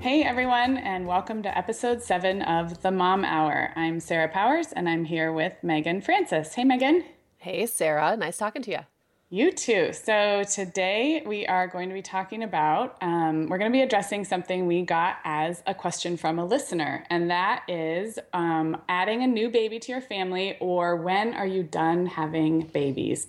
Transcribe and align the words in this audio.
Hey 0.00 0.22
everyone, 0.22 0.78
and 0.78 1.06
welcome 1.06 1.42
to 1.42 1.58
episode 1.58 2.02
seven 2.02 2.40
of 2.40 2.80
the 2.80 2.90
Mom 2.90 3.22
Hour. 3.22 3.70
I'm 3.76 4.00
Sarah 4.00 4.28
Powers, 4.28 4.72
and 4.72 4.88
I'm 4.88 5.04
here 5.04 5.30
with 5.30 5.52
Meagan 5.62 6.00
Francis. 6.00 6.54
Hey, 6.54 6.64
Meagan. 6.64 7.04
Hey, 7.36 7.66
Sarah. 7.66 8.16
Nice 8.16 8.38
talking 8.38 8.62
to 8.62 8.70
you. 8.70 8.78
You 9.28 9.52
too. 9.52 9.92
So 9.92 10.42
today 10.44 11.22
we 11.26 11.46
are 11.46 11.68
going 11.68 11.90
to 11.90 11.94
be 11.94 12.00
talking 12.00 12.42
about, 12.42 12.96
um, 13.02 13.46
we're 13.48 13.58
going 13.58 13.70
to 13.70 13.76
be 13.76 13.82
addressing 13.82 14.24
something 14.24 14.66
we 14.66 14.80
got 14.86 15.18
as 15.22 15.62
a 15.66 15.74
question 15.74 16.16
from 16.16 16.38
a 16.38 16.46
listener, 16.46 17.04
and 17.10 17.30
that 17.30 17.64
is 17.68 18.18
um, 18.32 18.80
adding 18.88 19.22
a 19.22 19.26
new 19.26 19.50
baby 19.50 19.78
to 19.80 19.92
your 19.92 20.00
family, 20.00 20.56
or 20.60 20.96
when 20.96 21.34
are 21.34 21.46
you 21.46 21.62
done 21.62 22.06
having 22.06 22.62
babies? 22.62 23.28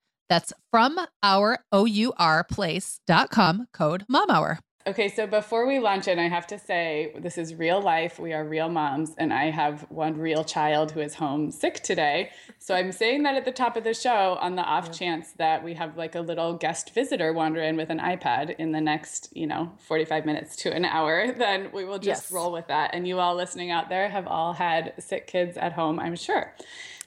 That's 0.31 0.53
from 0.69 0.97
our 1.21 1.59
O-U-R 1.73 2.45
place.com 2.45 3.67
code 3.73 4.05
mom 4.07 4.29
hour. 4.29 4.59
Okay, 4.87 5.09
so 5.09 5.27
before 5.27 5.67
we 5.67 5.79
launch 5.79 6.07
in, 6.07 6.19
I 6.19 6.29
have 6.29 6.47
to 6.47 6.57
say 6.57 7.13
this 7.19 7.37
is 7.37 7.53
real 7.53 7.81
life. 7.81 8.17
We 8.17 8.31
are 8.31 8.45
real 8.45 8.69
moms, 8.69 9.13
and 9.17 9.33
I 9.33 9.51
have 9.51 9.81
one 9.89 10.17
real 10.17 10.45
child 10.45 10.93
who 10.93 11.01
is 11.01 11.15
home 11.15 11.51
sick 11.51 11.83
today. 11.83 12.31
So 12.59 12.73
I'm 12.73 12.93
saying 12.93 13.23
that 13.23 13.35
at 13.35 13.43
the 13.43 13.51
top 13.51 13.75
of 13.75 13.83
the 13.83 13.93
show 13.93 14.37
on 14.39 14.55
the 14.55 14.63
off 14.63 14.85
yeah. 14.85 14.91
chance 14.93 15.33
that 15.33 15.65
we 15.65 15.73
have 15.73 15.97
like 15.97 16.15
a 16.15 16.21
little 16.21 16.53
guest 16.53 16.93
visitor 16.93 17.33
wander 17.33 17.61
in 17.61 17.75
with 17.75 17.89
an 17.89 17.99
iPad 17.99 18.55
in 18.57 18.71
the 18.71 18.81
next, 18.81 19.35
you 19.35 19.45
know, 19.45 19.73
45 19.79 20.25
minutes 20.25 20.55
to 20.57 20.73
an 20.73 20.85
hour, 20.85 21.29
then 21.37 21.71
we 21.73 21.83
will 21.83 21.99
just 21.99 22.23
yes. 22.23 22.31
roll 22.31 22.53
with 22.53 22.67
that. 22.67 22.91
And 22.93 23.05
you 23.05 23.19
all 23.19 23.35
listening 23.35 23.69
out 23.69 23.89
there 23.89 24.07
have 24.07 24.27
all 24.27 24.53
had 24.53 24.93
sick 24.97 25.27
kids 25.27 25.57
at 25.57 25.73
home, 25.73 25.99
I'm 25.99 26.15
sure. 26.15 26.55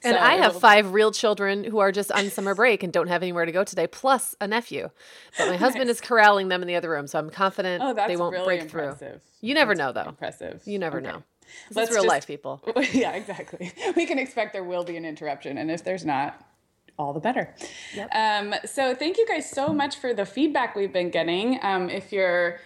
And 0.05 0.15
so 0.15 0.21
I 0.21 0.33
have 0.35 0.59
five 0.59 0.93
real 0.93 1.11
children 1.11 1.63
who 1.63 1.79
are 1.79 1.91
just 1.91 2.11
on 2.11 2.29
summer 2.29 2.55
break 2.55 2.83
and 2.83 2.93
don't 2.93 3.07
have 3.07 3.23
anywhere 3.23 3.45
to 3.45 3.51
go 3.51 3.63
today, 3.63 3.87
plus 3.87 4.35
a 4.39 4.47
nephew. 4.47 4.89
But 5.37 5.49
my 5.49 5.57
husband 5.57 5.87
nice. 5.87 5.97
is 5.97 6.01
corralling 6.01 6.47
them 6.47 6.61
in 6.61 6.67
the 6.67 6.75
other 6.75 6.89
room, 6.89 7.07
so 7.07 7.19
I'm 7.19 7.29
confident 7.29 7.83
oh, 7.83 7.93
they 7.93 8.15
won't 8.15 8.33
really 8.33 8.45
break 8.45 8.61
impressive. 8.61 8.99
through. 8.99 9.19
You 9.41 9.53
never 9.53 9.75
that's 9.75 9.95
know, 9.95 10.03
though. 10.03 10.09
Impressive. 10.09 10.61
You 10.65 10.79
never 10.79 10.99
okay. 10.99 11.07
know. 11.07 11.23
This 11.69 11.75
Let's 11.75 11.91
real 11.91 12.03
just, 12.03 12.07
life, 12.07 12.27
people. 12.27 12.61
Yeah, 12.91 13.11
exactly. 13.13 13.71
We 13.95 14.05
can 14.05 14.19
expect 14.19 14.53
there 14.53 14.63
will 14.63 14.83
be 14.83 14.97
an 14.97 15.05
interruption, 15.05 15.57
and 15.57 15.69
if 15.69 15.83
there's 15.83 16.05
not, 16.05 16.43
all 16.97 17.13
the 17.13 17.19
better. 17.19 17.53
Yep. 17.93 18.09
Um, 18.13 18.55
so 18.65 18.95
thank 18.95 19.17
you 19.17 19.27
guys 19.27 19.49
so 19.49 19.73
much 19.73 19.97
for 19.97 20.13
the 20.13 20.25
feedback 20.25 20.75
we've 20.75 20.93
been 20.93 21.09
getting. 21.09 21.59
Um, 21.61 21.89
if 21.89 22.11
you're 22.13 22.59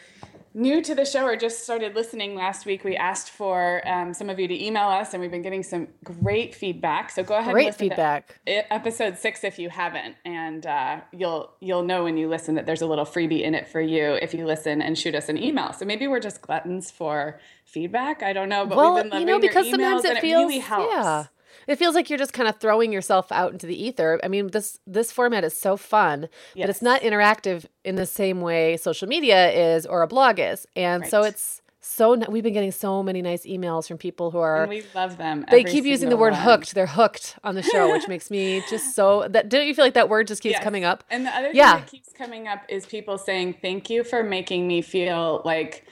new 0.60 0.82
to 0.84 0.94
the 0.94 1.06
show 1.06 1.24
or 1.24 1.36
just 1.36 1.64
started 1.64 1.96
listening 1.96 2.36
last 2.36 2.66
week, 2.66 2.84
we 2.84 2.96
asked 2.96 3.32
for 3.32 3.82
um, 3.88 4.14
some 4.14 4.30
of 4.30 4.40
you 4.40 4.48
to 4.48 4.64
email 4.64 4.90
us, 4.90 5.14
and 5.14 5.22
we've 5.22 5.32
been 5.32 5.42
getting 5.42 5.64
some 5.64 5.88
great 6.04 6.54
feedback. 6.54 7.10
So 7.10 7.24
go 7.24 7.38
ahead. 7.38 7.54
Great 7.54 7.68
and 7.68 7.76
feedback. 7.76 8.40
episode 8.46 9.18
six, 9.18 9.44
if 9.44 9.58
you 9.58 9.70
haven't, 9.70 10.16
and 10.26 10.66
uh, 10.66 11.02
you'll 11.12 11.52
you'll 11.62 11.84
know 11.84 12.04
when 12.04 12.18
you 12.18 12.28
listen 12.28 12.56
that 12.56 12.66
there's 12.66 12.82
a 12.82 12.88
little 12.88 13.06
freebie 13.06 13.42
in 13.42 13.56
it 13.56 13.68
for 13.68 13.82
you 13.82 14.20
if 14.22 14.34
you 14.34 14.46
listen 14.46 14.82
and 14.82 14.98
shoot 14.98 15.16
us 15.16 15.30
an 15.30 15.38
email. 15.38 15.74
So 15.74 15.86
maybe 15.86 16.08
we're 16.08 16.20
just 16.20 16.42
gluttons 16.42 16.92
for 16.92 17.40
feedback. 17.66 18.22
I 18.22 18.34
don't 18.34 18.50
know, 18.50 18.66
but 18.66 18.78
well, 18.78 18.96
we've 18.96 19.04
been 19.04 19.12
loving 19.12 19.28
you 19.28 19.34
know, 19.34 19.40
because 19.40 19.68
your 19.68 19.78
emails, 19.78 20.02
sometimes 20.02 20.18
it 20.18 20.22
feels 20.22 20.42
it 20.42 20.46
really 20.46 20.60
helps. 20.60 20.94
Yeah 20.94 21.26
it 21.68 21.78
feels 21.78 21.96
like 21.96 22.10
you're 22.10 22.20
just 22.20 22.34
kind 22.34 22.48
of 22.48 22.58
throwing 22.60 22.92
yourself 22.92 23.32
out 23.32 23.52
into 23.52 23.68
the 23.68 23.82
ether. 23.82 24.20
I 24.24 24.28
mean, 24.28 24.48
this 24.48 24.80
this 24.86 25.12
format 25.12 25.44
is 25.44 25.56
so 25.56 25.78
fun, 25.78 26.30
yes. 26.56 26.64
but 26.64 26.70
it's 26.70 26.82
not 26.82 27.02
interactive 27.02 27.66
in 27.84 27.96
the 27.96 28.06
same 28.06 28.42
way 28.42 28.78
social 28.78 29.08
media 29.08 29.52
is 29.52 29.86
or 29.86 30.02
a 30.02 30.08
blog 30.08 30.40
is. 30.40 30.66
And 30.76 31.02
right. 31.02 31.12
so 31.12 31.24
it's 31.24 31.62
so 31.82 32.16
we've 32.30 32.44
been 32.44 32.54
getting 32.54 32.72
so 32.72 33.02
many 33.02 33.22
nice 33.22 33.46
emails 33.46 33.88
from 33.88 33.98
people 33.98 34.32
who 34.32 34.38
are 34.38 34.64
and 34.64 34.70
we 34.70 34.84
love 34.94 35.18
them. 35.18 35.46
They 35.50 35.64
keep 35.64 35.86
using 35.86 36.10
the 36.10 36.18
word 36.18 36.34
one. 36.34 36.42
hooked. 36.42 36.76
They're 36.76 36.86
hooked 36.86 37.38
on 37.44 37.56
the 37.56 37.64
show, 37.64 37.92
which 37.92 38.08
makes 38.10 38.30
me 38.30 38.64
just 38.70 38.96
so 38.96 39.28
that 39.30 39.50
don't 39.50 39.66
you 39.66 39.74
feel 39.74 39.86
like 39.86 39.94
that 39.94 40.10
word 40.10 40.28
just 40.28 40.42
keeps 40.42 40.54
yes. 40.54 40.64
coming 40.64 40.84
up? 40.84 41.04
And 41.10 41.26
the 41.26 41.36
other 41.36 41.48
thing 41.48 41.56
yeah. 41.56 41.78
that 41.78 41.88
keeps 41.88 42.12
coming 42.12 42.48
up 42.48 42.64
is 42.68 42.86
people 42.86 43.18
saying 43.18 43.56
thank 43.62 43.90
you 43.90 44.04
for 44.04 44.24
making 44.24 44.68
me 44.68 44.82
feel 44.82 45.42
like 45.46 45.86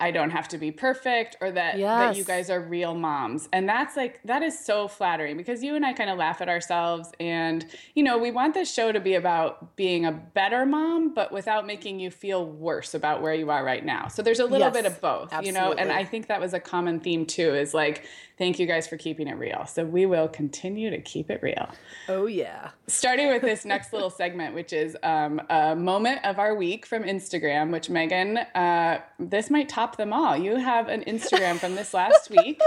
I 0.00 0.12
don't 0.12 0.30
have 0.30 0.46
to 0.48 0.58
be 0.58 0.70
perfect 0.70 1.36
or 1.40 1.50
that 1.50 1.78
yes. 1.78 1.88
that 1.88 2.16
you 2.16 2.24
guys 2.24 2.50
are 2.50 2.60
real 2.60 2.94
moms. 2.94 3.48
And 3.52 3.68
that's 3.68 3.96
like 3.96 4.20
that 4.24 4.42
is 4.42 4.58
so 4.58 4.86
flattering 4.86 5.36
because 5.36 5.62
you 5.62 5.74
and 5.74 5.84
I 5.84 5.92
kind 5.92 6.08
of 6.08 6.18
laugh 6.18 6.40
at 6.40 6.48
ourselves 6.48 7.10
and 7.18 7.66
you 7.94 8.04
know, 8.04 8.16
we 8.16 8.30
want 8.30 8.54
this 8.54 8.72
show 8.72 8.92
to 8.92 9.00
be 9.00 9.14
about 9.14 9.74
being 9.76 10.06
a 10.06 10.12
better 10.12 10.64
mom 10.64 11.14
but 11.14 11.32
without 11.32 11.66
making 11.66 11.98
you 11.98 12.10
feel 12.10 12.46
worse 12.46 12.94
about 12.94 13.22
where 13.22 13.34
you 13.34 13.50
are 13.50 13.64
right 13.64 13.84
now. 13.84 14.06
So 14.08 14.22
there's 14.22 14.40
a 14.40 14.44
little 14.44 14.68
yes, 14.68 14.72
bit 14.72 14.86
of 14.86 15.00
both, 15.00 15.32
absolutely. 15.32 15.48
you 15.48 15.52
know, 15.52 15.72
and 15.72 15.90
I 15.90 16.04
think 16.04 16.28
that 16.28 16.40
was 16.40 16.54
a 16.54 16.60
common 16.60 17.00
theme 17.00 17.26
too 17.26 17.54
is 17.54 17.74
like 17.74 18.04
thank 18.38 18.58
you 18.58 18.66
guys 18.66 18.88
for 18.88 18.96
keeping 18.96 19.28
it 19.28 19.34
real. 19.34 19.66
So 19.66 19.84
we 19.84 20.06
will 20.06 20.28
continue 20.28 20.90
to 20.90 21.00
keep 21.00 21.30
it 21.30 21.42
real. 21.42 21.68
Oh 22.08 22.26
yeah. 22.26 22.70
Starting 22.86 23.28
with 23.28 23.42
this 23.42 23.64
next 23.64 23.92
little 23.92 24.10
segment 24.10 24.54
which 24.54 24.72
is 24.72 24.96
um, 25.02 25.42
a 25.50 25.76
moment 25.76 26.24
of 26.24 26.38
our 26.38 26.54
week 26.54 26.86
from 26.86 27.02
Instagram 27.02 27.70
which 27.70 27.90
Meagan 27.90 28.38
uh, 28.54 29.00
this 29.18 29.50
might 29.50 29.68
top 29.68 29.96
them 29.96 30.12
all. 30.12 30.36
You 30.36 30.56
have 30.56 30.88
an 30.88 31.04
Instagram 31.04 31.58
from 31.58 31.74
this 31.74 31.92
last 31.92 32.30
week. 32.42 32.60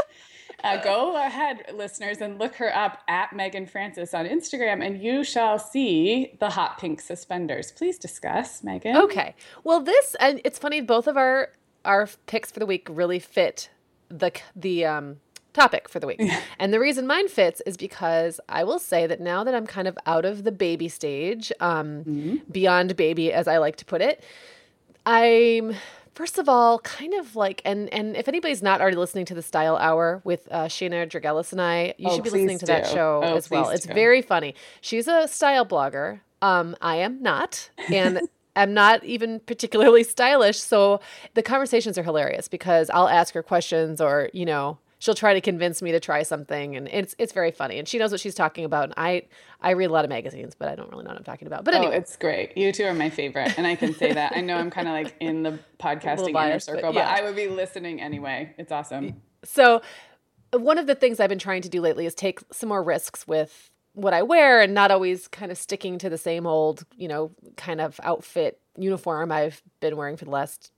Uh, 0.64 0.78
go 0.84 1.16
ahead, 1.16 1.64
listeners, 1.74 2.20
and 2.22 2.38
look 2.38 2.56
her 2.56 2.76
up 2.76 3.00
at 3.08 3.34
Meagan 3.34 3.66
Francis 3.66 4.14
on 4.14 4.28
Instagram, 4.28 4.86
and 4.86 5.02
you 5.02 5.24
shall 5.24 5.58
see 5.58 6.38
the 6.40 6.52
hot 6.52 6.78
pink 6.78 7.02
suspenders. 7.02 7.72
Please 7.72 7.98
discuss, 7.98 8.64
Meagan. 8.64 8.96
Okay. 8.96 9.36
Well, 9.64 9.82
this 9.82 10.16
and 10.20 10.40
it's 10.46 10.60
funny. 10.60 10.82
Both 10.82 11.08
of 11.08 11.18
our 11.18 11.50
our 11.84 12.08
picks 12.28 12.52
for 12.52 12.60
the 12.60 12.68
week 12.68 12.88
really 12.92 13.20
fit 13.20 13.70
the 14.10 14.32
the 14.56 14.86
um, 14.86 15.18
topic 15.54 15.90
for 15.90 16.00
the 16.00 16.08
week, 16.08 16.22
and 16.60 16.74
the 16.74 16.80
reason 16.80 17.08
mine 17.08 17.28
fits 17.28 17.62
is 17.66 17.78
because 17.78 18.40
I 18.50 18.64
will 18.64 18.80
say 18.80 19.08
that 19.08 19.20
now 19.20 19.44
that 19.44 19.54
I'm 19.56 19.68
kind 19.68 19.88
of 19.88 19.98
out 20.06 20.26
of 20.26 20.44
the 20.44 20.52
baby 20.52 20.88
stage, 20.88 21.52
um, 21.60 22.04
mm-hmm. 22.04 22.36
beyond 22.52 22.96
baby, 22.96 23.32
as 23.34 23.48
I 23.48 23.58
like 23.58 23.76
to 23.78 23.86
put 23.86 24.02
it, 24.02 24.24
I'm 25.06 25.76
First 26.14 26.38
of 26.38 26.50
all, 26.50 26.80
kind 26.80 27.14
of 27.14 27.38
like, 27.38 27.62
and 27.64 27.92
and 27.94 28.18
if 28.18 28.28
anybody's 28.28 28.62
not 28.62 28.82
already 28.82 28.98
listening 28.98 29.26
to 29.26 29.34
the 29.34 29.42
Style 29.42 29.78
Hour 29.78 30.22
with 30.26 30.48
uh, 30.52 30.66
Sheena 30.66 31.10
Dragelis 31.10 31.54
and 31.54 31.62
I, 31.62 31.94
you 31.98 32.10
oh, 32.10 32.16
should 32.16 32.24
be 32.24 32.30
listening 32.30 32.60
to 32.60 32.66
that 32.66 32.88
show 32.88 33.22
oh, 33.24 33.38
as 33.38 33.50
well. 33.50 33.70
It's 33.70 33.86
do. 33.86 33.94
very 33.94 34.22
funny. 34.22 34.54
She's 34.82 35.08
a 35.08 35.28
style 35.28 35.66
blogger. 35.66 36.20
Um, 36.42 36.76
I 36.82 36.98
am 36.98 37.22
not, 37.22 37.70
and 37.92 38.20
am 38.58 38.74
not 38.74 39.06
even 39.06 39.40
particularly 39.40 40.04
stylish. 40.04 40.60
So 40.60 41.00
the 41.34 41.42
conversations 41.42 41.98
are 41.98 42.04
hilarious 42.04 42.50
because 42.50 42.90
I'll 42.90 43.08
ask 43.08 43.34
her 43.34 43.44
questions, 43.44 44.02
or 44.02 44.30
you 44.34 44.46
know, 44.46 44.80
she'll 45.02 45.16
try 45.16 45.34
to 45.34 45.42
convince 45.42 45.82
me 45.82 45.92
to 45.92 46.00
try 46.00 46.22
something 46.22 46.76
and 46.76 46.88
it's 46.88 47.16
it's 47.18 47.34
very 47.34 47.50
funny 47.50 47.80
and 47.80 47.88
she 47.88 47.98
knows 47.98 48.12
what 48.12 48.22
she's 48.22 48.36
talking 48.36 48.64
about 48.64 48.84
and 48.86 48.94
I 48.98 49.24
I 49.60 49.72
read 49.72 49.90
a 49.90 49.94
lot 49.94 50.06
of 50.06 50.10
magazines 50.10 50.54
but 50.58 50.70
I 50.70 50.76
don't 50.76 50.90
really 50.92 51.04
know 51.04 51.10
what 51.10 51.18
I'm 51.18 51.24
talking 51.24 51.48
about. 51.48 51.66
But 51.66 51.74
oh, 51.74 51.78
anyway, 51.78 51.96
oh, 51.96 51.98
it's 51.98 52.16
great. 52.16 52.56
You 52.56 52.72
two 52.72 52.86
are 52.86 52.94
my 52.94 53.10
favorite 53.10 53.58
and 53.58 53.68
I 53.68 53.76
can 53.76 53.94
say 53.94 54.14
that. 54.14 54.34
I 54.36 54.42
know 54.42 54.56
I'm 54.56 54.70
kind 54.70 54.88
of 54.88 54.94
like 54.94 55.16
in 55.20 55.44
the 55.44 55.60
podcasting 55.80 56.34
biased, 56.34 56.70
inner 56.70 56.78
circle, 56.78 56.94
but, 56.94 57.00
yeah. 57.00 57.16
but 57.16 57.22
I 57.22 57.26
would 57.26 57.36
be 57.36 57.48
listening 57.48 58.00
anyway. 58.00 58.54
It's 58.58 58.72
awesome. 58.72 59.22
So 59.44 59.82
one 60.54 60.78
of 60.78 60.86
the 60.86 60.96
things 60.96 61.20
I've 61.20 61.30
been 61.30 61.40
trying 61.40 61.64
to 61.64 61.70
do 61.70 61.82
lately 61.82 62.06
is 62.06 62.14
take 62.14 62.40
some 62.52 62.70
more 62.70 62.84
risks 62.84 63.28
with 63.28 63.72
what 63.94 64.14
I 64.14 64.22
wear 64.22 64.62
and 64.62 64.74
not 64.74 64.92
always 64.92 65.28
kind 65.28 65.52
of 65.52 65.58
sticking 65.58 65.98
to 65.98 66.10
the 66.10 66.18
same 66.18 66.46
old, 66.46 66.86
you 66.96 67.08
know, 67.08 67.32
kind 67.58 67.82
of 67.82 68.00
outfit 68.04 68.60
uniform 68.78 69.32
I've 69.32 69.64
been 69.80 69.98
wearing 69.98 70.16
for 70.16 70.26
the 70.26 70.32
last 70.32 70.72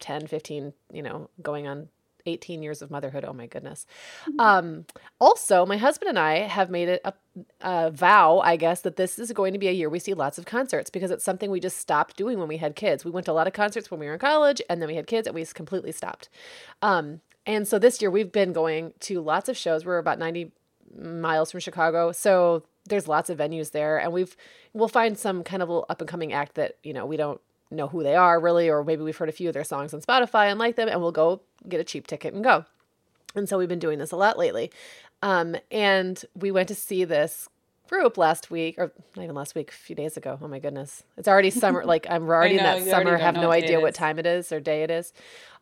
10, 0.00 0.26
15, 0.26 0.72
you 0.92 1.02
know, 1.02 1.30
going 1.40 1.68
on 1.68 1.88
18 2.30 2.62
years 2.62 2.82
of 2.82 2.90
motherhood. 2.90 3.24
Oh 3.24 3.32
my 3.32 3.46
goodness. 3.46 3.86
Mm-hmm. 4.22 4.40
Um, 4.40 4.84
also, 5.20 5.66
my 5.66 5.76
husband 5.76 6.08
and 6.08 6.18
I 6.18 6.38
have 6.40 6.70
made 6.70 6.88
it 6.88 7.02
a, 7.04 7.12
a, 7.60 7.90
vow, 7.90 8.40
I 8.40 8.56
guess, 8.56 8.80
that 8.82 8.96
this 8.96 9.18
is 9.18 9.32
going 9.32 9.52
to 9.52 9.58
be 9.58 9.68
a 9.68 9.72
year 9.72 9.88
we 9.88 9.98
see 9.98 10.14
lots 10.14 10.38
of 10.38 10.46
concerts 10.46 10.90
because 10.90 11.10
it's 11.10 11.24
something 11.24 11.50
we 11.50 11.60
just 11.60 11.78
stopped 11.78 12.16
doing 12.16 12.38
when 12.38 12.48
we 12.48 12.56
had 12.56 12.76
kids. 12.76 13.04
We 13.04 13.10
went 13.10 13.26
to 13.26 13.32
a 13.32 13.34
lot 13.34 13.46
of 13.46 13.52
concerts 13.52 13.90
when 13.90 14.00
we 14.00 14.06
were 14.06 14.14
in 14.14 14.18
college 14.18 14.62
and 14.68 14.80
then 14.80 14.88
we 14.88 14.96
had 14.96 15.06
kids 15.06 15.26
and 15.26 15.34
we 15.34 15.44
completely 15.46 15.92
stopped. 15.92 16.28
Um, 16.82 17.20
and 17.46 17.66
so 17.66 17.78
this 17.78 18.00
year 18.00 18.10
we've 18.10 18.32
been 18.32 18.52
going 18.52 18.94
to 19.00 19.20
lots 19.20 19.48
of 19.48 19.56
shows. 19.56 19.84
We're 19.84 19.98
about 19.98 20.18
90 20.18 20.52
miles 20.98 21.50
from 21.50 21.60
Chicago. 21.60 22.12
So 22.12 22.64
there's 22.86 23.08
lots 23.08 23.30
of 23.30 23.38
venues 23.38 23.72
there 23.72 23.98
and 23.98 24.12
we've 24.12 24.36
we'll 24.72 24.88
find 24.88 25.18
some 25.18 25.42
kind 25.42 25.62
of 25.62 25.68
little 25.68 25.86
up 25.88 26.00
and 26.00 26.08
coming 26.08 26.32
act 26.32 26.54
that, 26.54 26.76
you 26.82 26.92
know, 26.92 27.06
we 27.06 27.16
don't 27.16 27.40
know 27.70 27.88
who 27.88 28.02
they 28.02 28.14
are 28.14 28.40
really, 28.40 28.68
or 28.68 28.84
maybe 28.84 29.02
we've 29.02 29.16
heard 29.16 29.28
a 29.28 29.32
few 29.32 29.48
of 29.48 29.54
their 29.54 29.64
songs 29.64 29.94
on 29.94 30.00
Spotify 30.00 30.50
and 30.50 30.58
like 30.58 30.76
them, 30.76 30.88
and 30.88 31.00
we'll 31.00 31.12
go 31.12 31.42
get 31.68 31.80
a 31.80 31.84
cheap 31.84 32.06
ticket 32.06 32.34
and 32.34 32.42
go. 32.42 32.64
And 33.34 33.48
so 33.48 33.58
we've 33.58 33.68
been 33.68 33.78
doing 33.78 33.98
this 33.98 34.10
a 34.10 34.16
lot 34.16 34.38
lately. 34.38 34.70
Um, 35.22 35.56
and 35.70 36.22
we 36.34 36.50
went 36.50 36.68
to 36.68 36.74
see 36.74 37.04
this 37.04 37.48
group 37.88 38.16
last 38.16 38.50
week, 38.50 38.76
or 38.78 38.92
not 39.16 39.22
even 39.22 39.34
last 39.34 39.54
week, 39.54 39.70
a 39.70 39.74
few 39.74 39.94
days 39.94 40.16
ago. 40.16 40.38
Oh 40.40 40.48
my 40.48 40.58
goodness. 40.58 41.02
It's 41.16 41.28
already 41.28 41.50
summer. 41.50 41.84
like 41.84 42.06
I'm 42.08 42.28
already 42.28 42.56
know, 42.56 42.76
in 42.76 42.84
that 42.84 42.90
summer, 42.90 43.16
have 43.16 43.34
no 43.34 43.50
idea 43.50 43.80
what 43.80 43.94
time 43.94 44.18
it 44.18 44.26
is 44.26 44.50
or 44.52 44.60
day 44.60 44.82
it 44.82 44.90
is. 44.90 45.12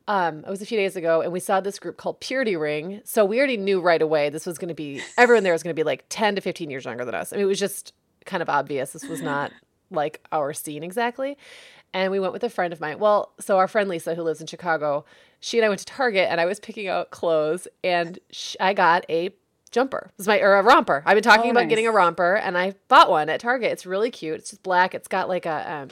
Um, 0.06 0.38
it 0.38 0.48
was 0.48 0.62
a 0.62 0.66
few 0.66 0.78
days 0.78 0.96
ago, 0.96 1.20
and 1.20 1.32
we 1.32 1.40
saw 1.40 1.60
this 1.60 1.78
group 1.78 1.98
called 1.98 2.20
Purity 2.20 2.56
Ring. 2.56 3.02
So 3.04 3.26
we 3.26 3.36
already 3.38 3.58
knew 3.58 3.78
right 3.80 4.00
away 4.00 4.30
this 4.30 4.46
was 4.46 4.56
going 4.56 4.68
to 4.68 4.74
be, 4.74 5.02
everyone 5.18 5.44
there 5.44 5.52
was 5.52 5.62
going 5.62 5.74
to 5.74 5.78
be 5.78 5.84
like 5.84 6.06
10 6.08 6.36
to 6.36 6.40
15 6.40 6.70
years 6.70 6.86
younger 6.86 7.04
than 7.04 7.14
us. 7.14 7.30
I 7.30 7.36
mean, 7.36 7.44
it 7.44 7.48
was 7.48 7.58
just 7.58 7.92
kind 8.24 8.42
of 8.42 8.48
obvious. 8.48 8.92
This 8.92 9.04
was 9.04 9.20
not 9.20 9.52
like 9.90 10.26
our 10.32 10.54
scene 10.54 10.82
exactly 10.82 11.36
and 11.92 12.12
we 12.12 12.20
went 12.20 12.32
with 12.32 12.44
a 12.44 12.50
friend 12.50 12.72
of 12.72 12.80
mine. 12.80 12.98
Well, 12.98 13.32
so 13.40 13.58
our 13.58 13.68
friend 13.68 13.88
Lisa, 13.88 14.14
who 14.14 14.22
lives 14.22 14.40
in 14.40 14.46
Chicago, 14.46 15.04
she 15.40 15.58
and 15.58 15.64
I 15.64 15.68
went 15.68 15.80
to 15.80 15.86
Target, 15.86 16.28
and 16.30 16.40
I 16.40 16.46
was 16.46 16.60
picking 16.60 16.88
out 16.88 17.10
clothes, 17.10 17.68
and 17.82 18.18
she, 18.30 18.58
I 18.60 18.74
got 18.74 19.04
a 19.08 19.34
jumper. 19.70 20.10
It 20.10 20.18
was 20.18 20.26
my 20.26 20.40
or 20.40 20.56
a 20.56 20.62
romper. 20.62 21.02
I've 21.06 21.14
been 21.14 21.22
talking 21.22 21.48
oh, 21.48 21.50
about 21.52 21.62
nice. 21.62 21.70
getting 21.70 21.86
a 21.86 21.92
romper, 21.92 22.36
and 22.36 22.56
I 22.58 22.74
bought 22.88 23.10
one 23.10 23.28
at 23.28 23.40
Target. 23.40 23.72
It's 23.72 23.86
really 23.86 24.10
cute. 24.10 24.40
It's 24.40 24.50
just 24.50 24.62
black. 24.62 24.94
It's 24.94 25.08
got 25.08 25.28
like 25.28 25.46
a 25.46 25.88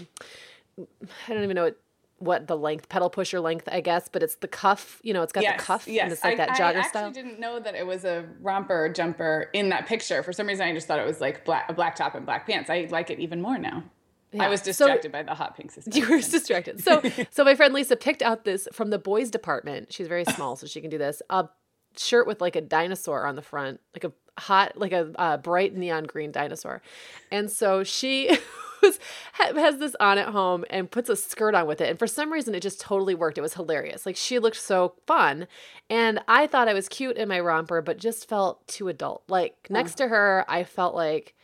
um, 0.79 0.87
I 1.29 1.35
don't 1.35 1.43
even 1.43 1.55
know 1.55 1.65
what 1.65 1.79
what 2.19 2.47
the 2.47 2.57
length 2.57 2.89
pedal 2.89 3.11
pusher 3.11 3.41
length 3.41 3.69
I 3.71 3.83
guess, 3.83 4.09
but 4.09 4.23
it's 4.23 4.37
the 4.37 4.49
cuff. 4.49 5.01
You 5.03 5.13
know, 5.13 5.23
it's 5.23 5.33
got 5.33 5.43
yes, 5.43 5.61
the 5.61 5.65
cuff. 5.65 5.87
Yes, 5.87 6.05
and 6.05 6.13
it's 6.13 6.25
like 6.25 6.41
I, 6.41 6.47
that 6.47 6.49
jogger 6.51 6.83
I 6.83 6.89
style. 6.89 7.05
I 7.05 7.07
actually 7.09 7.23
didn't 7.23 7.41
know 7.41 7.61
that 7.61 7.75
it 7.75 7.87
was 7.87 8.05
a 8.05 8.25
romper 8.41 8.89
jumper 8.89 9.51
in 9.53 9.69
that 9.69 9.87
picture. 9.87 10.23
For 10.23 10.33
some 10.33 10.47
reason, 10.47 10.67
I 10.67 10.73
just 10.73 10.87
thought 10.87 10.99
it 10.99 11.07
was 11.07 11.21
like 11.21 11.45
black, 11.45 11.67
a 11.69 11.75
black 11.75 11.95
top 11.95 12.15
and 12.15 12.25
black 12.25 12.47
pants. 12.47 12.71
I 12.71 12.89
like 12.91 13.11
it 13.11 13.21
even 13.21 13.41
more 13.41 13.59
now. 13.59 13.85
Yeah. 14.33 14.45
I 14.45 14.49
was 14.49 14.61
distracted 14.61 15.09
so, 15.09 15.13
by 15.13 15.23
the 15.23 15.35
hot 15.35 15.57
pink 15.57 15.71
system. 15.73 15.93
You 15.93 16.09
were 16.09 16.21
distracted. 16.21 16.83
So, 16.83 17.03
so 17.31 17.45
my 17.45 17.55
friend 17.55 17.73
Lisa 17.73 17.97
picked 17.97 18.23
out 18.23 18.45
this 18.45 18.69
from 18.73 18.91
the 18.91 18.99
boys 18.99 19.31
department. 19.31 19.93
She's 19.93 20.09
very 20.09 20.25
small, 20.25 20.57
so 20.57 20.67
she 20.67 20.81
can 20.81 20.91
do 20.91 20.99
this. 20.99 21.23
A 21.31 21.49
shirt 21.97 22.27
with 22.27 22.41
like 22.41 22.57
a 22.57 22.61
dinosaur 22.61 23.27
on 23.27 23.37
the 23.37 23.43
front, 23.43 23.81
like 23.95 24.05
a 24.05 24.41
hot, 24.41 24.77
like 24.77 24.93
a 24.93 25.13
uh, 25.17 25.37
bright 25.39 25.75
neon 25.75 26.05
green 26.05 26.33
dinosaur. 26.33 26.83
And 27.31 27.51
so 27.51 27.85
she 27.85 28.37
was 28.83 28.99
has 29.33 29.79
this 29.79 29.97
on 30.01 30.19
at 30.19 30.29
home 30.29 30.65
and 30.71 30.91
puts 30.91 31.09
a 31.09 31.17
skirt 31.17 31.55
on 31.55 31.67
with 31.67 31.81
it 31.81 31.89
and 31.89 31.99
for 31.99 32.07
some 32.07 32.33
reason 32.33 32.55
it 32.55 32.61
just 32.61 32.81
totally 32.81 33.15
worked 33.15 33.39
it 33.39 33.41
was 33.43 33.55
hilarious 33.55 34.07
like 34.07 34.17
she 34.17 34.39
looked 34.39 34.57
so 34.57 34.95
fun 35.07 35.47
and 35.89 36.21
i 36.29 36.47
thought 36.47 36.69
i 36.69 36.75
was 36.75 36.89
cute 36.89 37.17
in 37.17 37.29
my 37.29 37.41
romper 37.41 37.81
but 37.81 37.99
just 37.99 38.29
felt 38.29 38.67
too 38.67 38.89
adult 38.89 39.23
like 39.29 39.55
next 39.71 39.95
to 39.95 40.09
her 40.09 40.45
i 40.49 40.65
felt 40.65 40.95
like 40.95 41.35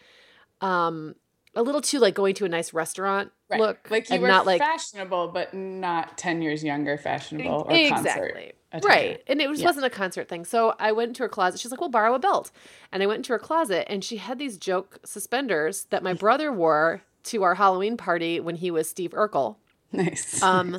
um 0.60 1.14
a 1.54 1.62
little 1.62 1.80
too 1.80 1.98
like 1.98 2.14
going 2.14 2.34
to 2.34 2.44
a 2.44 2.48
nice 2.48 2.72
restaurant 2.72 3.30
Right. 3.50 3.60
look 3.60 3.90
like 3.90 4.08
you 4.08 4.18
were 4.20 4.28
not 4.28 4.46
like 4.46 4.60
fashionable, 4.60 5.28
but 5.28 5.52
not 5.52 6.16
ten 6.16 6.40
years 6.40 6.64
younger 6.64 6.96
fashionable 6.96 7.66
or 7.68 7.72
exactly. 7.72 8.52
right. 8.82 9.22
And 9.26 9.42
it 9.42 9.50
was, 9.50 9.60
Yeah. 9.60 9.66
wasn't 9.66 9.84
a 9.84 9.90
concert 9.90 10.28
thing. 10.28 10.46
So 10.46 10.74
i 10.78 10.92
went 10.92 11.08
into 11.10 11.22
her 11.24 11.28
closet. 11.28 11.60
She's 11.60 11.70
like 11.70 11.80
well 11.80 11.90
borrow 11.90 12.14
a 12.14 12.18
belt. 12.18 12.50
And 12.90 13.02
i 13.02 13.06
went 13.06 13.18
into 13.18 13.32
her 13.34 13.38
closet 13.38 13.86
and 13.92 14.02
she 14.02 14.16
had 14.16 14.38
these 14.38 14.56
joke 14.56 15.00
suspenders 15.04 15.84
that 15.90 16.02
my 16.02 16.14
brother 16.14 16.50
wore 16.52 17.02
to 17.24 17.42
our 17.42 17.54
halloween 17.56 17.96
party 17.96 18.40
when 18.40 18.56
he 18.56 18.70
was 18.70 18.88
steve 18.88 19.10
urkel. 19.10 19.56
Nice. 19.92 20.42
um 20.42 20.78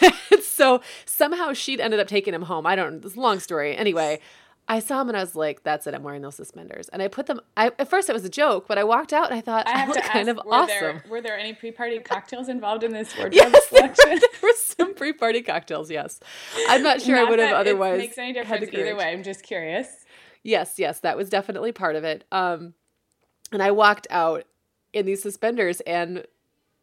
so 0.40 0.80
somehow 1.04 1.52
she'd 1.52 1.80
ended 1.80 1.98
up 1.98 2.06
taking 2.06 2.32
him 2.34 2.42
home. 2.42 2.64
I 2.66 2.76
don't 2.76 3.04
it's 3.04 3.16
a 3.16 3.20
long 3.20 3.40
story. 3.40 3.76
Anyway 3.76 4.20
i 4.72 4.78
saw 4.78 5.00
him 5.00 5.08
and 5.08 5.16
i 5.16 5.20
was 5.20 5.34
like 5.34 5.62
that's 5.62 5.86
it 5.86 5.94
i'm 5.94 6.02
wearing 6.02 6.22
those 6.22 6.34
suspenders 6.34 6.88
and 6.88 7.02
i 7.02 7.08
put 7.08 7.26
them 7.26 7.40
I, 7.56 7.66
at 7.78 7.88
first 7.88 8.08
it 8.08 8.12
was 8.12 8.24
a 8.24 8.28
joke 8.30 8.66
but 8.66 8.78
i 8.78 8.84
walked 8.84 9.12
out 9.12 9.26
and 9.30 9.34
i 9.38 9.40
thought 9.40 9.66
I 9.68 9.78
have 9.78 9.88
look 9.88 9.98
to 9.98 10.02
kind 10.02 10.28
of 10.28 10.36
were 10.36 10.54
awesome 10.54 10.68
there 10.68 11.04
were 11.08 11.20
there 11.20 11.38
any 11.38 11.52
pre-party 11.52 11.98
cocktails 12.00 12.48
involved 12.48 12.82
in 12.82 12.92
this 12.92 13.14
wardrobe 13.18 13.34
Yes, 13.34 13.68
there 13.70 13.82
were, 13.88 13.94
selection? 13.94 14.18
there 14.20 14.40
were 14.42 14.56
some 14.56 14.94
pre-party 14.94 15.42
cocktails. 15.42 15.90
Yes, 15.90 16.20
I'm 16.68 16.82
not 16.82 17.00
sure 17.02 17.16
I 17.16 17.24
would 17.24 17.38
have 17.38 17.52
otherwise. 17.52 17.94
It 17.94 17.98
makes 17.98 18.18
any 18.18 18.32
difference 18.32 18.68
either 18.72 18.96
way. 18.96 19.12
I'm 19.12 19.22
just 19.22 19.42
curious. 19.42 19.88
Yes, 20.42 20.74
yes, 20.78 21.00
that 21.00 21.16
was 21.16 21.28
definitely 21.30 21.72
part 21.72 21.96
of 21.96 22.04
it. 22.04 22.24
Um, 22.32 22.74
and 23.52 23.62
I 23.62 23.70
walked 23.70 24.06
out 24.10 24.44
in 24.92 25.06
these 25.06 25.22
suspenders, 25.22 25.80
and 25.82 26.24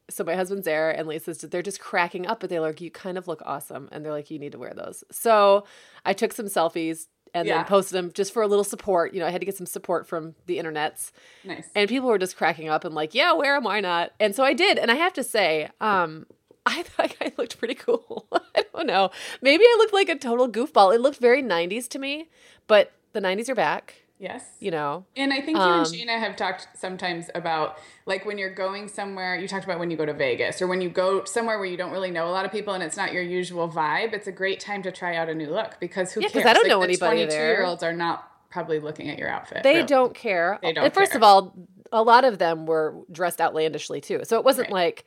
so 0.09 0.23
my 0.23 0.35
husband's 0.35 0.65
there, 0.65 0.91
and 0.91 1.07
Lisa's 1.07 1.39
they're 1.39 1.61
just 1.61 1.79
cracking 1.79 2.25
up, 2.27 2.39
but 2.39 2.49
they're 2.49 2.61
like, 2.61 2.81
"You 2.81 2.91
kind 2.91 3.17
of 3.17 3.27
look 3.27 3.41
awesome," 3.45 3.89
and 3.91 4.03
they're 4.03 4.11
like, 4.11 4.31
"You 4.31 4.39
need 4.39 4.53
to 4.53 4.59
wear 4.59 4.73
those." 4.75 5.03
So 5.11 5.65
I 6.05 6.13
took 6.13 6.33
some 6.33 6.47
selfies 6.47 7.07
and 7.33 7.47
Yeah. 7.47 7.57
then 7.57 7.65
posted 7.65 7.93
them 7.97 8.11
just 8.13 8.33
for 8.33 8.41
a 8.41 8.47
little 8.47 8.63
support. 8.63 9.13
You 9.13 9.19
know, 9.19 9.27
I 9.27 9.29
had 9.29 9.41
to 9.41 9.45
get 9.45 9.55
some 9.57 9.65
support 9.65 10.07
from 10.07 10.35
the 10.45 10.57
internets, 10.57 11.11
Nice. 11.43 11.67
and 11.75 11.87
people 11.89 12.09
were 12.09 12.17
just 12.17 12.37
cracking 12.37 12.69
up 12.69 12.83
and 12.85 12.93
like, 12.95 13.13
"Yeah, 13.13 13.33
wear 13.33 13.55
them, 13.55 13.63
why 13.63 13.79
not?" 13.79 14.11
And 14.19 14.35
so 14.35 14.43
I 14.43 14.53
did, 14.53 14.77
and 14.77 14.89
I 14.91 14.95
have 14.95 15.13
to 15.13 15.23
say, 15.23 15.69
um, 15.81 16.25
I 16.65 16.83
thought 16.83 17.15
I 17.21 17.31
looked 17.37 17.57
pretty 17.57 17.75
cool. 17.75 18.27
I 18.55 18.63
don't 18.73 18.87
know. 18.87 19.09
Maybe 19.41 19.63
I 19.63 19.75
looked 19.79 19.93
like 19.93 20.09
a 20.09 20.15
total 20.17 20.49
goofball. 20.49 20.93
It 20.93 21.01
looked 21.01 21.17
very 21.19 21.41
90s 21.41 21.87
to 21.89 21.99
me, 21.99 22.29
but 22.67 22.91
the 23.13 23.19
90s 23.21 23.49
are 23.49 23.55
back, 23.55 23.95
yes. 24.19 24.43
you 24.59 24.69
know. 24.71 25.05
And 25.15 25.33
I 25.33 25.41
think 25.41 25.57
you 25.57 25.63
Um, 25.63 25.79
and 25.79 25.87
Sheena 25.87 26.19
have 26.19 26.35
talked 26.35 26.67
sometimes 26.75 27.29
about 27.33 27.77
like 28.05 28.25
when 28.25 28.37
you're 28.37 28.53
going 28.53 28.87
somewhere, 28.87 29.35
you 29.35 29.47
talked 29.47 29.65
about 29.65 29.79
when 29.79 29.89
you 29.89 29.97
go 29.97 30.05
to 30.05 30.13
Vegas 30.13 30.61
or 30.61 30.67
when 30.67 30.81
you 30.81 30.89
go 30.89 31.23
somewhere 31.23 31.57
where 31.57 31.65
you 31.67 31.77
don't 31.77 31.91
really 31.91 32.11
know 32.11 32.27
a 32.27 32.31
lot 32.31 32.45
of 32.45 32.51
people 32.51 32.73
and 32.73 32.83
it's 32.83 32.97
not 32.97 33.13
your 33.13 33.23
usual 33.23 33.67
vibe, 33.69 34.13
it's 34.13 34.27
a 34.27 34.31
great 34.31 34.59
time 34.59 34.83
to 34.83 34.91
try 34.91 35.15
out 35.15 35.29
a 35.29 35.33
new 35.33 35.49
look 35.49 35.79
because 35.79 36.11
who 36.13 36.21
Yeah, 36.21 36.27
cares? 36.29 36.45
I 36.45 36.53
don't 36.53 36.63
Like, 36.63 36.69
know 36.69 36.79
the 36.79 36.85
anybody 36.85 37.17
22 37.25 37.33
year 37.35 37.63
olds 37.65 37.81
are 37.83 37.93
not 37.93 38.29
probably 38.49 38.79
looking 38.79 39.09
at 39.09 39.17
your 39.17 39.29
outfit. 39.29 39.63
They 39.63 39.75
really. 39.75 39.87
don't 39.87 40.13
care. 40.15 40.59
They 40.61 40.73
don't 40.73 40.85
And 40.85 40.93
First 40.93 41.11
care. 41.11 41.19
of 41.19 41.23
all, 41.23 41.53
a 41.91 42.03
lot 42.03 42.23
of 42.25 42.37
them 42.39 42.65
were 42.65 42.95
dressed 43.11 43.39
outlandishly 43.41 44.01
too. 44.01 44.21
So 44.23 44.37
it 44.37 44.43
wasn't 44.45 44.67
Right. 44.67 44.87
like, 44.89 45.05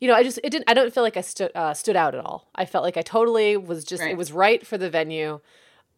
you 0.00 0.08
know, 0.08 0.14
I 0.14 0.22
just 0.22 0.38
it 0.42 0.50
didn't. 0.50 0.64
I 0.68 0.74
don't 0.74 0.92
feel 0.94 1.02
like 1.02 1.16
I 1.16 1.20
stood 1.20 1.50
uh, 1.54 1.74
stood 1.74 1.94
out 1.96 2.14
at 2.14 2.24
all. 2.24 2.48
I 2.54 2.64
felt 2.64 2.84
like 2.84 2.96
I 2.96 3.02
totally 3.02 3.56
was 3.56 3.84
just. 3.84 4.02
Right. 4.02 4.12
It 4.12 4.16
was 4.16 4.32
right 4.32 4.66
for 4.66 4.78
the 4.78 4.88
venue. 4.88 5.40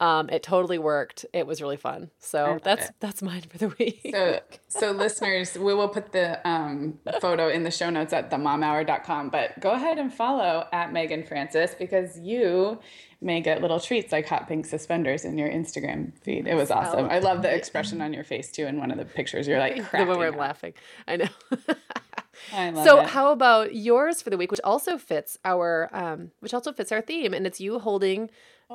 Um, 0.01 0.29
it 0.31 0.43
totally 0.43 0.79
worked. 0.79 1.27
It 1.33 1.47
was 1.47 1.63
really 1.63 1.77
fun. 1.77 2.11
So 2.19 2.59
that's 2.65 2.89
it. 2.89 2.95
that's 2.99 3.23
mine 3.23 3.43
for 3.43 3.59
the 3.59 3.69
week. 3.79 4.11
So, 4.13 4.41
so 4.67 4.91
listeners, 4.91 5.57
we 5.57 5.75
will 5.75 5.89
put 5.89 6.11
the 6.11 6.47
um, 6.49 6.99
photo 7.21 7.49
in 7.49 7.63
the 7.63 7.71
show 7.71 7.89
notes 7.89 8.13
at 8.13 8.31
themomhour.com. 8.31 9.31
But 9.31 9.61
go 9.61 9.71
ahead 9.71 9.99
and 9.99 10.13
follow 10.13 10.67
at 10.73 10.93
Meagan 10.93 11.25
Francis 11.25 11.77
because 11.79 12.19
you 12.19 12.81
may 13.23 13.41
get 13.41 13.63
little 13.63 13.79
treats 13.79 14.13
like 14.13 14.27
hot 14.27 14.49
pink 14.49 14.67
suspenders 14.67 15.25
in 15.25 15.39
your 15.39 15.49
Instagram 15.49 16.13
feed. 16.19 16.47
It 16.47 16.55
was 16.55 16.71
awesome. 16.71 17.07
I 17.09 17.21
love 17.21 17.43
the 17.43 17.55
expression 17.55 18.01
on 18.03 18.13
your 18.13 18.25
face 18.25 18.51
too 18.51 18.67
in 18.67 18.79
one 18.79 18.91
of 18.91 18.99
the 18.99 19.05
pictures. 19.05 19.47
You're 19.47 19.61
like 19.61 19.77
the 19.93 20.05
one 20.05 20.19
where 20.19 20.29
I'm 20.29 20.37
laughing. 20.37 20.75
I 21.07 21.17
know. 21.17 21.29
I 22.53 22.71
love 22.71 22.85
so 22.85 23.01
it. 23.01 23.09
how 23.09 23.31
about 23.31 23.75
yours 23.75 24.21
for 24.21 24.31
the 24.31 24.37
week, 24.37 24.51
which 24.51 24.61
also 24.65 24.99
fits 24.99 25.39
our 25.45 25.89
um, 25.93 26.33
which 26.41 26.55
also 26.55 26.73
fits 26.73 26.91
our 26.91 27.01
theme, 27.01 27.35
and 27.35 27.47
it's 27.47 27.61
you 27.61 27.79
holding 27.79 28.31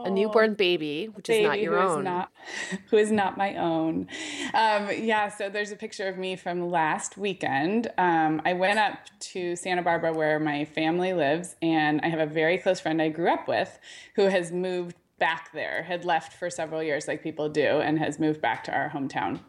a 0.05 0.09
newborn 0.09 0.53
baby, 0.53 1.07
which 1.13 1.29
is 1.29 1.45
not 1.45 1.59
your 1.59 1.79
who 1.79 1.85
is 1.85 1.91
own. 1.97 2.03
not 2.03 2.31
who 2.89 2.97
is 2.97 3.11
not 3.11 3.37
my 3.37 3.55
own. 3.55 4.07
Um, 4.53 4.89
yeah, 4.97 5.29
so 5.29 5.49
there's 5.49 5.71
a 5.71 5.75
picture 5.75 6.07
of 6.07 6.17
me 6.17 6.35
from 6.35 6.69
last 6.69 7.17
weekend. 7.17 7.87
Um, 7.97 8.41
I 8.45 8.53
went 8.53 8.79
up 8.79 8.97
to 9.19 9.55
Santa 9.55 9.81
Barbara 9.81 10.13
where 10.13 10.39
my 10.39 10.65
family 10.65 11.13
lives, 11.13 11.55
and 11.61 12.01
I 12.01 12.09
have 12.09 12.19
a 12.19 12.25
very 12.25 12.57
close 12.57 12.79
friend 12.79 13.01
I 13.01 13.09
grew 13.09 13.31
up 13.31 13.47
with 13.47 13.77
who 14.15 14.23
has 14.23 14.51
moved 14.51 14.95
back 15.19 15.51
there, 15.53 15.83
had 15.83 16.05
left 16.05 16.33
for 16.33 16.49
several 16.49 16.83
years, 16.83 17.07
like 17.07 17.23
people 17.23 17.49
do, 17.49 17.79
and 17.79 17.97
has 17.99 18.19
moved 18.19 18.41
back 18.41 18.63
to 18.65 18.71
our 18.71 18.89
hometown 18.89 19.39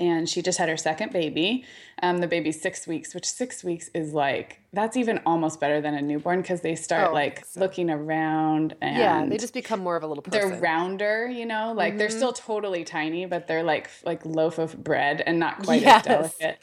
and 0.00 0.28
she 0.28 0.42
just 0.42 0.58
had 0.58 0.68
her 0.68 0.76
second 0.76 1.12
baby. 1.12 1.64
Um, 2.02 2.18
the 2.18 2.26
baby's 2.26 2.60
six 2.60 2.86
weeks, 2.86 3.14
which 3.14 3.24
six 3.26 3.62
weeks 3.62 3.88
is 3.94 4.12
like 4.12 4.60
that's 4.72 4.96
even 4.96 5.20
almost 5.26 5.60
better 5.60 5.80
than 5.80 5.94
a 5.94 6.02
newborn 6.02 6.40
because 6.40 6.62
they 6.62 6.74
start 6.74 7.10
Oh, 7.10 7.14
like 7.14 7.44
looking 7.56 7.90
around 7.90 8.74
and 8.80 8.98
Yeah, 8.98 9.26
they 9.26 9.36
just 9.38 9.54
become 9.54 9.80
more 9.80 9.96
of 9.96 10.02
a 10.02 10.06
little 10.06 10.22
person. 10.22 10.40
they're 10.40 10.60
rounder, 10.60 11.28
you 11.28 11.46
know, 11.46 11.72
like 11.76 11.98
they're 11.98 12.10
still 12.10 12.32
totally 12.32 12.84
tiny, 12.84 13.26
but 13.26 13.46
they're 13.46 13.62
like 13.62 13.90
like 14.04 14.24
loaf 14.24 14.58
of 14.58 14.82
bread 14.82 15.22
and 15.24 15.38
not 15.38 15.62
quite 15.64 15.82
Yes. 15.82 15.98
as 15.98 16.02
delicate. 16.02 16.58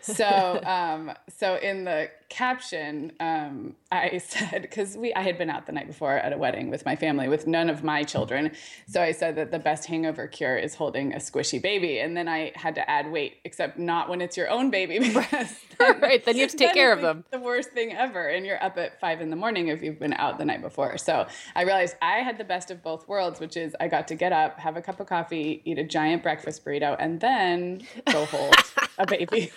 So, 0.00 0.60
um, 0.64 1.12
so 1.36 1.56
in 1.56 1.84
the 1.84 2.10
caption, 2.28 3.12
um, 3.20 3.74
I 3.90 4.18
said 4.24 4.62
because 4.62 4.96
we 4.96 5.14
I 5.14 5.22
had 5.22 5.38
been 5.38 5.50
out 5.50 5.66
the 5.66 5.72
night 5.72 5.86
before 5.86 6.16
at 6.16 6.32
a 6.32 6.38
wedding 6.38 6.70
with 6.70 6.84
my 6.84 6.96
family 6.96 7.28
with 7.28 7.46
none 7.46 7.70
of 7.70 7.82
my 7.84 8.02
children, 8.04 8.52
so 8.86 9.02
I 9.02 9.12
said 9.12 9.36
that 9.36 9.50
the 9.50 9.58
best 9.58 9.86
hangover 9.86 10.26
cure 10.26 10.56
is 10.56 10.74
holding 10.74 11.12
a 11.14 11.18
squishy 11.18 11.60
baby, 11.60 11.98
and 12.00 12.16
then 12.16 12.28
I 12.28 12.52
had 12.54 12.74
to 12.76 12.90
add 12.90 13.10
weight, 13.10 13.36
except 13.44 13.78
not 13.78 14.08
when 14.08 14.20
it's 14.20 14.36
your 14.36 14.48
own 14.50 14.70
baby 14.70 14.98
because 15.14 15.54
right. 16.00 16.24
Then 16.24 16.34
you 16.34 16.42
have 16.42 16.50
to 16.50 16.56
take 16.56 16.74
care 16.74 16.92
of 16.92 17.00
them. 17.00 17.24
The 17.30 17.38
worst 17.38 17.70
thing 17.70 17.92
ever. 17.92 18.26
And 18.28 18.44
you're 18.44 18.60
up 18.62 18.76
at 18.78 18.98
five 18.98 19.20
in 19.20 19.30
the 19.30 19.36
morning 19.36 19.68
if 19.68 19.80
you've 19.80 20.00
been 20.00 20.14
out 20.14 20.38
the 20.38 20.44
night 20.44 20.60
before. 20.60 20.98
So 20.98 21.26
I 21.54 21.62
realized 21.62 21.94
I 22.02 22.16
had 22.18 22.36
the 22.36 22.44
best 22.44 22.72
of 22.72 22.82
both 22.82 23.06
worlds, 23.06 23.38
which 23.38 23.56
is 23.56 23.76
I 23.78 23.86
got 23.86 24.08
to 24.08 24.16
get 24.16 24.32
up, 24.32 24.58
have 24.58 24.76
a 24.76 24.82
cup 24.82 24.98
of 24.98 25.06
coffee, 25.06 25.62
eat 25.64 25.78
a 25.78 25.84
giant 25.84 26.24
breakfast 26.24 26.64
burrito, 26.64 26.96
and 26.98 27.20
then 27.20 27.82
go 28.10 28.24
hold 28.24 28.56
a 28.98 29.06
baby. 29.06 29.52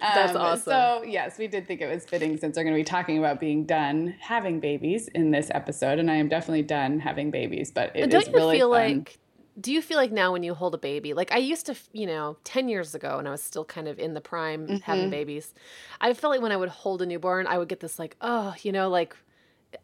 That's 0.00 0.34
Um, 0.34 0.40
awesome. 0.40 0.62
So 0.64 1.02
yes, 1.06 1.36
we 1.36 1.48
did 1.48 1.66
think 1.66 1.82
it 1.82 1.86
was 1.86 1.91
fitting 2.00 2.36
since 2.36 2.56
we're 2.56 2.64
going 2.64 2.74
to 2.74 2.80
be 2.80 2.84
talking 2.84 3.18
about 3.18 3.40
being 3.40 3.64
done 3.64 4.14
having 4.20 4.60
babies 4.60 5.08
in 5.08 5.30
this 5.30 5.50
episode, 5.54 5.98
and 5.98 6.10
I 6.10 6.16
am 6.16 6.28
definitely 6.28 6.62
done 6.62 6.98
having 7.00 7.30
babies. 7.30 7.70
But 7.70 7.94
it 7.94 8.10
don't 8.10 8.26
you 8.26 8.32
really 8.34 8.56
feel 8.58 8.70
fun. 8.70 8.98
like 8.98 9.18
do 9.60 9.70
you 9.70 9.82
feel 9.82 9.98
like 9.98 10.10
now 10.10 10.32
when 10.32 10.42
you 10.42 10.54
hold 10.54 10.74
a 10.74 10.78
baby 10.78 11.12
like 11.12 11.30
i 11.30 11.36
used 11.36 11.66
to 11.66 11.74
you 11.92 12.06
know 12.06 12.38
10 12.44 12.70
years 12.70 12.94
ago 12.94 13.18
and 13.18 13.28
i 13.28 13.30
was 13.30 13.42
still 13.42 13.66
kind 13.66 13.86
of 13.86 13.98
in 13.98 14.14
the 14.14 14.20
prime 14.22 14.66
Mm-hmm. 14.66 14.76
having 14.78 15.10
babies 15.10 15.52
i 16.00 16.14
felt 16.14 16.30
like 16.30 16.40
when 16.40 16.52
i 16.52 16.56
would 16.56 16.70
hold 16.70 17.02
a 17.02 17.06
newborn 17.06 17.46
i 17.46 17.58
would 17.58 17.68
get 17.68 17.80
this 17.80 17.98
like 17.98 18.16
oh 18.22 18.54
you 18.62 18.72
know 18.72 18.88
like 18.88 19.14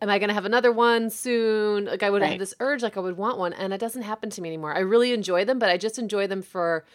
am 0.00 0.08
i 0.08 0.18
going 0.18 0.28
to 0.28 0.34
have 0.34 0.46
another 0.46 0.72
one 0.72 1.10
soon 1.10 1.84
like 1.84 2.02
i 2.02 2.08
would 2.08 2.22
Right. 2.22 2.30
have 2.30 2.38
this 2.38 2.54
urge 2.60 2.82
like 2.82 2.96
i 2.96 3.00
would 3.00 3.18
want 3.18 3.36
one 3.36 3.52
and 3.52 3.74
it 3.74 3.78
doesn't 3.78 4.02
happen 4.02 4.30
to 4.30 4.40
me 4.40 4.48
anymore 4.48 4.74
i 4.74 4.78
really 4.80 5.12
enjoy 5.12 5.44
them 5.44 5.58
but 5.58 5.68
i 5.68 5.76
just 5.76 5.98
enjoy 5.98 6.26
them 6.26 6.40
for 6.40 6.86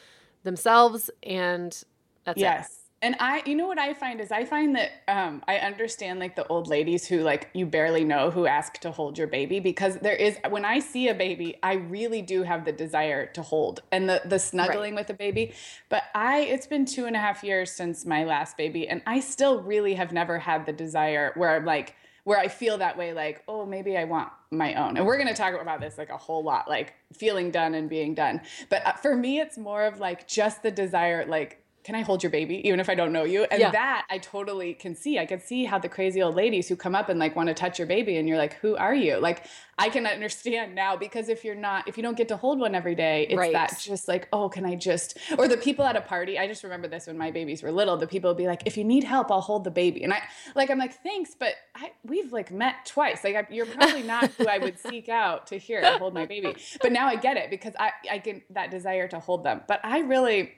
themselves 0.41 1.11
and 1.21 1.83
that's 2.23 2.37
it 2.39 2.41
yes 2.41 2.79
and 3.03 3.15
i 3.19 3.43
you 3.45 3.53
know 3.53 3.67
what 3.67 3.77
i 3.77 3.93
find 3.93 4.19
is 4.19 4.31
i 4.31 4.43
find 4.43 4.75
that 4.75 5.03
um, 5.07 5.43
i 5.47 5.57
understand 5.57 6.19
like 6.19 6.35
the 6.35 6.47
old 6.47 6.67
ladies 6.67 7.05
who 7.05 7.19
like 7.19 7.49
you 7.53 7.65
barely 7.65 8.03
know 8.03 8.31
who 8.31 8.47
ask 8.47 8.79
to 8.79 8.89
hold 8.89 9.17
your 9.17 9.27
baby 9.27 9.59
because 9.59 9.97
there 9.97 10.15
is 10.15 10.37
when 10.49 10.65
i 10.65 10.79
see 10.79 11.09
a 11.09 11.13
baby 11.13 11.55
i 11.61 11.73
really 11.73 12.21
do 12.21 12.41
have 12.41 12.65
the 12.65 12.71
desire 12.71 13.27
to 13.27 13.43
hold 13.43 13.81
and 13.91 14.09
the 14.09 14.21
the 14.25 14.39
snuggling 14.39 14.95
with 14.95 15.07
the 15.07 15.13
baby 15.13 15.53
but 15.89 16.03
i 16.15 16.39
it's 16.39 16.65
been 16.65 16.85
two 16.85 17.05
and 17.05 17.15
a 17.15 17.19
half 17.19 17.43
years 17.43 17.69
since 17.71 18.05
my 18.05 18.23
last 18.23 18.57
baby 18.57 18.87
and 18.87 19.03
i 19.05 19.19
still 19.19 19.61
really 19.61 19.93
have 19.93 20.11
never 20.11 20.39
had 20.39 20.65
the 20.65 20.73
desire 20.73 21.33
where 21.35 21.55
i'm 21.55 21.65
like 21.65 21.95
where 22.23 22.39
I 22.39 22.47
feel 22.47 22.77
that 22.77 22.97
way, 22.97 23.13
like, 23.13 23.43
oh, 23.47 23.65
maybe 23.65 23.97
I 23.97 24.05
want 24.05 24.29
my 24.49 24.75
own. 24.75 24.95
And 24.95 25.05
we're 25.05 25.17
going 25.17 25.27
to 25.27 25.33
talk 25.33 25.59
about 25.59 25.81
this 25.81 25.97
like 25.97 26.09
a 26.09 26.17
whole 26.17 26.43
lot, 26.43 26.69
like 26.69 26.93
feeling 27.11 27.51
done 27.51 27.73
and 27.73 27.89
being 27.89 28.13
done. 28.13 28.41
But 28.69 28.85
uh, 28.85 28.93
for 28.93 29.15
me, 29.15 29.39
it's 29.39 29.57
more 29.57 29.83
of 29.83 29.99
like 29.99 30.27
just 30.27 30.63
the 30.63 30.71
desire, 30.71 31.25
like, 31.25 31.62
can 31.83 31.95
I 31.95 32.01
hold 32.01 32.23
your 32.23 32.29
baby 32.29 32.65
even 32.67 32.79
if 32.79 32.89
I 32.89 32.95
don't 32.95 33.11
know 33.11 33.23
you? 33.23 33.43
And 33.45 33.59
Yeah. 33.59 33.71
that 33.71 34.05
I 34.09 34.17
totally 34.17 34.73
can 34.73 34.95
see. 34.95 35.19
I 35.19 35.25
can 35.25 35.39
see 35.39 35.65
how 35.65 35.79
the 35.79 35.89
crazy 35.89 36.21
old 36.21 36.35
ladies 36.35 36.67
who 36.69 36.75
come 36.75 36.95
up 36.95 37.09
and 37.09 37.19
like 37.19 37.35
want 37.35 37.47
to 37.47 37.53
touch 37.53 37.77
your 37.77 37.87
baby 37.87 38.17
and 38.17 38.27
you're 38.27 38.37
like, 38.37 38.53
who 38.55 38.75
are 38.77 38.95
you? 38.95 39.17
Like, 39.19 39.43
I 39.77 39.89
can 39.89 40.05
understand 40.05 40.75
now 40.75 40.95
because 40.95 41.29
if 41.29 41.43
you're 41.43 41.55
not, 41.55 41.87
if 41.87 41.97
you 41.97 42.03
don't 42.03 42.15
get 42.15 42.27
to 42.29 42.37
hold 42.37 42.59
one 42.59 42.75
every 42.75 42.93
day, 42.95 43.25
it's 43.29 43.37
Right. 43.37 43.53
that 43.53 43.79
just 43.81 44.07
like, 44.07 44.27
oh, 44.31 44.47
can 44.47 44.65
I 44.65 44.75
just, 44.75 45.17
or 45.37 45.47
the 45.47 45.57
people 45.57 45.83
at 45.83 45.95
a 45.95 46.01
party. 46.01 46.37
I 46.37 46.47
just 46.47 46.63
remember 46.63 46.87
this 46.87 47.07
when 47.07 47.17
my 47.17 47.31
babies 47.31 47.63
were 47.63 47.71
little. 47.71 47.97
The 47.97 48.07
people 48.07 48.29
would 48.29 48.37
be 48.37 48.47
like, 48.47 48.61
if 48.65 48.77
you 48.77 48.83
need 48.83 49.03
help, 49.03 49.31
I'll 49.31 49.41
hold 49.41 49.63
the 49.63 49.71
baby. 49.71 50.03
And 50.03 50.13
I, 50.13 50.21
like, 50.55 50.69
I'm 50.69 50.77
like, 50.77 51.01
thanks, 51.01 51.35
but 51.37 51.55
I, 51.75 51.91
we've 52.05 52.31
like 52.31 52.51
met 52.51 52.85
twice. 52.85 53.23
Like, 53.23 53.35
I, 53.35 53.47
you're 53.51 53.65
probably 53.65 54.03
not 54.03 54.31
who 54.37 54.47
I 54.47 54.57
would 54.59 54.77
seek 54.79 55.09
out 55.09 55.47
to 55.47 55.57
hear 55.57 55.81
hold 55.97 56.13
my 56.13 56.25
baby. 56.25 56.55
But 56.81 56.91
now 56.91 57.07
I 57.07 57.15
get 57.15 57.35
it 57.37 57.49
because 57.49 57.73
I, 57.79 57.91
I 58.09 58.17
get 58.19 58.43
that 58.53 58.71
desire 58.71 59.07
to 59.09 59.19
hold 59.19 59.43
them. 59.43 59.61
But 59.67 59.79
I 59.83 59.99
really, 59.99 60.51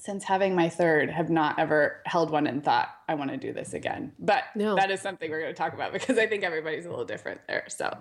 since 0.00 0.24
having 0.24 0.54
my 0.54 0.68
third, 0.68 1.10
have 1.10 1.28
not 1.28 1.58
ever 1.58 2.00
held 2.06 2.30
one 2.30 2.46
and 2.46 2.64
thought, 2.64 2.88
I 3.08 3.14
want 3.14 3.30
to 3.30 3.36
do 3.36 3.52
this 3.52 3.74
again. 3.74 4.12
But 4.18 4.44
no. 4.54 4.74
that 4.76 4.90
is 4.90 5.00
something 5.00 5.30
we're 5.30 5.40
going 5.40 5.52
to 5.52 5.58
talk 5.58 5.74
about 5.74 5.92
because 5.94 6.18
I 6.18 6.26
think 6.26 6.42
everybody's 6.42 6.86
a 6.86 6.90
little 6.90 7.04
different 7.04 7.40
there. 7.46 7.64
So 7.68 7.94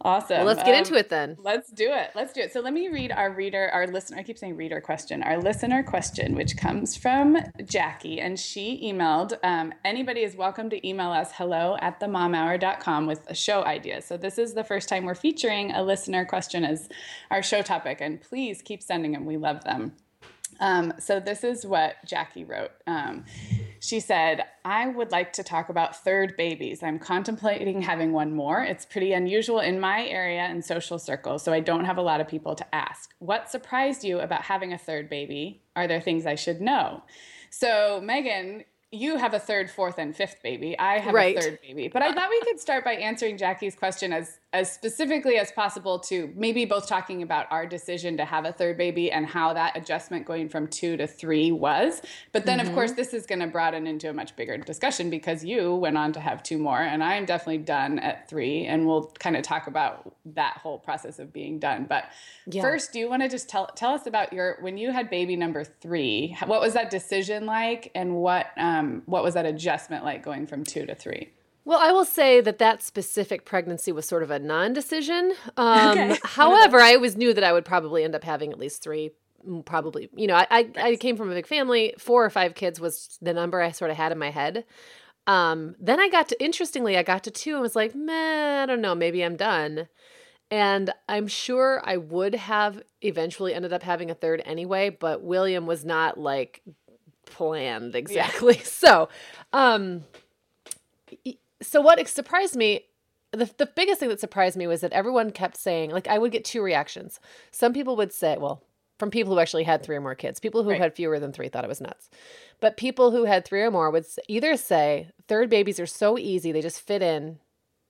awesome. 0.00 0.38
Well, 0.38 0.46
let's 0.46 0.64
get 0.64 0.74
um, 0.74 0.78
into 0.80 0.94
it 0.96 1.10
then. 1.10 1.36
Let's 1.38 1.70
do 1.70 1.92
it. 1.92 2.10
Let's 2.16 2.32
do 2.32 2.40
it. 2.40 2.52
So 2.52 2.58
let 2.60 2.72
me 2.72 2.88
read 2.88 3.12
our 3.12 3.32
reader, 3.32 3.70
our 3.72 3.86
listener. 3.86 4.18
I 4.18 4.24
keep 4.24 4.36
saying 4.36 4.56
reader 4.56 4.80
question, 4.80 5.22
our 5.22 5.38
listener 5.38 5.84
question, 5.84 6.34
which 6.34 6.56
comes 6.56 6.96
from 6.96 7.36
Jacquie. 7.60 8.20
And 8.20 8.36
she 8.38 8.80
emailed 8.82 9.38
um, 9.44 9.72
anybody 9.84 10.22
is 10.22 10.34
welcome 10.34 10.68
to 10.70 10.86
email 10.86 11.10
us 11.12 11.30
hello 11.34 11.76
at 11.80 12.00
themomhour.com 12.00 13.06
with 13.06 13.20
a 13.28 13.34
show 13.34 13.64
idea. 13.64 14.02
So 14.02 14.16
this 14.16 14.38
is 14.38 14.54
the 14.54 14.64
first 14.64 14.88
time 14.88 15.04
we're 15.04 15.14
featuring 15.14 15.70
a 15.70 15.84
listener 15.84 16.24
question 16.24 16.64
as 16.64 16.88
our 17.30 17.44
show 17.44 17.62
topic. 17.62 17.98
And 18.00 18.20
please 18.20 18.60
keep 18.60 18.82
sending 18.82 19.12
them. 19.12 19.24
We 19.24 19.36
love 19.36 19.62
them. 19.62 19.92
Um, 20.60 20.92
so 20.98 21.20
this 21.20 21.44
is 21.44 21.66
what 21.66 21.96
Jacquie 22.06 22.48
wrote. 22.48 22.70
Um, 22.86 23.24
she 23.80 23.98
said, 23.98 24.44
I 24.64 24.86
would 24.86 25.10
like 25.10 25.32
to 25.34 25.42
talk 25.42 25.68
about 25.68 26.04
third 26.04 26.36
babies. 26.36 26.82
I'm 26.82 27.00
contemplating 27.00 27.82
having 27.82 28.12
one 28.12 28.32
more. 28.32 28.62
It's 28.62 28.84
pretty 28.84 29.12
unusual 29.12 29.58
in 29.58 29.80
my 29.80 30.06
area 30.06 30.42
and 30.42 30.64
social 30.64 31.00
circles, 31.00 31.42
so 31.42 31.52
I 31.52 31.60
don't 31.60 31.84
have 31.84 31.98
a 31.98 32.02
lot 32.02 32.20
of 32.20 32.28
people 32.28 32.54
to 32.54 32.74
ask. 32.74 33.10
What 33.18 33.50
surprised 33.50 34.04
you 34.04 34.20
about 34.20 34.42
having 34.42 34.72
a 34.72 34.78
third 34.78 35.10
baby? 35.10 35.62
Are 35.74 35.88
there 35.88 36.00
things 36.00 36.26
I 36.26 36.36
should 36.36 36.60
know? 36.60 37.02
So, 37.50 38.00
Meagan, 38.02 38.64
you 38.94 39.16
have 39.16 39.32
a 39.32 39.38
third, 39.38 39.70
fourth, 39.70 39.96
and 39.96 40.14
fifth 40.14 40.42
baby. 40.42 40.78
I 40.78 40.98
have 40.98 41.14
right. 41.14 41.36
a 41.36 41.40
third 41.40 41.58
baby. 41.62 41.88
But 41.88 42.02
I 42.02 42.12
thought 42.12 42.28
we 42.28 42.40
could 42.42 42.60
start 42.60 42.84
by 42.84 42.92
answering 42.92 43.38
Jacquie's 43.38 43.74
question 43.74 44.12
as 44.12 44.38
as 44.52 44.70
specifically 44.70 45.38
as 45.38 45.50
possible 45.50 45.98
to 45.98 46.30
maybe 46.36 46.66
both 46.66 46.86
talking 46.86 47.22
about 47.22 47.46
our 47.50 47.64
decision 47.64 48.18
to 48.18 48.24
have 48.26 48.44
a 48.44 48.52
third 48.52 48.76
baby 48.76 49.10
and 49.10 49.26
how 49.26 49.54
that 49.54 49.74
adjustment 49.74 50.26
going 50.26 50.46
from 50.46 50.66
two 50.66 50.94
to 50.98 51.06
three 51.06 51.50
was. 51.50 52.02
But 52.32 52.44
then, 52.44 52.58
mm-hmm. 52.58 52.68
of 52.68 52.74
course, 52.74 52.92
this 52.92 53.14
is 53.14 53.24
going 53.24 53.38
to 53.38 53.46
broaden 53.46 53.86
into 53.86 54.10
a 54.10 54.12
much 54.12 54.36
bigger 54.36 54.58
discussion 54.58 55.08
because 55.08 55.42
you 55.42 55.74
went 55.74 55.96
on 55.96 56.12
to 56.12 56.20
have 56.20 56.42
two 56.42 56.58
more, 56.58 56.80
and 56.80 57.02
I 57.02 57.14
am 57.14 57.24
definitely 57.24 57.58
done 57.64 57.98
at 57.98 58.28
three. 58.28 58.66
And 58.66 58.86
we'll 58.86 59.06
kind 59.18 59.38
of 59.38 59.42
talk 59.42 59.68
about 59.68 60.14
that 60.26 60.58
whole 60.58 60.78
process 60.78 61.18
of 61.18 61.32
being 61.32 61.58
done. 61.58 61.86
But 61.88 62.04
yeah. 62.46 62.60
first, 62.60 62.92
do 62.92 62.98
you 62.98 63.08
want 63.08 63.22
to 63.22 63.30
just 63.30 63.48
tell 63.48 63.68
tell 63.68 63.94
us 63.94 64.06
about 64.06 64.34
your 64.34 64.58
when 64.60 64.76
you 64.76 64.90
had 64.90 65.08
baby 65.08 65.34
number 65.34 65.64
three? 65.64 66.36
What 66.44 66.60
was 66.60 66.74
that 66.74 66.90
decision 66.90 67.46
like, 67.46 67.90
and 67.94 68.16
what 68.16 68.48
um, 68.58 68.81
what 69.06 69.22
was 69.22 69.34
that 69.34 69.46
adjustment 69.46 70.04
like 70.04 70.22
going 70.22 70.46
from 70.46 70.64
two 70.64 70.86
to 70.86 70.94
three? 70.94 71.32
Well, 71.64 71.78
I 71.78 71.92
will 71.92 72.04
say 72.04 72.40
that 72.40 72.58
that 72.58 72.82
specific 72.82 73.44
pregnancy 73.44 73.92
was 73.92 74.06
sort 74.06 74.22
of 74.22 74.30
a 74.30 74.38
non 74.38 74.72
decision. 74.72 75.34
Um, 75.56 75.90
okay. 75.90 76.18
However, 76.24 76.78
I 76.78 76.94
always 76.94 77.16
knew 77.16 77.34
that 77.34 77.44
I 77.44 77.52
would 77.52 77.64
probably 77.64 78.04
end 78.04 78.14
up 78.14 78.24
having 78.24 78.52
at 78.52 78.58
least 78.58 78.82
three. 78.82 79.10
Probably, 79.64 80.08
you 80.14 80.26
know, 80.26 80.34
I, 80.34 80.46
I, 80.50 80.70
I 80.76 80.96
came 80.96 81.16
from 81.16 81.30
a 81.30 81.34
big 81.34 81.46
family. 81.46 81.94
Four 81.98 82.24
or 82.24 82.30
five 82.30 82.54
kids 82.54 82.80
was 82.80 83.18
the 83.20 83.34
number 83.34 83.60
I 83.60 83.70
sort 83.72 83.90
of 83.90 83.96
had 83.96 84.12
in 84.12 84.18
my 84.18 84.30
head. 84.30 84.64
Um, 85.26 85.76
then 85.78 86.00
I 86.00 86.08
got 86.08 86.28
to, 86.30 86.42
interestingly, 86.42 86.96
I 86.96 87.02
got 87.02 87.24
to 87.24 87.30
two 87.30 87.52
and 87.52 87.60
was 87.60 87.76
like, 87.76 87.94
man, 87.94 88.62
I 88.62 88.72
don't 88.72 88.80
know, 88.80 88.94
maybe 88.94 89.22
I'm 89.22 89.36
done. 89.36 89.88
And 90.50 90.92
I'm 91.08 91.28
sure 91.28 91.80
I 91.84 91.96
would 91.96 92.34
have 92.34 92.82
eventually 93.00 93.54
ended 93.54 93.72
up 93.72 93.82
having 93.82 94.10
a 94.10 94.14
third 94.14 94.42
anyway, 94.44 94.90
but 94.90 95.22
William 95.22 95.66
was 95.66 95.84
not 95.84 96.18
like 96.18 96.62
planned 97.26 97.94
exactly. 97.94 98.56
Yeah. 98.56 98.62
So, 98.64 99.08
um, 99.52 100.04
so 101.62 101.80
what 101.80 102.06
surprised 102.08 102.56
me 102.56 102.84
the, 103.32 103.50
the 103.56 103.66
biggest 103.66 103.98
thing 103.98 104.10
that 104.10 104.20
surprised 104.20 104.58
me 104.58 104.66
was 104.66 104.82
that 104.82 104.92
everyone 104.92 105.30
kept 105.30 105.56
saying 105.56 105.90
like 105.90 106.08
i 106.08 106.18
would 106.18 106.32
get 106.32 106.44
two 106.44 106.62
reactions 106.62 107.20
some 107.50 107.72
people 107.72 107.96
would 107.96 108.12
say 108.12 108.36
well 108.38 108.62
from 108.98 109.10
people 109.10 109.32
who 109.32 109.40
actually 109.40 109.64
had 109.64 109.82
three 109.82 109.96
or 109.96 110.00
more 110.00 110.14
kids 110.14 110.40
people 110.40 110.62
who 110.62 110.70
right. 110.70 110.80
had 110.80 110.94
fewer 110.94 111.18
than 111.18 111.32
three 111.32 111.48
thought 111.48 111.64
it 111.64 111.68
was 111.68 111.80
nuts 111.80 112.10
but 112.60 112.76
people 112.76 113.10
who 113.10 113.24
had 113.24 113.44
three 113.44 113.62
or 113.62 113.70
more 113.70 113.90
would 113.90 114.04
either 114.28 114.56
say 114.56 115.08
third 115.28 115.48
babies 115.48 115.80
are 115.80 115.86
so 115.86 116.18
easy 116.18 116.52
they 116.52 116.60
just 116.60 116.80
fit 116.80 117.02
in 117.02 117.38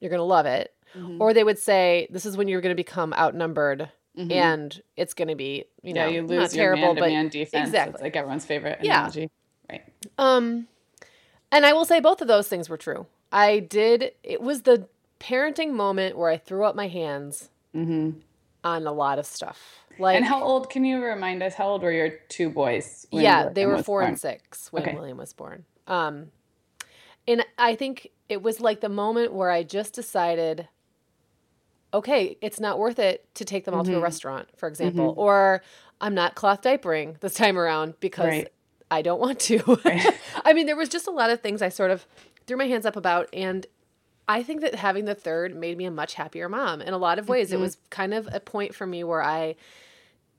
you're 0.01 0.11
going 0.11 0.19
to 0.19 0.25
love 0.25 0.47
it 0.47 0.73
mm-hmm. 0.97 1.21
or 1.21 1.35
they 1.35 1.45
would 1.45 1.59
say 1.59 2.07
this 2.11 2.27
is 2.27 2.37
when 2.37 2.49
you're 2.49 2.61
going 2.61 2.75
to 2.75 2.83
become 2.83 3.13
outnumbered 3.15 3.91
mm-hmm. 4.17 4.31
and 4.31 4.83
it's 4.97 5.15
going 5.15 5.29
to 5.29 5.35
be 5.35 5.65
you 5.83 5.93
know 5.93 6.07
yeah, 6.07 6.13
you 6.13 6.23
lose 6.23 6.39
not 6.41 6.51
terrible 6.51 6.95
but 6.95 7.09
man 7.09 7.29
defense 7.29 7.69
exactly 7.69 7.95
it's 7.95 8.03
like 8.03 8.17
everyone's 8.17 8.45
favorite 8.45 8.81
analogy 8.81 9.31
yeah. 9.71 9.77
right 9.77 9.83
um 10.19 10.67
and 11.51 11.65
i 11.67 11.73
will 11.73 11.85
say 11.85 12.01
both 12.01 12.21
of 12.21 12.29
those 12.29 12.49
things 12.49 12.69
were 12.69 12.77
true 12.77 13.07
I 13.33 13.61
did. 13.61 14.13
It 14.23 14.43
was 14.43 14.63
the 14.63 14.89
parenting 15.19 15.73
moment 15.73 16.17
where 16.17 16.29
I 16.29 16.37
threw 16.37 16.65
up 16.65 16.77
my 16.77 16.89
hands 16.89 17.49
mm-hmm. 17.75 18.19
on 18.63 18.87
a 18.87 18.93
lot 18.93 19.19
of 19.19 19.27
stuff. 19.27 19.79
Like, 19.99 20.17
and 20.17 20.25
how 20.25 20.43
old? 20.43 20.71
Can 20.71 20.85
you 20.85 21.03
remind 21.03 21.43
us? 21.43 21.55
How 21.55 21.69
old 21.69 21.83
were 21.83 21.93
your 21.93 22.11
two 22.29 22.51
boys? 22.51 23.07
yeah, 23.11 23.49
they 23.49 23.67
were 23.67 23.83
four 23.83 24.01
born? 24.01 24.11
and 24.11 24.21
six 24.21 24.73
when 24.73 24.83
okay. 24.83 24.95
William 24.95 25.19
was 25.19 25.33
born. 25.33 25.65
Um, 25.87 26.31
and 27.27 27.45
I 27.59 27.75
think 27.75 28.09
it 28.29 28.43
was 28.43 28.61
like 28.61 28.81
the 28.81 28.89
moment 28.89 29.33
where 29.33 29.51
I 29.51 29.63
just 29.63 29.95
decided, 29.95 30.69
okay, 31.95 32.37
it's 32.41 32.61
not 32.61 32.79
worth 32.79 32.99
it 32.99 33.27
to 33.35 33.45
take 33.45 33.65
them 33.65 33.75
all 33.75 33.83
mm-hmm. 33.83 33.91
to 33.91 33.97
a 33.97 33.97
mm-hmm. 33.97 34.05
restaurant, 34.05 34.49
for 34.57 34.69
example, 34.69 35.13
mm-hmm. 35.13 35.21
or 35.21 35.63
I'm 36.01 36.15
not 36.15 36.35
cloth 36.35 36.63
diapering 36.63 37.21
this 37.21 37.35
time 37.35 37.59
around 37.59 37.95
because 38.01 38.27
right. 38.27 38.53
I 38.91 39.03
don't 39.03 39.21
want 39.21 39.41
to. 39.41 39.81
Right. 39.85 40.07
I 40.45 40.53
mean, 40.53 40.67
there 40.67 40.77
was 40.77 40.89
just 40.89 41.07
a 41.07 41.11
lot 41.11 41.31
of 41.31 41.41
things 41.41 41.63
I 41.63 41.69
sort 41.69 41.91
of 41.91 42.07
threw 42.47 42.57
my 42.57 42.67
hands 42.67 42.87
up 42.87 42.97
about 42.97 43.29
and 43.33 43.67
I 44.29 44.43
think 44.43 44.61
that 44.61 44.77
having 44.77 45.05
the 45.05 45.15
third 45.15 45.55
made 45.55 45.77
me 45.77 45.85
a 45.85 45.91
much 45.91 46.15
happier 46.15 46.49
mom. 46.49 46.81
In 46.81 46.95
a 46.95 46.99
lot 46.99 47.19
of 47.19 47.29
ways, 47.29 47.49
mm-hmm. 47.49 47.57
it 47.57 47.61
was 47.61 47.77
kind 47.91 48.15
of 48.15 48.29
a 48.33 48.41
point 48.41 48.75
for 48.75 48.87
me 48.87 49.05
where 49.05 49.23
I 49.23 49.57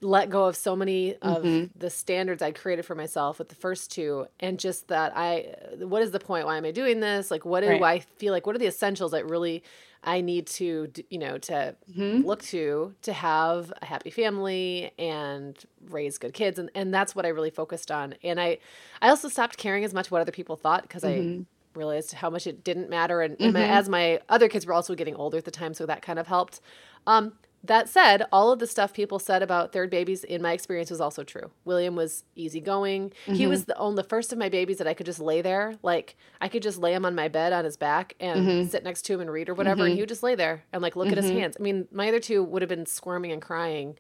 let 0.04 0.30
go 0.30 0.46
of 0.46 0.56
so 0.56 0.76
many 0.76 1.16
of 1.16 1.44
mm-hmm. 1.44 1.78
the 1.78 1.89
standards 1.89 2.42
I'd 2.42 2.56
created 2.56 2.86
for 2.86 2.96
myself 2.96 3.39
with 3.39 3.50
the 3.50 3.56
first 3.56 3.92
two, 3.92 4.28
and 4.39 4.60
just 4.60 4.89
that 4.89 5.13
I, 5.16 5.56
what 5.80 6.02
is 6.02 6.12
the 6.12 6.20
point? 6.20 6.46
Why 6.46 6.58
am 6.58 6.66
I 6.66 6.72
doing 6.72 7.00
this? 7.00 7.32
Like, 7.32 7.46
what 7.46 7.62
do 7.62 7.70
right. 7.70 7.82
I 7.82 8.00
feel 8.00 8.34
like? 8.34 8.46
What 8.46 8.56
are 8.56 8.60
the 8.60 8.68
essentials 8.68 9.12
that 9.12 9.28
really 9.28 9.63
I 10.04 10.22
need 10.22 10.48
to, 10.48 10.92
you 11.10 11.18
know, 11.18 11.38
to 11.38 11.76
mm-hmm. 11.92 12.26
look 12.26 12.44
to 12.44 12.94
to 13.04 13.13
have 13.13 13.72
a 13.82 13.86
happy 13.86 14.10
family 14.10 14.92
and 15.00 15.58
raise 15.89 16.18
good 16.18 16.34
kids, 16.34 16.60
and 16.60 16.70
and 16.76 16.94
that's 16.94 17.16
what 17.16 17.26
I 17.26 17.30
really 17.30 17.52
focused 17.52 17.89
on. 17.89 18.16
And 18.24 18.39
I, 18.39 18.58
I 19.02 19.10
also 19.10 19.30
stopped 19.30 19.58
caring 19.58 19.84
as 19.84 19.94
much 19.94 20.12
what 20.12 20.22
other 20.22 20.32
people 20.32 20.56
thought 20.56 20.84
because 20.84 21.04
I 21.04 21.13
mm-hmm 21.13 21.42
realized 21.76 22.13
how 22.13 22.30
much 22.30 22.46
it 22.46 22.63
didn't 22.63 22.88
matter. 22.88 23.22
And, 23.22 23.36
mm-hmm. 23.38 23.54
my, 23.54 23.68
as 23.68 23.89
my 23.89 24.20
other 24.30 24.48
kids 24.48 24.66
were 24.66 24.74
also 24.74 24.94
getting 24.94 25.16
older 25.16 25.38
at 25.38 25.46
the 25.46 25.50
time, 25.50 25.74
so 25.74 25.88
that 25.88 26.04
kind 26.04 26.20
of 26.20 26.28
helped. 26.28 26.62
Um, 27.08 27.34
that 27.63 27.88
said, 27.88 28.26
all 28.32 28.52
of 28.52 28.60
the 28.60 28.67
stuff 28.67 28.93
people 28.93 29.19
said 29.19 29.41
about 29.41 29.71
third 29.71 29.89
babies 29.89 30.23
in 30.23 30.41
my 30.41 30.52
experience 30.52 30.91
was 30.91 30.99
also 30.99 31.23
true. 31.23 31.52
William 31.63 31.95
was 31.95 32.23
easygoing. 32.36 33.10
Mm-hmm. 33.10 33.34
He 33.36 33.47
was 33.47 33.65
the 33.65 33.78
only 33.78 34.02
the 34.02 34.08
first 34.08 34.34
of 34.34 34.38
my 34.38 34.49
babies 34.49 34.80
that 34.80 34.88
I 34.88 34.93
could 34.93 35.06
just 35.06 35.19
lay 35.19 35.41
there, 35.41 35.76
like 35.82 36.15
I 36.41 36.49
could 36.49 36.63
just 36.63 36.78
lay 36.78 36.93
him 36.93 37.06
on 37.06 37.15
my 37.15 37.28
bed 37.28 37.54
on 37.54 37.63
his 37.63 37.78
back 37.78 38.15
and 38.19 38.45
mm-hmm. 38.45 38.69
sit 38.69 38.84
next 38.84 39.04
to 39.04 39.13
him 39.13 39.21
and 39.21 39.32
read 39.32 39.49
or 39.49 39.54
whatever, 39.54 39.82
and 39.82 39.89
mm-hmm. 39.89 39.95
he 39.95 40.02
would 40.02 40.10
just 40.10 40.23
lay 40.23 40.36
there 40.36 40.63
and 40.73 40.82
like 40.82 40.95
look 40.95 41.08
at 41.08 41.17
his 41.17 41.28
mm-hmm. 41.28 41.39
hands. 41.39 41.58
I 41.60 41.63
mean, 41.63 41.88
my 41.91 42.08
other 42.10 42.19
two 42.19 42.43
would 42.43 42.62
have 42.62 42.69
been 42.69 42.86
squirming 42.86 43.32
and 43.32 43.41
crying 43.41 43.97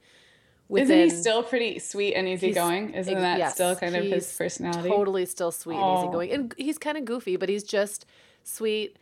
Within, 0.69 0.99
Isn't 0.99 1.17
he 1.17 1.21
still 1.21 1.43
pretty 1.43 1.79
sweet 1.79 2.15
and 2.15 2.27
easygoing? 2.27 2.93
Isn't 2.93 3.13
that 3.19 3.37
yes, 3.37 3.53
still 3.53 3.75
kind 3.75 3.95
of 3.95 4.05
his 4.05 4.33
personality? 4.35 4.89
Totally 4.89 5.25
still 5.25 5.51
sweet 5.51 5.75
and 5.75 5.99
easygoing. 5.99 6.31
And 6.31 6.55
he's 6.57 6.77
kind 6.77 6.97
of 6.97 7.05
goofy, 7.05 7.35
but 7.35 7.49
he's 7.49 7.63
just 7.63 8.05
sweet, 8.43 8.97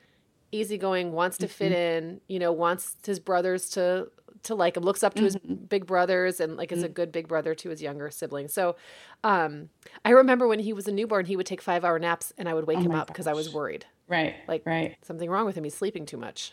easygoing, 0.52 1.14
wants 1.14 1.38
to 1.38 1.46
mm-hmm. 1.46 1.54
fit 1.54 1.72
in, 1.72 2.22
you 2.28 2.40
know, 2.40 2.52
wants 2.52 2.98
his 3.06 3.20
brothers 3.20 3.70
to 3.72 4.10
to 4.44 4.56
like 4.56 4.78
him, 4.78 4.84
looks 4.84 5.04
up 5.04 5.14
to 5.16 5.24
mm-hmm. 5.24 5.50
his 5.50 5.58
big 5.58 5.86
brothers 5.86 6.40
and 6.40 6.58
like 6.58 6.72
is 6.72 6.80
mm-hmm. 6.80 6.86
a 6.86 6.90
good 6.90 7.12
big 7.12 7.28
brother 7.28 7.54
to 7.56 7.70
his 7.70 7.82
younger 7.82 8.10
siblings. 8.10 8.54
So 8.54 8.76
um 9.24 9.70
I 10.04 10.12
remember 10.12 10.48
when 10.48 10.60
he 10.60 10.74
was 10.74 10.88
a 10.88 10.92
newborn, 10.92 11.26
he 11.26 11.36
would 11.36 11.46
take 11.46 11.62
five 11.62 11.84
hour 11.84 12.00
naps 12.00 12.34
and 12.38 12.50
I 12.50 12.54
would 12.54 12.68
wake 12.68 12.80
oh 12.80 12.82
him 12.82 12.92
up 12.92 13.08
because 13.08 13.28
I 13.28 13.34
was 13.34 13.54
worried. 13.54 13.86
Right. 14.08 14.36
Like 14.48 14.64
right. 14.66 14.98
something 15.02 15.30
wrong 15.30 15.46
with 15.46 15.56
him. 15.56 15.64
He's 15.64 15.76
sleeping 15.76 16.06
too 16.06 16.18
much. 16.18 16.52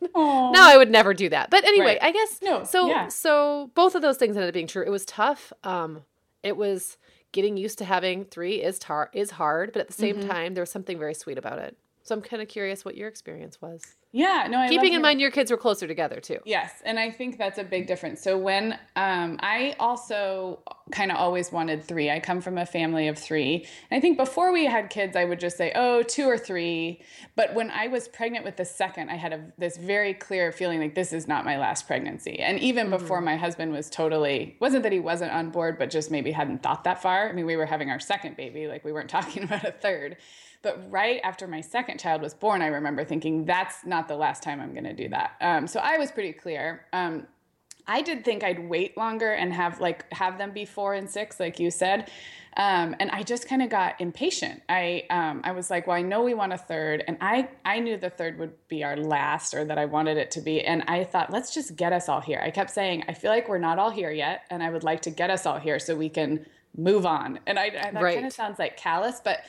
now 0.14 0.52
I 0.54 0.76
would 0.76 0.90
never 0.90 1.14
do 1.14 1.28
that. 1.28 1.50
But 1.50 1.64
anyway, 1.64 1.98
right. 2.00 2.02
I 2.02 2.12
guess 2.12 2.40
no. 2.42 2.64
So 2.64 2.88
yeah. 2.88 3.08
so 3.08 3.70
both 3.74 3.94
of 3.94 4.02
those 4.02 4.16
things 4.16 4.36
ended 4.36 4.48
up 4.48 4.54
being 4.54 4.66
true. 4.66 4.84
It 4.84 4.90
was 4.90 5.04
tough. 5.04 5.52
Um, 5.62 6.02
it 6.42 6.56
was 6.56 6.96
getting 7.32 7.56
used 7.56 7.78
to 7.78 7.84
having 7.84 8.24
three 8.24 8.62
is 8.62 8.78
tar 8.78 9.10
is 9.12 9.32
hard, 9.32 9.72
but 9.72 9.80
at 9.80 9.88
the 9.88 9.92
same 9.92 10.16
mm-hmm. 10.16 10.28
time, 10.28 10.54
there 10.54 10.62
was 10.62 10.70
something 10.70 10.98
very 10.98 11.14
sweet 11.14 11.38
about 11.38 11.58
it. 11.58 11.76
So 12.02 12.14
I'm 12.14 12.20
kind 12.20 12.42
of 12.42 12.48
curious 12.48 12.84
what 12.84 12.96
your 12.96 13.08
experience 13.08 13.60
was. 13.60 13.82
Yeah, 14.14 14.46
no, 14.48 14.58
I 14.58 14.68
keeping 14.68 14.92
in 14.92 15.02
mind 15.02 15.20
your 15.20 15.32
kids 15.32 15.50
were 15.50 15.56
closer 15.56 15.88
together 15.88 16.20
too. 16.20 16.38
Yes, 16.44 16.70
and 16.84 17.00
I 17.00 17.10
think 17.10 17.36
that's 17.36 17.58
a 17.58 17.64
big 17.64 17.88
difference. 17.88 18.22
So 18.22 18.38
when 18.38 18.78
um, 18.94 19.40
I 19.42 19.74
also 19.80 20.60
kind 20.92 21.10
of 21.10 21.16
always 21.16 21.50
wanted 21.50 21.82
three. 21.82 22.10
I 22.10 22.20
come 22.20 22.40
from 22.40 22.58
a 22.58 22.66
family 22.66 23.08
of 23.08 23.18
three. 23.18 23.66
And 23.90 23.96
I 23.96 24.00
think 24.00 24.18
before 24.18 24.52
we 24.52 24.66
had 24.66 24.90
kids, 24.90 25.16
I 25.16 25.24
would 25.24 25.40
just 25.40 25.56
say, 25.56 25.72
oh, 25.74 26.02
two 26.02 26.24
or 26.24 26.36
three. 26.36 27.00
But 27.36 27.54
when 27.54 27.70
I 27.70 27.88
was 27.88 28.06
pregnant 28.08 28.44
with 28.44 28.56
the 28.56 28.66
second, 28.66 29.08
I 29.08 29.16
had 29.16 29.32
a, 29.32 29.52
this 29.56 29.78
very 29.78 30.12
clear 30.12 30.52
feeling 30.52 30.80
like 30.80 30.94
this 30.94 31.12
is 31.12 31.26
not 31.26 31.44
my 31.44 31.58
last 31.58 31.86
pregnancy. 31.86 32.38
And 32.38 32.58
even 32.60 32.88
mm-hmm. 32.88 32.98
before 32.98 33.20
my 33.22 33.36
husband 33.36 33.72
was 33.72 33.88
totally 33.88 34.56
wasn't 34.60 34.82
that 34.82 34.92
he 34.92 35.00
wasn't 35.00 35.32
on 35.32 35.50
board, 35.50 35.78
but 35.78 35.90
just 35.90 36.10
maybe 36.10 36.32
hadn't 36.32 36.62
thought 36.62 36.84
that 36.84 37.00
far. 37.00 37.30
I 37.30 37.32
mean, 37.32 37.46
we 37.46 37.56
were 37.56 37.66
having 37.66 37.90
our 37.90 38.00
second 38.00 38.36
baby, 38.36 38.68
like 38.68 38.84
we 38.84 38.92
weren't 38.92 39.10
talking 39.18 39.44
about 39.44 39.64
a 39.64 39.72
third. 39.72 40.18
But 40.64 40.90
right 40.90 41.20
after 41.22 41.46
my 41.46 41.60
second 41.60 42.00
child 42.00 42.22
was 42.22 42.34
born, 42.34 42.60
I 42.62 42.66
remember 42.66 43.04
thinking, 43.04 43.44
that's 43.44 43.84
not 43.86 44.08
the 44.08 44.16
last 44.16 44.42
time 44.42 44.60
I'm 44.60 44.72
going 44.72 44.84
to 44.84 44.94
do 44.94 45.08
that. 45.10 45.32
Um, 45.40 45.68
so 45.68 45.78
I 45.78 45.98
was 45.98 46.10
pretty 46.10 46.32
clear. 46.32 46.86
Um, 46.92 47.28
I 47.86 48.00
did 48.00 48.24
think 48.24 48.42
I'd 48.42 48.66
wait 48.68 48.96
longer 48.96 49.30
and 49.30 49.52
have 49.52 49.78
like 49.78 50.10
have 50.12 50.38
them 50.38 50.52
be 50.52 50.64
four 50.64 50.94
and 50.94 51.08
six, 51.08 51.38
like 51.38 51.60
you 51.60 51.70
said. 51.70 52.10
Um, 52.56 52.94
and 52.98 53.10
I 53.10 53.22
just 53.24 53.46
kind 53.46 53.60
of 53.62 53.68
got 53.68 54.00
impatient. 54.00 54.62
I 54.68 55.04
um, 55.10 55.42
I 55.44 55.52
was 55.52 55.68
like, 55.70 55.86
well, 55.86 55.96
I 55.96 56.02
know 56.02 56.22
we 56.22 56.32
want 56.34 56.54
a 56.54 56.56
third, 56.56 57.04
and 57.06 57.18
I 57.20 57.48
I 57.64 57.80
knew 57.80 57.98
the 57.98 58.08
third 58.08 58.38
would 58.38 58.52
be 58.68 58.84
our 58.84 58.96
last, 58.96 59.52
or 59.52 59.66
that 59.66 59.76
I 59.76 59.84
wanted 59.84 60.16
it 60.16 60.30
to 60.30 60.40
be. 60.40 60.62
And 60.62 60.82
I 60.88 61.04
thought, 61.04 61.30
let's 61.30 61.52
just 61.52 61.76
get 61.76 61.92
us 61.92 62.08
all 62.08 62.20
here. 62.22 62.40
I 62.42 62.50
kept 62.50 62.70
saying, 62.70 63.04
I 63.08 63.12
feel 63.12 63.30
like 63.30 63.48
we're 63.50 63.58
not 63.58 63.78
all 63.78 63.90
here 63.90 64.10
yet, 64.12 64.44
and 64.50 64.62
I 64.62 64.70
would 64.70 64.84
like 64.84 65.02
to 65.02 65.10
get 65.10 65.28
us 65.28 65.44
all 65.44 65.58
here 65.58 65.78
so 65.78 65.94
we 65.94 66.08
can 66.08 66.46
move 66.76 67.04
on. 67.04 67.38
And 67.46 67.58
I, 67.58 67.64
I 67.66 67.70
that 67.90 68.02
Right. 68.02 68.14
kind 68.14 68.26
of 68.26 68.32
sounds 68.32 68.58
like 68.58 68.76
callous, 68.78 69.20
but 69.22 69.40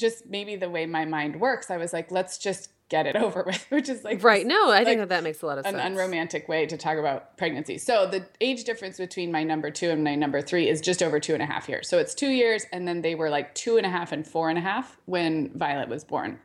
just 0.00 0.26
maybe 0.26 0.56
the 0.56 0.68
way 0.68 0.86
my 0.86 1.04
mind 1.04 1.40
works, 1.40 1.70
I 1.70 1.76
was 1.76 1.92
like, 1.92 2.10
let's 2.10 2.38
just 2.38 2.70
get 2.88 3.06
it 3.06 3.16
over 3.24 3.44
with, 3.46 3.64
which 3.70 3.88
is 3.88 4.02
like 4.02 4.22
Right. 4.24 4.46
No, 4.46 4.70
I 4.70 4.84
think 4.84 4.98
that 4.98 5.10
that 5.10 5.22
makes 5.22 5.42
a 5.42 5.46
lot 5.46 5.58
of 5.58 5.64
an 5.64 5.72
sense. 5.74 5.84
An 5.84 5.92
unromantic 5.92 6.48
way 6.48 6.66
to 6.66 6.76
talk 6.76 6.98
about 6.98 7.38
pregnancy. 7.38 7.78
So 7.78 8.06
the 8.06 8.26
age 8.40 8.64
difference 8.64 8.98
between 8.98 9.30
my 9.30 9.44
number 9.44 9.70
two 9.70 9.90
and 9.90 10.02
my 10.02 10.14
number 10.16 10.42
three 10.42 10.68
is 10.68 10.80
just 10.80 11.02
over 11.02 11.20
two 11.20 11.34
and 11.34 11.42
a 11.42 11.46
half 11.46 11.68
years. 11.68 11.88
So 11.88 11.98
it's 11.98 12.14
two 12.14 12.30
years, 12.30 12.66
and 12.72 12.88
then 12.88 13.02
they 13.02 13.14
were 13.14 13.30
like 13.30 13.54
two 13.54 13.76
and 13.76 13.86
a 13.86 13.90
half 13.90 14.12
and 14.12 14.26
four 14.26 14.50
and 14.50 14.58
a 14.58 14.62
half 14.62 14.98
when 15.06 15.50
Violet 15.56 15.88
was 15.88 16.04
born. 16.04 16.40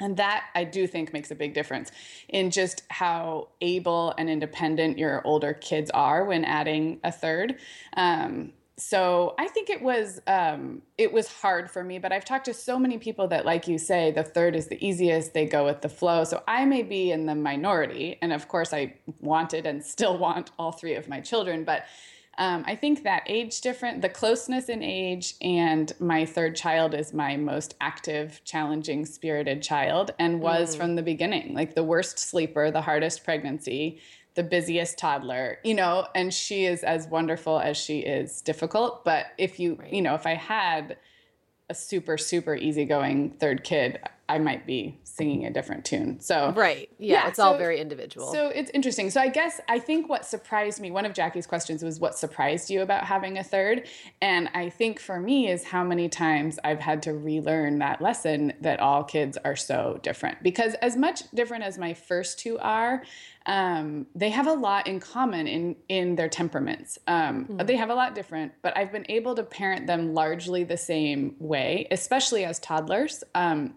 And 0.00 0.16
that 0.16 0.44
I 0.54 0.62
do 0.64 0.86
think 0.86 1.12
makes 1.12 1.30
a 1.30 1.34
big 1.34 1.54
difference 1.54 1.90
in 2.28 2.50
just 2.52 2.84
how 2.88 3.48
able 3.60 4.14
and 4.16 4.30
independent 4.30 4.96
your 4.96 5.22
older 5.26 5.54
kids 5.54 5.90
are 5.92 6.24
when 6.24 6.44
adding 6.44 7.00
a 7.02 7.10
third. 7.10 7.56
Um, 7.96 8.52
so 8.78 9.34
I 9.38 9.48
think 9.48 9.70
it 9.70 9.82
was 9.82 10.20
um, 10.28 10.82
it 10.96 11.12
was 11.12 11.26
hard 11.26 11.68
for 11.68 11.82
me, 11.82 11.98
but 11.98 12.12
I've 12.12 12.24
talked 12.24 12.44
to 12.44 12.54
so 12.54 12.78
many 12.78 12.96
people 12.96 13.26
that, 13.28 13.44
like 13.44 13.66
you 13.66 13.76
say, 13.76 14.12
the 14.12 14.22
third 14.22 14.54
is 14.54 14.68
the 14.68 14.84
easiest. 14.84 15.34
They 15.34 15.46
go 15.46 15.64
with 15.64 15.82
the 15.82 15.88
flow. 15.88 16.22
So 16.22 16.44
I 16.46 16.64
may 16.64 16.84
be 16.84 17.10
in 17.10 17.26
the 17.26 17.34
minority, 17.34 18.18
and 18.22 18.32
of 18.32 18.46
course, 18.46 18.72
I 18.72 18.94
wanted 19.20 19.66
and 19.66 19.84
still 19.84 20.16
want 20.16 20.52
all 20.58 20.70
three 20.72 20.94
of 20.94 21.08
my 21.08 21.20
children, 21.20 21.64
but. 21.64 21.84
Um, 22.40 22.62
I 22.68 22.76
think 22.76 23.02
that 23.02 23.24
age 23.26 23.62
different, 23.62 24.00
the 24.00 24.08
closeness 24.08 24.68
in 24.68 24.80
age, 24.80 25.34
and 25.42 25.92
my 25.98 26.24
third 26.24 26.54
child 26.54 26.94
is 26.94 27.12
my 27.12 27.36
most 27.36 27.74
active, 27.80 28.40
challenging, 28.44 29.04
spirited 29.06 29.60
child, 29.60 30.12
and 30.20 30.40
was 30.40 30.76
from 30.76 30.94
the 30.94 31.02
beginning 31.02 31.52
like 31.52 31.74
the 31.74 31.82
worst 31.82 32.20
sleeper, 32.20 32.70
the 32.70 32.82
hardest 32.82 33.24
pregnancy, 33.24 34.00
the 34.34 34.42
busiest 34.42 34.98
toddler, 34.98 35.58
you 35.64 35.74
know, 35.74 36.06
and 36.14 36.32
she 36.32 36.64
is 36.64 36.84
as 36.84 37.06
wonderful 37.08 37.58
as 37.58 37.76
she 37.76 38.00
is 38.00 38.40
difficult. 38.40 39.04
But 39.04 39.26
if 39.36 39.58
you, 39.58 39.78
you 39.90 40.02
know, 40.02 40.14
if 40.14 40.26
I 40.26 40.34
had 40.34 40.96
a 41.70 41.74
super, 41.74 42.16
super 42.16 42.54
easygoing 42.54 43.38
third 43.38 43.62
kid, 43.64 44.00
I 44.30 44.38
might 44.38 44.66
be 44.66 44.98
singing 45.04 45.46
a 45.46 45.50
different 45.50 45.86
tune. 45.86 46.20
So, 46.20 46.52
Right. 46.54 46.90
Yeah. 46.98 47.24
Yeah, 47.24 47.28
it's 47.28 47.38
all 47.38 47.56
very 47.56 47.80
individual. 47.80 48.30
so 48.30 48.48
it's 48.48 48.70
interesting. 48.74 49.08
So 49.10 49.20
I 49.22 49.28
guess 49.28 49.58
I 49.68 49.78
think 49.78 50.08
what 50.08 50.26
surprised 50.26 50.80
me, 50.80 50.90
one 50.90 51.06
of 51.06 51.14
Jacquie's 51.14 51.46
questions 51.46 51.82
was 51.82 51.98
what 51.98 52.16
surprised 52.16 52.68
you 52.70 52.82
about 52.82 53.04
having 53.04 53.38
a 53.38 53.44
third? 53.44 53.86
And 54.20 54.50
I 54.52 54.68
think 54.68 55.00
for 55.00 55.18
me 55.18 55.50
is 55.50 55.64
how 55.64 55.82
many 55.82 56.10
times 56.10 56.58
I've 56.62 56.80
had 56.80 57.02
to 57.04 57.14
relearn 57.14 57.78
that 57.78 58.02
lesson 58.02 58.52
that 58.60 58.80
all 58.80 59.02
kids 59.02 59.38
are 59.44 59.56
so 59.56 59.98
different. 60.02 60.42
Because 60.42 60.74
as 60.74 60.94
much 60.94 61.22
different 61.32 61.64
as 61.64 61.78
my 61.78 61.94
first 61.94 62.38
two 62.38 62.58
are, 62.58 63.02
um, 63.48 64.06
they 64.14 64.28
have 64.28 64.46
a 64.46 64.52
lot 64.52 64.86
in 64.86 65.00
common 65.00 65.46
in 65.46 65.76
in 65.88 66.16
their 66.16 66.28
temperaments. 66.28 66.98
Um, 67.06 67.58
They 67.64 67.76
have 67.76 67.88
a 67.88 67.94
lot 67.94 68.14
different, 68.14 68.52
but 68.62 68.76
I've 68.76 68.92
been 68.92 69.06
able 69.08 69.34
to 69.36 69.42
parent 69.42 69.86
them 69.86 70.12
largely 70.12 70.64
the 70.64 70.76
same 70.76 71.34
way, 71.38 71.88
especially 71.90 72.44
as 72.44 72.58
toddlers. 72.58 73.24
Um, 73.34 73.74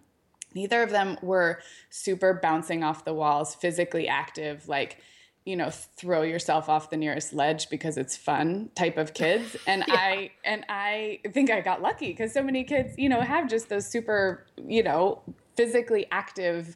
neither 0.54 0.84
of 0.84 0.90
them 0.90 1.18
were 1.22 1.62
super 1.90 2.34
bouncing 2.34 2.84
off 2.84 3.06
the 3.06 3.14
walls, 3.14 3.56
physically 3.56 4.10
active, 4.10 4.68
like, 4.68 4.98
you 5.46 5.56
know, 5.56 5.70
throw 5.70 6.22
yourself 6.24 6.68
off 6.68 6.90
the 6.90 6.98
nearest 6.98 7.32
ledge 7.32 7.70
because 7.70 7.98
it's 7.98 8.18
fun 8.18 8.72
type 8.76 8.98
of 8.98 9.14
kids. 9.14 9.56
And 9.68 9.86
I 9.88 10.32
and 10.44 10.66
I 10.68 11.22
think 11.32 11.50
I 11.50 11.62
got 11.62 11.82
lucky 11.82 12.08
because 12.08 12.34
so 12.34 12.44
many 12.44 12.66
kids, 12.66 12.96
you 12.98 13.08
know, 13.08 13.22
have 13.22 13.48
just 13.50 13.70
those 13.70 13.88
super, 13.88 14.46
you 14.68 14.84
know, 14.84 15.22
physically 15.56 16.08
active 16.12 16.76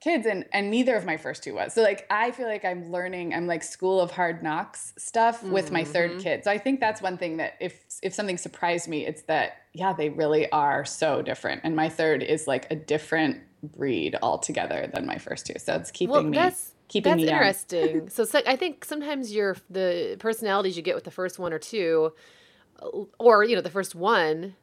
kids 0.00 0.26
and 0.26 0.44
and 0.52 0.70
neither 0.70 0.94
of 0.96 1.06
my 1.06 1.16
first 1.16 1.42
two 1.42 1.54
was 1.54 1.72
so 1.72 1.82
like 1.82 2.06
i 2.10 2.30
feel 2.30 2.46
like 2.46 2.64
i'm 2.64 2.90
learning 2.90 3.32
i'm 3.34 3.46
like 3.46 3.62
school 3.62 4.00
of 4.00 4.10
hard 4.10 4.42
knocks 4.42 4.92
stuff 4.98 5.42
with 5.42 5.70
my 5.70 5.82
third 5.82 6.20
kid 6.20 6.44
so 6.44 6.50
i 6.50 6.58
think 6.58 6.78
that's 6.78 7.00
one 7.00 7.16
thing 7.16 7.38
that 7.38 7.54
if 7.60 7.84
if 8.02 8.12
something 8.12 8.36
surprised 8.36 8.88
me 8.88 9.06
it's 9.06 9.22
that 9.22 9.62
yeah 9.72 9.92
they 9.92 10.10
really 10.10 10.50
are 10.52 10.84
so 10.84 11.22
different 11.22 11.60
and 11.64 11.74
my 11.74 11.88
third 11.88 12.22
is 12.22 12.46
like 12.46 12.70
a 12.70 12.76
different 12.76 13.40
breed 13.62 14.14
altogether 14.20 14.90
than 14.92 15.06
my 15.06 15.16
first 15.16 15.46
two 15.46 15.54
so 15.58 15.74
it's 15.74 15.90
keeping 15.90 16.12
well, 16.12 16.22
me 16.22 16.36
that's 16.36 16.74
keeping 16.88 17.10
that's 17.10 17.22
me 17.22 17.28
interesting. 17.28 18.08
so, 18.08 18.24
so 18.24 18.40
I 18.46 18.56
think 18.56 18.84
sometimes 18.84 19.32
your 19.32 19.56
the 19.70 20.16
personalities 20.18 20.76
you 20.76 20.82
get 20.82 20.94
with 20.94 21.04
the 21.04 21.10
first 21.10 21.38
one 21.38 21.52
or 21.52 21.58
two, 21.58 22.12
uh, 22.80 22.88
or 23.18 23.44
you 23.44 23.54
know 23.56 23.62
the 23.62 23.70
first 23.70 23.94
one, 23.94 24.54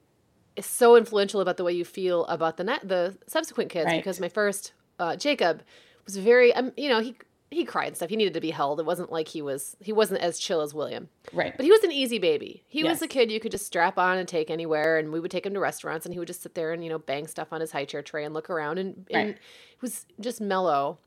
is 0.56 0.65
so 0.65 0.96
influential 0.96 1.41
about 1.41 1.58
the 1.58 1.63
way 1.63 1.74
you 1.74 1.86
feel 1.86 2.26
about 2.26 2.58
the 2.58 2.63
ne- 2.63 2.80
the 2.84 3.17
subsequent 3.28 3.70
kids. 3.70 3.88
Right. 3.88 3.98
Because 3.98 4.20
my 4.20 4.30
first 4.30 4.74
uh, 5.02 5.16
Jacob 5.18 5.64
was 6.06 6.16
very, 6.16 6.54
um, 6.54 6.72
you 6.78 6.88
know, 6.88 7.00
he 7.02 7.16
he 7.54 7.66
cried 7.66 7.88
and 7.88 7.98
stuff. 7.98 8.10
He 8.10 8.16
needed 8.16 8.34
to 8.36 8.40
be 8.40 8.52
held. 8.52 8.80
It 8.80 8.86
wasn't 8.86 9.12
like 9.12 9.28
he 9.28 9.42
was 9.42 9.76
he 9.82 9.92
wasn't 9.92 10.22
as 10.22 10.40
chill 10.40 10.62
as 10.62 10.74
William. 10.74 11.10
right 11.34 11.54
But 11.58 11.66
he 11.66 11.72
was 11.72 11.84
an 11.84 11.92
easy 11.92 12.18
baby. 12.18 12.64
He 12.68 12.86
was 12.86 13.02
a 13.02 13.08
kid 13.10 13.30
you 13.30 13.42
could 13.42 13.52
just 13.52 13.66
strap 13.66 13.98
on 13.98 14.18
and 14.18 14.26
take 14.28 14.50
anywhere, 14.50 14.98
and 14.98 15.12
we 15.12 15.20
would 15.20 15.32
take 15.32 15.46
him 15.46 15.54
to 15.56 15.60
restaurants, 15.60 16.06
and 16.06 16.14
he 16.14 16.20
would 16.20 16.30
just 16.30 16.42
sit 16.44 16.56
there 16.56 16.72
and 16.72 16.82
you 16.82 16.90
know 16.90 17.00
bang 17.00 17.28
stuff 17.28 17.52
on 17.52 17.60
his 17.60 17.72
high 17.74 17.84
chair 17.84 18.02
tray 18.02 18.24
and 18.24 18.34
look 18.34 18.50
around, 18.50 18.78
and, 18.80 19.06
and 19.12 19.30
he 19.32 19.78
was 19.82 20.06
just 20.22 20.40
mellow, 20.40 21.00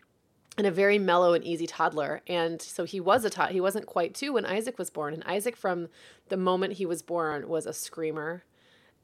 and 0.59 0.67
a 0.67 0.71
very 0.71 0.99
mellow 0.99 1.33
and 1.33 1.45
easy 1.45 1.67
toddler. 1.67 2.21
And 2.27 2.61
so 2.61 2.85
he 2.85 3.01
was 3.01 3.25
a 3.25 3.31
tot. 3.31 3.53
He 3.53 3.61
wasn't 3.63 3.87
quite 3.87 4.15
two 4.15 4.35
when 4.35 4.45
Isaac 4.45 4.79
was 4.79 4.91
born, 4.91 5.15
and 5.15 5.25
Isaac 5.25 5.57
from 5.57 5.89
the 6.29 6.37
moment 6.37 6.75
he 6.75 6.85
was 6.85 7.01
born 7.03 7.49
was 7.49 7.65
a 7.65 7.73
screamer, 7.73 8.45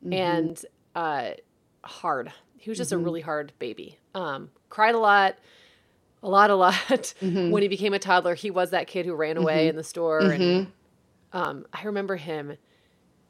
Mm-hmm. 0.05 0.12
and 0.14 0.66
uh, 0.94 1.31
hard. 1.85 2.33
He 2.59 2.70
was 2.70 2.76
just 2.79 2.92
a 2.92 2.98
really 2.98 3.20
hard 3.22 3.53
baby. 3.59 3.98
Um, 4.14 4.51
cried 4.68 4.94
a 4.94 4.99
lot. 4.99 5.37
A 6.23 6.29
lot, 6.29 6.51
a 6.51 6.55
lot. 6.55 6.75
Mm-hmm. 6.75 7.51
When 7.51 7.62
he 7.62 7.68
became 7.68 7.94
a 7.94 7.99
toddler, 7.99 8.35
he 8.35 8.51
was 8.51 8.70
that 8.70 8.87
kid 8.87 9.07
who 9.07 9.14
ran 9.14 9.37
away 9.37 9.68
in 9.68 9.77
the 9.77 9.85
store 9.85 10.20
and 10.20 10.73
um, 11.33 11.66
I 11.73 11.85
remember 11.85 12.16
him 12.16 12.57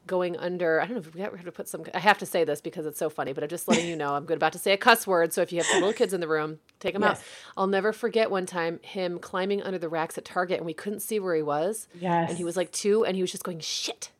going 0.07 0.35
under. 0.37 0.81
I 0.81 0.85
don't 0.85 0.95
know 0.95 0.99
if 0.99 1.13
we 1.13 1.21
have 1.21 1.45
to 1.45 1.51
put 1.51 1.67
some. 1.67 1.83
I 1.93 1.99
have 1.99 2.17
to 2.17 2.25
say 2.25 2.43
this 2.43 2.59
because 2.59 2.85
it's 2.85 2.97
so 2.97 3.09
funny, 3.09 3.31
but 3.33 3.43
I'm 3.43 3.49
just 3.49 3.67
letting 3.67 3.87
you 3.87 3.95
know 3.95 4.15
I'm 4.15 4.25
good 4.25 4.37
about 4.37 4.53
to 4.53 4.59
say 4.59 4.73
a 4.73 4.77
cuss 4.77 5.05
word. 5.05 5.31
So 5.33 5.41
if 5.41 5.51
you 5.53 5.61
have 5.61 5.73
little 5.75 5.93
kids 5.93 6.13
in 6.13 6.19
the 6.19 6.27
room, 6.27 6.59
take 6.79 6.93
them 6.93 7.03
out. 7.03 7.19
I'll 7.55 7.67
never 7.67 7.93
forget 7.93 8.31
one 8.31 8.45
time 8.45 8.79
him 8.81 9.19
climbing 9.19 9.61
under 9.61 9.77
the 9.77 9.87
racks 9.89 10.17
at 10.17 10.25
Target 10.25 10.57
and 10.57 10.65
we 10.65 10.73
couldn't 10.73 11.01
see 11.01 11.19
where 11.19 11.35
he 11.35 11.43
was. 11.43 11.87
Yes. 11.99 12.29
And 12.29 12.37
he 12.37 12.43
was 12.43 12.57
like 12.57 12.71
two, 12.71 13.05
and 13.05 13.15
he 13.15 13.21
was 13.21 13.31
just 13.31 13.43
going 13.43 13.59
shit, 13.59 14.11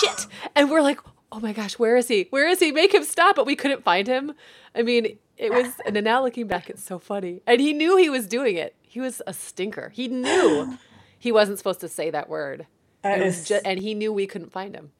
shit, 0.00 0.26
and 0.54 0.70
we're 0.70 0.82
like, 0.82 1.00
oh 1.32 1.40
my 1.40 1.52
gosh, 1.52 1.78
where 1.78 1.96
is 1.96 2.08
he? 2.08 2.26
Where 2.30 2.46
is 2.48 2.60
he? 2.60 2.70
Make 2.70 2.94
him 2.94 3.02
stop! 3.04 3.34
But 3.36 3.46
we 3.46 3.56
couldn't 3.56 3.82
find 3.82 4.06
him. 4.06 4.32
I 4.74 4.82
mean, 4.82 5.18
it 5.36 5.50
was. 5.52 5.72
And 5.86 6.00
now 6.04 6.22
looking 6.22 6.46
back, 6.46 6.70
it's 6.70 6.84
so 6.84 6.98
funny. 6.98 7.42
And 7.46 7.60
he 7.60 7.72
knew 7.72 7.96
he 7.96 8.08
was 8.10 8.26
doing 8.28 8.56
it. 8.56 8.74
He 8.82 9.00
was 9.00 9.20
a 9.26 9.32
stinker. 9.32 9.88
He 9.94 10.06
knew 10.08 10.78
he 11.18 11.32
wasn't 11.32 11.58
supposed 11.58 11.80
to 11.80 11.88
say 11.88 12.10
that 12.10 12.28
word. 12.28 12.66
That 13.02 13.20
It 13.20 13.24
was 13.24 13.40
is- 13.40 13.48
ju- 13.48 13.60
and 13.64 13.80
he 13.80 13.94
knew 13.94 14.12
we 14.12 14.26
couldn't 14.26 14.52
find 14.52 14.74
him. 14.76 14.92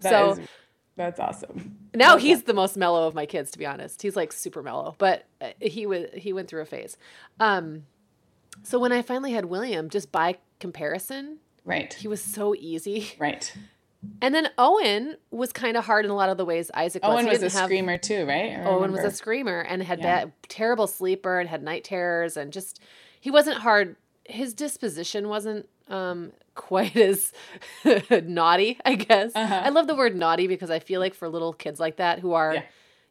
that 0.00 0.10
so 0.10 0.30
is- 0.32 0.48
that's 0.96 1.18
awesome 1.20 1.78
now 1.94 2.16
he's 2.18 2.42
the 2.44 2.52
most 2.54 2.76
mellow 2.76 3.06
of 3.06 3.14
my 3.14 3.24
kids, 3.26 3.50
to 3.50 3.58
be 3.58 3.64
honest. 3.66 4.00
He's 4.02 4.14
like 4.16 4.30
super 4.32 4.62
mellow, 4.62 4.94
but 4.98 5.24
uh, 5.40 5.48
he 5.60 5.84
was 5.86 6.06
he 6.14 6.32
went 6.32 6.48
through 6.48 6.62
a 6.62 6.66
phase. 6.66 6.96
Um, 7.40 7.84
so 8.62 8.78
when 8.78 8.92
I 8.92 9.02
finally 9.02 9.32
had 9.32 9.46
William, 9.46 9.88
just 9.90 10.10
by 10.12 10.36
comparison, 10.60 11.38
right 11.64 11.92
he 11.94 12.08
was 12.08 12.22
so 12.22 12.54
easy. 12.54 13.12
right 13.18 13.52
And 14.20 14.34
then 14.34 14.48
Owen 14.58 15.16
was 15.30 15.52
kind 15.52 15.76
of 15.76 15.84
hard 15.84 16.04
in 16.04 16.10
a 16.10 16.14
lot 16.14 16.28
of 16.28 16.36
the 16.36 16.44
ways 16.44 16.70
Isaac 16.74 17.02
was. 17.04 17.12
owen 17.14 17.26
was 17.26 17.40
a 17.42 17.50
have- 17.58 17.66
screamer 17.66 17.98
too 17.98 18.26
right 18.26 18.58
Owen 18.66 18.90
was 18.92 19.04
a 19.04 19.10
screamer 19.10 19.60
and 19.60 19.82
had 19.82 19.98
Yeah. 20.00 20.24
bad, 20.24 20.32
terrible 20.48 20.86
sleeper 20.86 21.38
and 21.38 21.48
had 21.48 21.62
night 21.62 21.84
terrors 21.84 22.36
and 22.36 22.52
just 22.52 22.80
he 23.20 23.30
wasn't 23.30 23.58
hard. 23.58 23.96
His 24.24 24.54
disposition 24.54 25.28
wasn't 25.28 25.68
um, 25.88 26.32
quite 26.54 26.96
as 26.96 27.32
naughty, 28.24 28.78
I 28.84 28.94
guess. 28.94 29.32
Uh-huh. 29.34 29.62
I 29.64 29.68
love 29.70 29.86
the 29.86 29.94
word 29.94 30.16
naughty 30.16 30.46
because 30.46 30.70
I 30.70 30.78
feel 30.78 31.00
like 31.00 31.14
for 31.14 31.28
little 31.28 31.52
kids 31.52 31.78
like 31.80 31.96
that 31.96 32.18
who 32.20 32.32
are, 32.32 32.54
Yeah. 32.54 32.62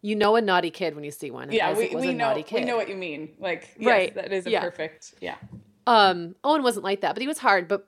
you 0.01 0.15
know, 0.15 0.35
a 0.35 0.41
naughty 0.41 0.71
kid 0.71 0.95
when 0.95 1.03
you 1.03 1.11
see 1.11 1.31
one. 1.31 1.51
yeah 1.51 1.69
Isaac 1.69 1.91
we, 1.91 1.95
we 2.01 2.07
a 2.09 2.11
know 2.13 2.27
naughty 2.29 2.43
kid. 2.43 2.61
we 2.61 2.65
know 2.65 2.77
what 2.77 2.89
you 2.89 2.95
mean 2.95 3.29
like 3.39 3.69
yes, 3.77 3.87
Right. 3.87 4.15
that 4.15 4.31
is 4.33 4.45
a 4.45 4.51
Yeah. 4.51 4.61
perfect 4.61 5.13
yeah 5.21 5.35
Um, 5.87 6.35
Owen 6.43 6.63
wasn't 6.63 6.83
like 6.83 7.01
that, 7.01 7.13
but 7.15 7.21
he 7.21 7.27
was 7.27 7.39
hard. 7.39 7.67
But 7.67 7.87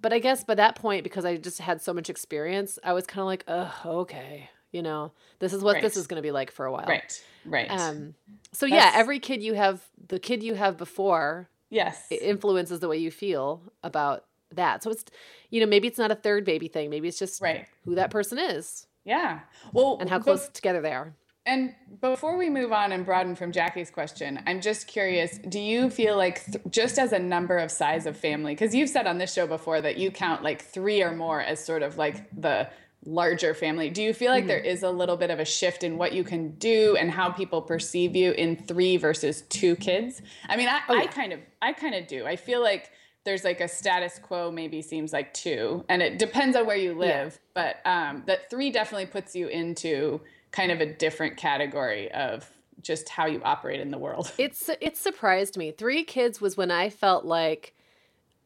but 0.00 0.12
I 0.12 0.18
guess 0.18 0.44
by 0.44 0.54
that 0.54 0.76
point, 0.76 1.04
because 1.04 1.24
I 1.24 1.36
just 1.36 1.58
had 1.60 1.82
so 1.82 1.92
much 1.92 2.08
experience, 2.10 2.78
I 2.84 2.92
was 2.92 3.06
kind 3.06 3.20
of 3.20 3.26
like, 3.26 3.44
oh, 3.48 4.00
okay, 4.02 4.48
you 4.72 4.82
know, 4.82 5.12
this 5.38 5.52
is 5.52 5.62
what 5.62 5.80
this 5.82 5.96
is 5.96 6.06
going 6.06 6.16
to 6.16 6.26
be 6.26 6.32
like 6.32 6.50
for 6.50 6.66
a 6.66 6.72
while. 6.72 6.86
right 6.86 7.24
right 7.44 7.70
Um, 7.70 8.14
so 8.52 8.66
yeah, 8.66 8.92
every 8.94 9.18
kid 9.18 9.42
you 9.42 9.54
have, 9.54 9.82
the 10.08 10.18
kid 10.18 10.42
you 10.42 10.54
have 10.54 10.76
before 10.76 11.48
yes 11.70 12.06
influences 12.10 12.80
the 12.80 12.88
way 12.88 12.98
you 12.98 13.10
feel 13.10 13.62
about 13.82 14.24
that. 14.52 14.82
So 14.82 14.90
it's, 14.90 15.04
you 15.50 15.60
know, 15.60 15.66
maybe 15.66 15.88
it's 15.88 15.98
not 15.98 16.10
a 16.10 16.14
third 16.14 16.44
baby 16.44 16.68
thing. 16.68 16.90
Maybe 16.90 17.08
it's 17.08 17.18
just 17.18 17.42
right 17.42 17.66
who 17.84 17.94
that 17.96 18.10
person 18.10 18.38
is 18.38 18.86
yeah 19.04 19.40
well 19.72 19.98
and 20.00 20.08
how 20.08 20.18
close 20.18 20.48
together 20.48 20.80
they 20.80 20.92
are. 20.92 21.14
And 21.46 21.74
before 22.00 22.38
we 22.38 22.48
move 22.48 22.72
on 22.72 22.92
and 22.92 23.04
broaden 23.04 23.34
from 23.34 23.52
Jacquie's 23.52 23.90
question, 23.90 24.40
I'm 24.46 24.62
just 24.62 24.86
curious 24.86 25.38
do 25.38 25.60
you 25.60 25.90
feel 25.90 26.16
like, 26.16 26.44
th- 26.46 26.64
just 26.70 26.98
as 26.98 27.12
a 27.12 27.18
number 27.18 27.58
of 27.58 27.70
size 27.70 28.06
of 28.06 28.16
family, 28.16 28.54
because 28.54 28.74
you've 28.74 28.88
said 28.88 29.06
on 29.06 29.18
this 29.18 29.32
show 29.32 29.46
before 29.46 29.80
that 29.82 29.98
you 29.98 30.10
count 30.10 30.42
like 30.42 30.62
three 30.62 31.02
or 31.02 31.14
more 31.14 31.40
as 31.40 31.62
sort 31.62 31.82
of 31.82 31.98
like 31.98 32.28
the 32.40 32.68
larger 33.04 33.52
family, 33.52 33.90
do 33.90 34.02
you 34.02 34.14
feel 34.14 34.30
like 34.30 34.42
mm-hmm. 34.42 34.48
there 34.48 34.58
is 34.58 34.82
a 34.82 34.90
little 34.90 35.18
bit 35.18 35.30
of 35.30 35.38
a 35.38 35.44
shift 35.44 35.84
in 35.84 35.98
what 35.98 36.14
you 36.14 36.24
can 36.24 36.52
do 36.52 36.96
and 36.98 37.10
how 37.10 37.30
people 37.30 37.60
perceive 37.60 38.16
you 38.16 38.32
in 38.32 38.56
three 38.56 38.96
versus 38.96 39.42
two 39.42 39.76
kids? 39.76 40.22
I 40.48 40.56
mean, 40.56 40.68
I, 40.68 40.80
oh, 40.88 40.94
yeah. 40.94 41.00
I 41.00 41.06
kind 41.08 41.34
of, 41.34 41.40
I 41.60 41.74
kind 41.74 41.94
of 41.94 42.06
do. 42.06 42.24
I 42.24 42.36
feel 42.36 42.62
like 42.62 42.90
there's 43.24 43.44
like 43.44 43.60
a 43.60 43.68
status 43.68 44.18
quo 44.18 44.50
maybe 44.50 44.80
seems 44.80 45.12
like 45.12 45.32
two 45.34 45.84
and 45.88 46.02
it 46.02 46.18
depends 46.18 46.56
on 46.56 46.66
where 46.66 46.76
you 46.76 46.92
live 46.92 47.40
yeah. 47.56 47.72
but 47.82 47.90
um, 47.90 48.22
that 48.26 48.50
three 48.50 48.70
definitely 48.70 49.06
puts 49.06 49.34
you 49.34 49.48
into 49.48 50.20
kind 50.54 50.70
of 50.70 50.80
a 50.80 50.86
different 50.86 51.36
category 51.36 52.10
of 52.12 52.48
just 52.80 53.08
how 53.08 53.26
you 53.26 53.42
operate 53.44 53.80
in 53.80 53.90
the 53.90 53.98
world. 53.98 54.30
It's 54.38 54.70
it 54.80 54.96
surprised 54.96 55.56
me. 55.56 55.72
Three 55.72 56.04
kids 56.04 56.40
was 56.40 56.56
when 56.56 56.70
I 56.70 56.90
felt 56.90 57.24
like 57.24 57.74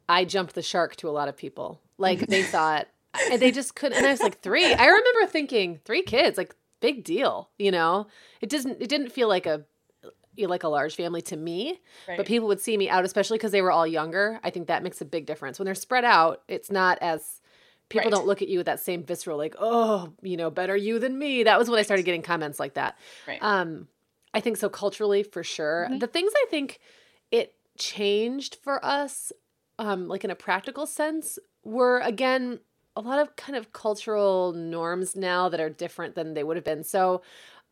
I 0.09 0.25
jumped 0.25 0.55
the 0.55 0.63
shark 0.63 0.97
to 0.97 1.09
a 1.09 1.13
lot 1.13 1.29
of 1.29 1.37
people. 1.37 1.81
Like 1.99 2.21
they 2.21 2.43
thought 2.55 2.89
and 3.31 3.41
they 3.43 3.51
just 3.51 3.75
couldn't 3.75 3.99
and 3.99 4.07
I 4.07 4.11
was 4.11 4.21
like, 4.21 4.41
"3." 4.41 4.73
I 4.73 4.87
remember 4.87 5.27
thinking, 5.27 5.81
"3 5.85 6.03
kids, 6.03 6.39
like 6.39 6.55
big 6.81 7.05
deal." 7.05 7.51
You 7.59 7.73
know? 7.73 8.07
It 8.41 8.49
doesn't 8.49 8.81
it 8.81 8.89
didn't 8.89 9.11
feel 9.11 9.29
like 9.29 9.47
a 9.47 9.65
like 10.39 10.63
a 10.63 10.69
large 10.69 10.95
family 10.95 11.21
to 11.21 11.37
me, 11.37 11.81
right. 12.07 12.17
but 12.17 12.25
people 12.25 12.47
would 12.47 12.61
see 12.61 12.77
me 12.77 12.89
out 12.89 13.05
especially 13.05 13.39
cuz 13.39 13.51
they 13.51 13.61
were 13.61 13.73
all 13.73 13.87
younger. 13.87 14.41
I 14.43 14.51
think 14.51 14.69
that 14.69 14.83
makes 14.83 15.01
a 15.03 15.05
big 15.05 15.27
difference. 15.27 15.59
When 15.59 15.67
they're 15.67 15.75
spread 15.75 16.05
out, 16.05 16.43
it's 16.49 16.71
not 16.71 16.97
as 17.03 17.38
people 17.89 18.11
right. 18.11 18.15
don't 18.15 18.27
look 18.27 18.43
at 18.43 18.49
you 18.49 18.59
with 18.59 18.67
that 18.67 18.81
same 18.81 19.03
visceral 19.03 19.39
like 19.39 19.55
oh 19.59 20.13
you 20.23 20.37
know 20.37 20.51
better 20.51 20.77
you 20.77 20.99
than 20.99 21.19
me 21.19 21.43
that 21.43 21.59
was 21.59 21.71
when 21.71 21.79
i 21.79 21.83
started 21.83 22.05
getting 22.05 22.23
comments 22.23 22.61
like 22.61 22.75
that 22.75 22.97
right. 23.27 23.39
um 23.43 23.89
i 24.35 24.41
think 24.41 24.57
so 24.57 24.69
culturally 24.69 25.23
for 25.23 25.43
sure 25.43 25.87
mm-hmm. 25.89 25.99
the 25.99 26.07
things 26.07 26.33
i 26.37 26.47
think 26.51 26.81
it 27.31 27.55
changed 27.79 28.57
for 28.57 28.85
us 28.85 29.33
um 29.79 30.09
like 30.09 30.25
in 30.25 30.31
a 30.31 30.37
practical 30.37 30.87
sense 30.87 31.39
were 31.65 32.01
again 32.01 32.61
a 32.97 33.01
lot 33.01 33.21
of 33.21 33.37
kind 33.37 33.57
of 33.57 33.73
cultural 33.73 34.53
norms 34.53 35.15
now 35.15 35.49
that 35.49 35.61
are 35.61 35.71
different 35.71 36.15
than 36.15 36.35
they 36.35 36.43
would 36.43 36.57
have 36.57 36.65
been 36.65 36.83
so 36.83 37.23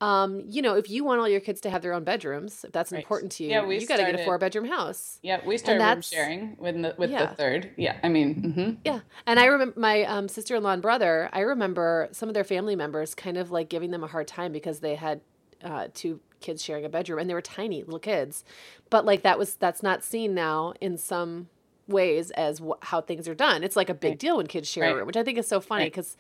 um, 0.01 0.43
you 0.47 0.61
know, 0.61 0.77
if 0.77 0.91
you 0.91 1.05
want 1.05 1.21
all 1.21 1.29
your 1.29 1.41
kids 1.41 1.61
to 1.63 1.71
have 1.71 1.81
their 1.81 1.95
own 1.95 2.05
bedrooms, 2.05 2.65
if 2.65 2.73
that's 2.73 2.93
right. 2.93 2.99
important 2.99 3.33
to 3.33 3.45
you, 3.45 3.51
yeah, 3.51 3.65
we 3.65 3.79
you 3.79 3.87
got 3.87 3.97
to 3.97 4.03
get 4.03 4.15
a 4.15 4.25
four 4.25 4.37
bedroom 4.37 4.67
house. 4.67 5.19
Yeah, 5.23 5.41
we 5.45 5.57
started 5.57 5.83
room 5.83 6.03
sharing 6.03 6.57
with 6.59 6.81
the, 6.83 6.95
with 6.99 7.11
yeah. 7.11 7.27
the 7.27 7.35
third. 7.35 7.71
Yeah, 7.77 7.97
I 8.03 8.11
mean, 8.11 8.35
mm-hmm. 8.43 8.71
yeah. 8.85 9.01
And 9.27 9.41
I 9.41 9.47
remember 9.47 9.81
my 9.81 10.05
um, 10.05 10.29
sister 10.29 10.55
in 10.55 10.63
law 10.63 10.73
and 10.73 10.83
brother. 10.83 11.31
I 11.33 11.41
remember 11.41 12.09
some 12.13 12.29
of 12.29 12.35
their 12.35 12.45
family 12.45 12.77
members 12.77 13.15
kind 13.15 13.39
of 13.39 13.51
like 13.51 13.71
giving 13.71 13.91
them 13.91 14.05
a 14.05 14.07
hard 14.07 14.29
time 14.29 14.53
because 14.53 14.81
they 14.81 14.97
had 14.97 15.23
uh, 15.65 15.89
two 15.95 16.21
kids 16.41 16.63
sharing 16.63 16.85
a 16.85 16.91
bedroom 16.91 17.19
and 17.19 17.31
they 17.31 17.35
were 17.35 17.41
tiny 17.41 17.83
little 17.83 17.99
kids, 17.99 18.45
but 18.91 19.07
like 19.07 19.23
that 19.23 19.39
was 19.39 19.55
that's 19.55 19.83
not 19.83 20.05
seen 20.05 20.35
now 20.35 20.75
in 20.79 20.99
some 20.99 21.49
ways 21.89 22.31
as 22.33 22.59
wh- 22.59 22.83
how 22.83 23.01
things 23.01 23.27
are 23.27 23.35
done. 23.35 23.65
It's 23.65 23.77
like 23.77 23.89
a 23.89 23.95
big 23.95 24.11
right. 24.11 24.19
deal 24.19 24.37
when 24.37 24.47
kids 24.47 24.69
share 24.69 24.85
right. 24.85 24.93
a 24.93 24.97
room, 24.97 25.07
which 25.07 25.17
I 25.17 25.23
think 25.23 25.39
is 25.39 25.49
so 25.49 25.61
funny 25.61 25.87
because. 25.87 26.19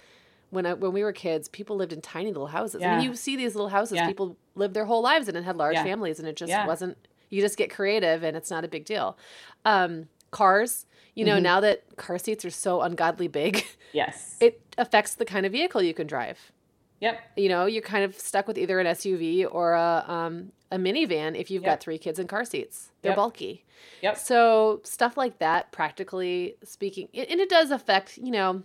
When 0.50 0.64
I, 0.66 0.74
when 0.74 0.92
we 0.92 1.02
were 1.02 1.12
kids, 1.12 1.48
people 1.48 1.76
lived 1.76 1.92
in 1.92 2.00
tiny 2.00 2.28
little 2.28 2.46
houses. 2.46 2.80
Yeah. 2.80 2.94
I 2.94 2.96
mean, 2.98 3.08
you 3.08 3.16
see 3.16 3.36
these 3.36 3.54
little 3.54 3.68
houses 3.68 3.96
yeah. 3.96 4.06
people 4.06 4.36
lived 4.54 4.74
their 4.74 4.84
whole 4.84 5.02
lives 5.02 5.28
in 5.28 5.36
and 5.36 5.44
had 5.44 5.56
large 5.56 5.74
yeah. 5.74 5.84
families, 5.84 6.18
and 6.18 6.28
it 6.28 6.36
just 6.36 6.52
wasn't. 6.66 6.96
You 7.30 7.42
just 7.42 7.58
get 7.58 7.70
creative, 7.70 8.22
and 8.22 8.36
it's 8.36 8.50
not 8.50 8.64
a 8.64 8.68
big 8.68 8.84
deal. 8.84 9.18
Um, 9.64 10.08
cars, 10.30 10.86
you 11.14 11.24
know, 11.24 11.34
mm-hmm. 11.34 11.42
now 11.42 11.60
that 11.60 11.96
car 11.96 12.18
seats 12.18 12.44
are 12.44 12.50
so 12.50 12.82
ungodly 12.82 13.26
big, 13.26 13.64
yes, 13.92 14.36
it 14.40 14.60
affects 14.78 15.14
the 15.14 15.24
kind 15.24 15.46
of 15.46 15.52
vehicle 15.52 15.82
you 15.82 15.94
can 15.94 16.06
drive. 16.06 16.52
Yep. 17.00 17.20
You 17.36 17.48
know, 17.48 17.66
you're 17.66 17.82
kind 17.82 18.04
of 18.04 18.18
stuck 18.18 18.46
with 18.46 18.56
either 18.56 18.78
an 18.80 18.86
SUV 18.86 19.46
or 19.50 19.74
a 19.74 20.04
um, 20.06 20.52
a 20.70 20.76
minivan 20.76 21.38
if 21.38 21.50
you've 21.50 21.62
yep. 21.62 21.72
got 21.72 21.80
three 21.80 21.98
kids 21.98 22.18
in 22.18 22.26
car 22.26 22.44
seats. 22.44 22.90
They're 23.02 23.10
yep. 23.10 23.16
bulky. 23.16 23.64
Yep. 24.02 24.16
So 24.18 24.80
stuff 24.84 25.16
like 25.16 25.38
that, 25.38 25.72
practically 25.72 26.56
speaking, 26.62 27.08
and 27.14 27.40
it 27.40 27.48
does 27.48 27.70
affect. 27.70 28.18
You 28.18 28.30
know, 28.30 28.62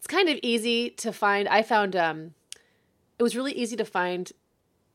it's 0.00 0.06
kind 0.06 0.30
of 0.30 0.38
easy 0.42 0.88
to 0.88 1.12
find. 1.12 1.46
I 1.46 1.62
found 1.62 1.94
um, 1.94 2.32
it 3.18 3.22
was 3.22 3.36
really 3.36 3.52
easy 3.52 3.76
to 3.76 3.84
find 3.84 4.32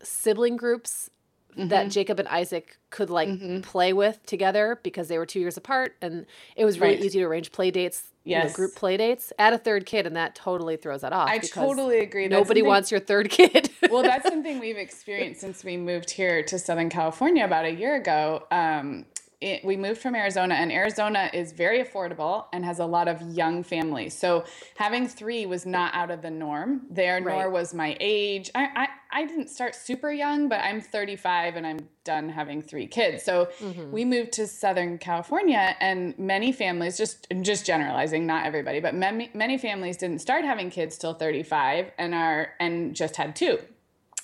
sibling 0.01 0.57
groups 0.57 1.11
mm-hmm. 1.51 1.67
that 1.67 1.91
Jacob 1.91 2.17
and 2.17 2.27
Isaac 2.27 2.79
could 2.89 3.11
like 3.11 3.29
mm-hmm. 3.29 3.61
play 3.61 3.93
with 3.93 4.25
together 4.25 4.79
because 4.81 5.07
they 5.07 5.19
were 5.19 5.27
two 5.27 5.39
years 5.39 5.57
apart, 5.57 5.95
and 6.01 6.25
it 6.55 6.65
was 6.65 6.79
really 6.79 6.95
right. 6.95 7.05
easy 7.05 7.19
to 7.19 7.25
arrange 7.25 7.51
play 7.51 7.69
dates. 7.69 8.13
Yes. 8.23 8.45
You 8.45 8.49
know, 8.49 8.55
group 8.55 8.73
play 8.73 8.97
dates. 8.97 9.31
Add 9.37 9.53
a 9.53 9.59
third 9.59 9.85
kid, 9.85 10.07
and 10.07 10.15
that 10.15 10.33
totally 10.33 10.75
throws 10.75 11.01
that 11.01 11.13
off. 11.13 11.29
I 11.29 11.37
totally 11.37 11.99
agree. 11.99 12.27
That's 12.27 12.39
nobody 12.39 12.63
wants 12.63 12.89
your 12.89 12.99
third 12.99 13.29
kid. 13.29 13.69
well, 13.91 14.01
that's 14.01 14.27
something 14.27 14.57
we've 14.57 14.75
experienced 14.75 15.39
since 15.39 15.63
we 15.63 15.77
moved 15.77 16.09
here 16.09 16.41
to 16.41 16.57
Southern 16.57 16.89
California 16.89 17.45
about 17.45 17.65
a 17.65 17.71
year 17.71 17.95
ago. 17.95 18.47
Um, 18.49 19.05
it, 19.45 19.63
we 19.63 19.77
moved 19.77 20.01
from 20.01 20.15
Arizona, 20.15 20.55
and 20.55 20.71
Arizona 20.71 21.29
is 21.31 21.51
very 21.51 21.83
affordable 21.83 22.45
and 22.51 22.65
has 22.65 22.79
a 22.79 22.85
lot 22.85 23.07
of 23.07 23.21
young 23.21 23.61
families. 23.61 24.17
So 24.17 24.43
having 24.75 25.07
three 25.07 25.45
was 25.45 25.67
not 25.67 25.93
out 25.93 26.09
of 26.09 26.23
the 26.23 26.31
norm 26.31 26.81
there, 26.89 27.21
right. 27.21 27.23
nor 27.23 27.51
was 27.51 27.71
my 27.71 27.95
age. 27.99 28.49
I, 28.55 28.69
I, 28.75 28.87
I 29.21 29.25
didn't 29.25 29.49
start 29.49 29.75
super 29.75 30.11
young, 30.11 30.49
but 30.49 30.61
I'm 30.61 30.81
35 30.81 31.57
and 31.57 31.67
I'm 31.67 31.87
done 32.03 32.27
having 32.27 32.63
three 32.63 32.87
kids. 32.87 33.21
So 33.21 33.49
mm-hmm. 33.59 33.91
we 33.91 34.03
moved 34.03 34.31
to 34.33 34.47
Southern 34.47 34.97
California, 34.97 35.75
and 35.79 36.17
many 36.17 36.51
families, 36.51 36.97
just 36.97 37.27
just 37.41 37.67
generalizing, 37.67 38.25
not 38.25 38.47
everybody, 38.47 38.79
but 38.79 38.95
many 38.95 39.29
many 39.35 39.59
families 39.59 39.97
didn't 39.97 40.21
start 40.21 40.43
having 40.43 40.71
kids 40.71 40.97
till 40.97 41.13
35 41.13 41.91
and 41.99 42.15
are 42.15 42.53
and 42.59 42.95
just 42.95 43.15
had 43.15 43.35
two. 43.35 43.59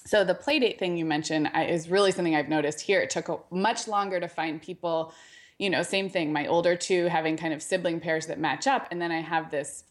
So 0.05 0.23
the 0.23 0.35
playdate 0.35 0.79
thing 0.79 0.97
you 0.97 1.05
mentioned 1.05 1.51
is 1.55 1.89
really 1.89 2.11
something 2.11 2.35
I've 2.35 2.49
noticed 2.49 2.81
here. 2.81 3.01
It 3.01 3.09
took 3.09 3.29
a, 3.29 3.37
much 3.51 3.87
longer 3.87 4.19
to 4.19 4.27
find 4.27 4.61
people, 4.61 5.13
you 5.59 5.69
know, 5.69 5.83
same 5.83 6.09
thing. 6.09 6.33
My 6.33 6.47
older 6.47 6.75
two 6.75 7.05
having 7.05 7.37
kind 7.37 7.53
of 7.53 7.61
sibling 7.61 7.99
pairs 7.99 8.27
that 8.27 8.39
match 8.39 8.67
up, 8.67 8.87
and 8.91 9.01
then 9.01 9.11
I 9.11 9.21
have 9.21 9.51
this 9.51 9.83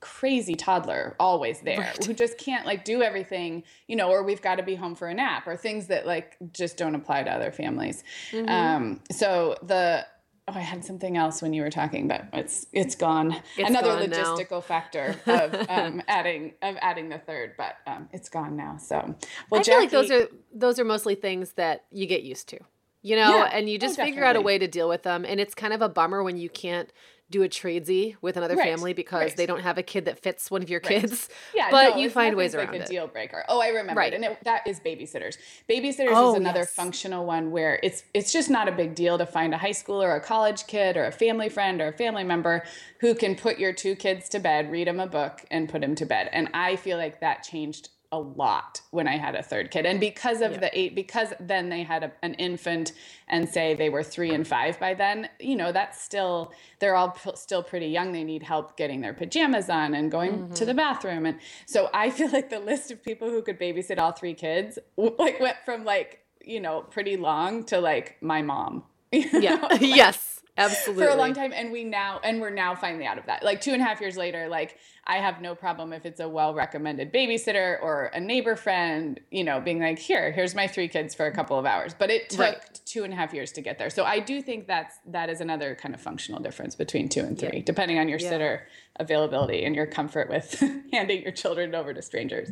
crazy 0.00 0.54
toddler 0.54 1.16
always 1.18 1.60
there 1.60 1.80
right. 1.80 2.04
who 2.04 2.14
just 2.14 2.38
can't 2.38 2.64
like 2.64 2.84
do 2.84 3.02
everything, 3.02 3.64
you 3.88 3.96
know, 3.96 4.10
or 4.10 4.22
we've 4.22 4.42
got 4.42 4.56
to 4.56 4.62
be 4.62 4.74
home 4.74 4.94
for 4.94 5.08
a 5.08 5.14
nap 5.14 5.46
or 5.46 5.56
things 5.56 5.88
that 5.88 6.06
like 6.06 6.36
just 6.52 6.76
don't 6.76 6.94
apply 6.94 7.24
to 7.24 7.30
other 7.30 7.50
families. 7.50 8.04
Mm-hmm. 8.30 8.48
Um, 8.48 9.00
so 9.10 9.56
the 9.62 10.06
Oh, 10.48 10.52
I 10.54 10.60
had 10.60 10.82
something 10.82 11.18
else 11.18 11.42
when 11.42 11.52
you 11.52 11.60
were 11.60 11.70
talking, 11.70 12.08
but 12.08 12.24
it's 12.32 12.66
it's 12.72 12.94
gone. 12.94 13.36
It's 13.58 13.68
Another 13.68 13.88
gone 13.88 14.08
logistical 14.08 14.50
now. 14.52 14.60
factor 14.62 15.14
of 15.26 15.54
um, 15.68 16.02
adding 16.08 16.54
of 16.62 16.76
adding 16.80 17.10
the 17.10 17.18
third, 17.18 17.52
but 17.58 17.76
um, 17.86 18.08
it's 18.14 18.30
gone 18.30 18.56
now. 18.56 18.78
So, 18.78 19.14
well, 19.50 19.60
I 19.60 19.62
Jacquie, 19.62 19.66
feel 19.66 19.78
like 19.80 19.90
those 19.90 20.10
are 20.10 20.28
those 20.54 20.78
are 20.78 20.84
mostly 20.84 21.16
things 21.16 21.52
that 21.52 21.84
you 21.90 22.06
get 22.06 22.22
used 22.22 22.48
to, 22.48 22.60
you 23.02 23.14
know, 23.14 23.36
yeah, 23.36 23.50
and 23.52 23.68
you 23.68 23.76
oh, 23.76 23.78
just 23.78 23.98
oh, 24.00 24.04
figure 24.04 24.24
out 24.24 24.36
a 24.36 24.40
way 24.40 24.56
to 24.56 24.66
deal 24.66 24.88
with 24.88 25.02
them. 25.02 25.26
And 25.26 25.38
it's 25.38 25.54
kind 25.54 25.74
of 25.74 25.82
a 25.82 25.88
bummer 25.88 26.22
when 26.22 26.38
you 26.38 26.48
can't 26.48 26.90
do 27.30 27.42
a 27.42 27.48
tradesy 27.48 28.16
with 28.22 28.36
another 28.36 28.56
right. 28.56 28.68
family 28.68 28.92
because 28.92 29.20
right. 29.20 29.36
they 29.36 29.46
don't 29.46 29.60
have 29.60 29.76
a 29.76 29.82
kid 29.82 30.06
that 30.06 30.18
fits 30.18 30.50
one 30.50 30.62
of 30.62 30.70
your 30.70 30.80
kids. 30.80 31.12
Right. 31.12 31.28
Yeah, 31.54 31.70
but 31.70 31.90
no, 31.90 31.96
you 31.96 32.10
find 32.10 32.36
ways 32.36 32.54
like 32.54 32.68
around 32.68 32.76
a 32.80 32.84
it. 32.84 32.88
deal 32.88 33.06
breaker. 33.08 33.44
Oh, 33.48 33.60
I 33.60 33.68
remember 33.68 33.98
right. 33.98 34.12
and 34.12 34.24
it, 34.24 34.38
that 34.44 34.66
is 34.66 34.78
babysitters. 34.78 35.38
Babysitters 35.68 36.12
oh, 36.12 36.32
is 36.32 36.36
another 36.36 36.60
yes. 36.60 36.72
functional 36.72 37.26
one 37.26 37.50
where 37.50 37.80
it's 37.82 38.04
it's 38.14 38.32
just 38.32 38.48
not 38.48 38.68
a 38.68 38.72
big 38.72 38.94
deal 38.94 39.18
to 39.18 39.26
find 39.26 39.54
a 39.54 39.58
high 39.58 39.72
school 39.72 40.00
or 40.00 40.14
a 40.14 40.20
college 40.20 40.66
kid 40.66 40.96
or 40.96 41.04
a 41.06 41.12
family 41.12 41.48
friend 41.48 41.80
or 41.80 41.88
a 41.88 41.92
family 41.92 42.22
member 42.22 42.64
who 43.00 43.14
can 43.14 43.34
put 43.34 43.58
your 43.58 43.72
two 43.72 43.96
kids 43.96 44.28
to 44.28 44.38
bed, 44.38 44.70
read 44.70 44.86
them 44.86 45.00
a 45.00 45.06
book, 45.06 45.44
and 45.50 45.68
put 45.68 45.80
them 45.80 45.94
to 45.96 46.06
bed. 46.06 46.28
And 46.32 46.48
I 46.54 46.76
feel 46.76 46.96
like 46.96 47.20
that 47.20 47.42
changed 47.42 47.88
a 48.10 48.18
lot 48.18 48.80
when 48.90 49.06
I 49.06 49.16
had 49.16 49.34
a 49.34 49.42
third 49.42 49.70
kid. 49.70 49.84
And 49.84 50.00
because 50.00 50.40
of 50.40 50.52
yeah. 50.52 50.58
the 50.60 50.78
eight, 50.78 50.94
because 50.94 51.34
then 51.40 51.68
they 51.68 51.82
had 51.82 52.04
a, 52.04 52.12
an 52.22 52.34
infant 52.34 52.92
and 53.28 53.48
say 53.48 53.74
they 53.74 53.90
were 53.90 54.02
three 54.02 54.32
and 54.32 54.46
five 54.46 54.80
by 54.80 54.94
then, 54.94 55.28
you 55.38 55.56
know, 55.56 55.72
that's 55.72 56.00
still, 56.00 56.52
they're 56.78 56.96
all 56.96 57.10
p- 57.10 57.30
still 57.34 57.62
pretty 57.62 57.88
young. 57.88 58.12
They 58.12 58.24
need 58.24 58.42
help 58.42 58.76
getting 58.76 59.00
their 59.00 59.12
pajamas 59.12 59.68
on 59.68 59.94
and 59.94 60.10
going 60.10 60.32
mm-hmm. 60.32 60.54
to 60.54 60.64
the 60.64 60.74
bathroom. 60.74 61.26
And 61.26 61.38
so 61.66 61.90
I 61.92 62.10
feel 62.18 62.30
like 62.30 62.50
the 62.50 62.60
list 62.60 62.90
of 62.90 63.02
people 63.02 63.28
who 63.28 63.42
could 63.42 63.58
babysit 63.58 63.98
all 63.98 64.12
three 64.12 64.34
kids 64.34 64.78
like 64.96 65.38
went 65.40 65.58
from 65.64 65.84
like, 65.84 66.24
you 66.42 66.60
know, 66.60 66.82
pretty 66.82 67.16
long 67.16 67.64
to 67.64 67.80
like 67.80 68.16
my 68.22 68.42
mom. 68.42 68.84
Yeah. 69.12 69.54
like, 69.70 69.80
yes. 69.80 70.37
Absolutely. 70.58 71.04
For 71.04 71.10
a 71.10 71.14
long 71.14 71.34
time. 71.34 71.52
And 71.54 71.70
we 71.70 71.84
now, 71.84 72.20
and 72.24 72.40
we're 72.40 72.50
now 72.50 72.74
finally 72.74 73.06
out 73.06 73.16
of 73.16 73.26
that. 73.26 73.44
Like 73.44 73.60
two 73.60 73.72
and 73.72 73.80
a 73.80 73.84
half 73.84 74.00
years 74.00 74.16
later, 74.16 74.48
like 74.48 74.76
I 75.06 75.18
have 75.18 75.40
no 75.40 75.54
problem 75.54 75.92
if 75.92 76.04
it's 76.04 76.18
a 76.20 76.28
well 76.28 76.52
recommended 76.52 77.12
babysitter 77.12 77.80
or 77.80 78.06
a 78.06 78.20
neighbor 78.20 78.56
friend, 78.56 79.20
you 79.30 79.44
know, 79.44 79.60
being 79.60 79.80
like, 79.80 79.98
here, 79.98 80.32
here's 80.32 80.54
my 80.56 80.66
three 80.66 80.88
kids 80.88 81.14
for 81.14 81.26
a 81.26 81.32
couple 81.32 81.58
of 81.58 81.64
hours. 81.64 81.94
But 81.94 82.10
it 82.10 82.30
took 82.30 82.40
right. 82.40 82.80
two 82.84 83.04
and 83.04 83.12
a 83.12 83.16
half 83.16 83.32
years 83.32 83.52
to 83.52 83.60
get 83.60 83.78
there. 83.78 83.88
So 83.88 84.04
I 84.04 84.18
do 84.18 84.42
think 84.42 84.66
that's, 84.66 84.96
that 85.06 85.30
is 85.30 85.40
another 85.40 85.76
kind 85.76 85.94
of 85.94 86.00
functional 86.00 86.40
difference 86.40 86.74
between 86.74 87.08
two 87.08 87.20
and 87.20 87.38
three, 87.38 87.50
yeah. 87.54 87.62
depending 87.64 87.98
on 87.98 88.08
your 88.08 88.18
yeah. 88.18 88.28
sitter 88.28 88.66
availability 88.96 89.64
and 89.64 89.76
your 89.76 89.86
comfort 89.86 90.28
with 90.28 90.60
handing 90.92 91.22
your 91.22 91.32
children 91.32 91.74
over 91.74 91.94
to 91.94 92.02
strangers. 92.02 92.50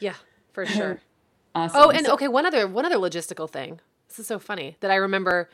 Yeah, 0.00 0.14
for 0.52 0.64
sure. 0.66 1.00
awesome. 1.54 1.80
Oh, 1.82 1.90
and 1.90 2.06
so, 2.06 2.14
okay, 2.14 2.28
one 2.28 2.46
other, 2.46 2.66
one 2.66 2.86
other 2.86 2.96
logistical 2.96 3.48
thing. 3.48 3.80
This 4.08 4.20
is 4.20 4.26
so 4.26 4.38
funny 4.38 4.76
that 4.80 4.90
I 4.90 4.94
remember 4.94 5.50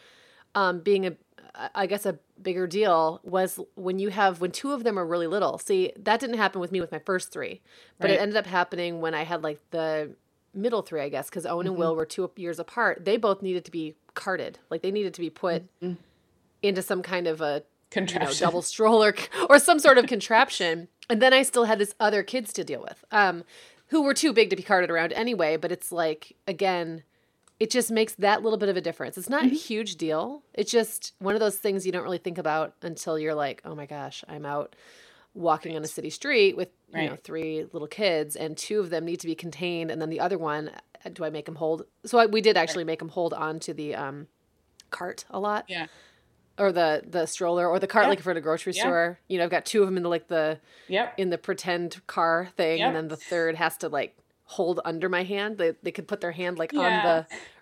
um, 0.55 0.81
being 0.81 1.07
a 1.07 1.12
I 1.55 1.87
guess 1.87 2.07
a 2.07 2.19
bigger 2.41 2.67
deal 2.67 3.21
was 3.23 3.61
when 3.75 3.99
you 3.99 4.09
have 4.09 4.41
when 4.41 4.53
two 4.53 4.73
of 4.73 4.85
them 4.85 4.99
are 4.99 5.07
really 5.07 5.27
little. 5.27 5.59
See, 5.59 5.93
that 5.99 6.19
didn't 6.21 6.38
happen 6.38 6.61
with 6.61 6.73
me 6.73 6.81
with 6.81 6.91
my 6.91 6.99
first 6.99 7.31
three, 7.31 7.61
but 7.99 8.09
right. 8.09 8.15
it 8.15 8.21
ended 8.21 8.37
up 8.37 8.47
happening 8.47 9.01
when 9.01 9.15
I 9.15 9.25
had 9.25 9.43
like 9.43 9.61
the 9.71 10.15
middle 10.55 10.83
three, 10.83 11.01
I 11.01 11.09
guess, 11.09 11.29
because 11.29 11.47
Owen 11.47 11.67
and 11.67 11.75
Mm-hmm. 11.75 11.81
Will 11.81 11.97
were 11.97 12.07
two 12.07 12.31
years 12.37 12.59
apart. 12.59 13.05
They 13.05 13.17
both 13.17 13.43
needed 13.43 13.65
to 13.67 13.71
be 13.71 13.95
carted, 14.15 14.59
like 14.71 14.83
they 14.83 14.91
needed 14.91 15.15
to 15.15 15.21
be 15.21 15.31
put 15.31 15.65
into 16.62 16.83
some 16.83 17.03
kind 17.03 17.27
of 17.27 17.41
a 17.41 17.45
you 17.45 18.01
know, 18.01 18.07
Contraption. 18.07 18.47
double 18.47 18.62
stroller 18.62 19.15
or 19.51 19.59
some 19.59 19.79
sort 19.79 19.99
of 19.99 20.07
contraption. 20.07 20.88
And 21.11 21.21
then 21.21 21.35
I 21.35 21.43
still 21.43 21.65
had 21.65 21.79
this 21.79 21.95
other 22.01 22.23
kids 22.23 22.53
to 22.55 22.65
deal 22.65 22.81
with, 22.81 23.05
um, 23.12 23.45
who 23.88 24.03
were 24.03 24.15
too 24.15 24.33
big 24.33 24.49
to 24.51 24.57
be 24.57 24.62
carted 24.62 24.91
around 24.91 25.12
anyway. 25.12 25.59
But 25.59 25.73
it's 25.73 25.93
like 25.93 26.35
again, 26.47 27.03
it 27.62 27.70
just 27.70 27.90
makes 27.90 28.14
that 28.16 28.42
little 28.42 28.59
bit 28.59 28.68
of 28.68 28.77
a 28.77 28.81
difference. 28.81 29.16
It's 29.16 29.29
Mm-hmm. 29.29 29.44
not 29.46 29.53
a 29.53 29.55
huge 29.70 29.96
deal. 29.96 30.42
It's 30.55 30.70
just 30.70 31.12
one 31.18 31.35
of 31.35 31.40
those 31.40 31.57
things 31.57 31.87
you 31.87 31.92
don't 31.92 32.03
really 32.03 32.18
think 32.27 32.38
about 32.38 32.75
until 32.83 33.18
you're 33.18 33.35
like, 33.46 33.62
oh 33.64 33.75
my 33.75 33.87
gosh, 33.87 34.25
I'm 34.29 34.44
out 34.44 34.75
walking 35.35 35.77
on 35.77 35.83
a 35.83 35.87
city 35.87 36.11
street 36.11 36.57
with 36.57 36.68
you 36.94 37.09
know 37.09 37.16
three 37.16 37.64
little 37.72 37.88
kids, 37.88 38.37
and 38.37 38.57
two 38.57 38.81
of 38.81 38.90
them 38.90 39.05
need 39.05 39.20
to 39.20 39.27
be 39.27 39.35
contained, 39.35 39.90
and 39.90 39.98
then 40.03 40.11
the 40.11 40.20
other 40.20 40.37
one, 40.38 40.68
uh, 41.05 41.09
do 41.12 41.25
I 41.25 41.31
make 41.31 41.46
them 41.46 41.55
hold? 41.55 41.85
So 42.05 42.18
I, 42.18 42.27
we 42.27 42.40
did 42.40 42.57
actually 42.57 42.85
make 42.85 42.98
them 42.98 43.09
hold 43.09 43.33
on 43.33 43.59
to 43.61 43.72
the 43.72 43.94
um, 43.94 44.27
cart 44.90 45.25
a 45.31 45.38
lot 45.40 45.64
Yeah. 45.68 45.87
or 46.59 46.70
the 46.72 47.03
the 47.07 47.25
stroller 47.27 47.66
or 47.66 47.79
the 47.79 47.87
cart 47.87 48.05
Yeah. 48.05 48.09
like 48.11 48.20
for 48.20 48.33
a 48.33 48.40
grocery 48.42 48.75
Yeah. 48.77 48.83
store 48.83 49.18
you 49.29 49.38
know 49.38 49.44
i've 49.44 49.51
got 49.51 49.64
two 49.64 49.81
of 49.83 49.87
them 49.88 49.96
in 49.96 50.03
the 50.03 50.11
like 50.11 50.29
the 50.29 50.59
Yep. 50.88 51.14
in 51.16 51.31
the 51.31 51.38
pretend 51.38 52.07
car 52.07 52.48
thing 52.59 52.79
Yep. 52.81 52.87
and 52.88 52.96
then 52.96 53.09
the 53.09 53.16
third 53.16 53.55
has 53.57 53.79
to 53.79 53.88
like 53.88 54.14
hold 54.53 54.81
under 54.85 55.09
my 55.09 55.23
hand 55.23 55.57
they, 55.59 55.73
they 55.83 55.91
could 55.91 56.07
put 56.07 56.21
their 56.21 56.33
hand 56.33 56.59
like 56.59 56.73
Yeah. 56.73 56.81
on 56.81 56.93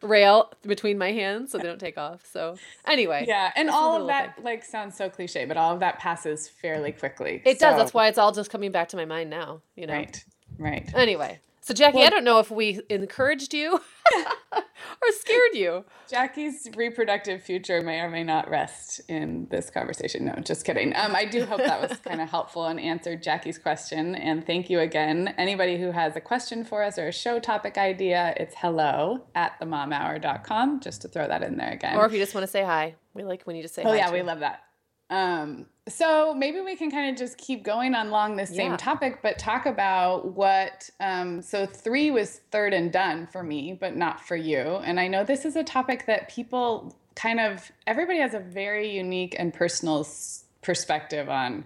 the 0.00 0.07
rail 0.07 0.53
between 0.62 0.98
my 0.98 1.12
hands 1.12 1.53
so 1.53 1.59
they 1.59 1.64
don't 1.64 1.79
take 1.79 1.96
off 1.98 2.20
so 2.26 2.57
anyway 2.87 3.24
Yeah, 3.29 3.53
and 3.55 3.70
all 3.70 4.00
of 4.00 4.07
that 4.09 4.35
thing. 4.37 4.44
like 4.44 4.64
sounds 4.64 4.96
so 4.96 5.09
cliche, 5.09 5.44
but 5.44 5.57
all 5.57 5.72
of 5.74 5.81
that 5.81 5.98
passes 6.00 6.48
fairly 6.48 6.92
quickly. 6.92 7.42
it 7.44 7.59
does 7.59 7.76
that's 7.76 7.94
why 7.94 8.09
it's 8.09 8.18
all 8.18 8.33
just 8.33 8.50
coming 8.50 8.72
back 8.72 8.88
to 8.90 8.96
my 8.96 9.05
mind 9.05 9.31
now 9.31 9.62
you 9.76 9.87
know 9.87 9.94
Right. 9.94 10.24
Right. 10.59 10.94
anyway 10.94 11.38
so 11.70 11.85
Jacquie 11.85 12.04
i 12.04 12.11
don't 12.11 12.24
know 12.24 12.38
if 12.38 12.50
we 12.50 12.80
encouraged 12.88 13.54
you 13.54 13.80
or 14.52 15.12
scared 15.20 15.54
you 15.54 15.85
Jacquie's 16.11 16.68
reproductive 16.76 17.42
future 17.42 17.80
may 17.83 18.00
or 18.00 18.11
may 18.11 18.24
not 18.24 18.50
rest 18.50 19.00
in 19.09 19.46
this 19.50 19.70
conversation. 19.70 20.24
No, 20.24 20.35
just 20.42 20.64
kidding. 20.64 20.92
Um, 20.96 21.14
I 21.14 21.24
do 21.24 21.44
hope 21.46 21.59
that 21.59 21.80
was 21.80 21.96
kind 22.00 22.20
of 22.20 22.28
helpful 22.37 22.66
and 22.66 22.80
answered 22.80 23.22
Jacquie's 23.22 23.59
question. 23.59 24.16
And 24.16 24.44
thank 24.44 24.68
you 24.68 24.80
again. 24.80 25.33
Anybody 25.38 25.78
who 25.78 25.92
has 25.92 26.16
a 26.16 26.20
question 26.20 26.64
for 26.64 26.83
us 26.83 26.98
or 26.98 27.06
a 27.06 27.12
show 27.12 27.38
topic 27.38 27.78
idea, 27.78 28.35
it's 28.37 28.56
hello 28.56 29.24
at 29.37 29.59
themomhour.com, 29.61 30.80
just 30.80 31.02
to 31.02 31.09
throw 31.09 31.28
that 31.28 31.44
in 31.44 31.56
there 31.56 31.70
again. 31.70 31.96
or 31.96 32.06
if 32.06 32.12
you 32.12 32.18
just 32.18 32.35
want 32.35 32.42
to 32.42 32.50
say 32.50 32.64
hi 32.64 32.96
we 33.14 33.22
like 33.22 33.42
when 33.44 33.54
you 33.54 33.62
just 33.62 33.74
say 33.74 33.83
Oh 33.85 33.90
hi 33.90 33.96
yeah, 33.98 34.12
we 34.12 34.22
love 34.22 34.40
that. 34.40 34.64
Um, 35.11 35.66
so 35.88 36.33
maybe 36.35 36.61
we 36.61 36.77
can 36.77 36.90
kind 36.90 37.11
of 37.11 37.16
just 37.18 37.37
keep 37.37 37.64
going 37.64 37.94
on 37.94 38.07
along 38.09 38.37
this 38.37 38.51
same 38.51 38.70
Yeah. 38.73 38.77
topic, 38.77 39.20
but 39.23 39.38
talk 39.38 39.66
about 39.66 40.35
what. 40.35 40.88
Um, 41.01 41.42
so 41.42 41.66
three 41.66 42.11
was 42.12 42.40
third 42.53 42.73
and 42.73 42.92
done 42.92 43.27
for 43.27 43.42
me, 43.42 43.77
but 43.79 43.96
not 43.96 44.20
for 44.20 44.37
you. 44.37 44.61
And 44.85 45.01
I 45.01 45.09
know 45.09 45.25
this 45.25 45.44
is 45.44 45.57
a 45.57 45.64
topic 45.64 46.07
that 46.07 46.29
people 46.29 46.94
kind 47.16 47.40
of 47.40 47.70
everybody 47.88 48.20
has 48.20 48.35
a 48.35 48.38
very 48.38 48.88
unique 48.96 49.35
and 49.38 49.53
personal 49.53 50.01
s- 50.01 50.44
perspective 50.62 51.29
on 51.29 51.64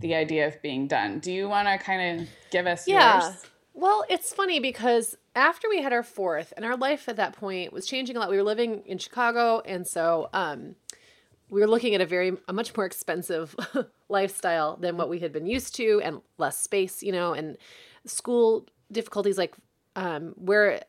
the 0.00 0.14
idea 0.14 0.46
of 0.46 0.60
being 0.62 0.86
done. 0.86 1.18
Do 1.18 1.32
you 1.32 1.48
want 1.48 1.66
to 1.68 1.78
kind 1.78 2.20
of 2.20 2.28
give 2.50 2.66
us 2.66 2.86
Yeah. 2.86 3.16
yours? 3.24 3.44
Well, 3.74 4.04
it's 4.08 4.32
funny 4.32 4.58
because 4.60 5.16
after 5.36 5.68
we 5.68 5.82
had 5.82 5.92
our 5.92 6.02
fourth, 6.02 6.52
and 6.56 6.64
our 6.64 6.76
life 6.76 7.08
at 7.08 7.16
that 7.16 7.32
point 7.32 7.72
was 7.72 7.86
changing 7.86 8.16
a 8.16 8.20
lot. 8.20 8.28
We 8.30 8.36
were 8.36 8.42
living 8.42 8.82
in 8.86 8.98
Chicago, 8.98 9.60
and 9.64 9.86
so 9.86 10.30
um, 10.32 10.74
we 11.50 11.60
were 11.60 11.66
looking 11.66 11.94
at 11.94 12.00
a 12.00 12.06
very 12.06 12.32
a 12.46 12.52
much 12.52 12.76
more 12.76 12.86
expensive 12.86 13.54
lifestyle 14.08 14.76
than 14.76 14.96
what 14.96 15.08
we 15.08 15.20
had 15.20 15.32
been 15.32 15.46
used 15.46 15.74
to, 15.76 16.00
and 16.04 16.20
less 16.38 16.58
space, 16.58 17.02
you 17.02 17.12
know, 17.12 17.32
and 17.32 17.56
school 18.04 18.66
difficulties. 18.90 19.38
Like 19.38 19.54
um, 19.96 20.34
where 20.36 20.82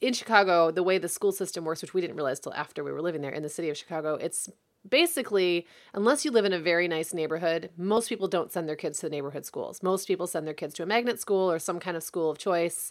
in 0.00 0.12
Chicago, 0.12 0.70
the 0.70 0.82
way 0.82 0.98
the 0.98 1.08
school 1.08 1.32
system 1.32 1.64
works, 1.64 1.82
which 1.82 1.94
we 1.94 2.00
didn't 2.00 2.16
realize 2.16 2.40
till 2.40 2.54
after 2.54 2.82
we 2.82 2.92
were 2.92 3.02
living 3.02 3.22
there 3.22 3.30
in 3.30 3.42
the 3.42 3.48
city 3.48 3.70
of 3.70 3.76
Chicago, 3.76 4.14
it's 4.14 4.48
basically 4.88 5.64
unless 5.94 6.24
you 6.24 6.30
live 6.32 6.44
in 6.44 6.52
a 6.52 6.58
very 6.58 6.88
nice 6.88 7.14
neighborhood 7.14 7.70
most 7.76 8.08
people 8.08 8.26
don't 8.26 8.50
send 8.50 8.68
their 8.68 8.74
kids 8.74 8.98
to 8.98 9.06
the 9.06 9.10
neighborhood 9.10 9.46
schools. 9.46 9.80
Most 9.80 10.08
people 10.08 10.26
send 10.26 10.44
their 10.44 10.54
kids 10.54 10.74
to 10.74 10.82
a 10.82 10.86
magnet 10.86 11.20
school 11.20 11.50
or 11.50 11.60
some 11.60 11.78
kind 11.78 11.96
of 11.96 12.02
school 12.02 12.30
of 12.30 12.38
choice. 12.38 12.90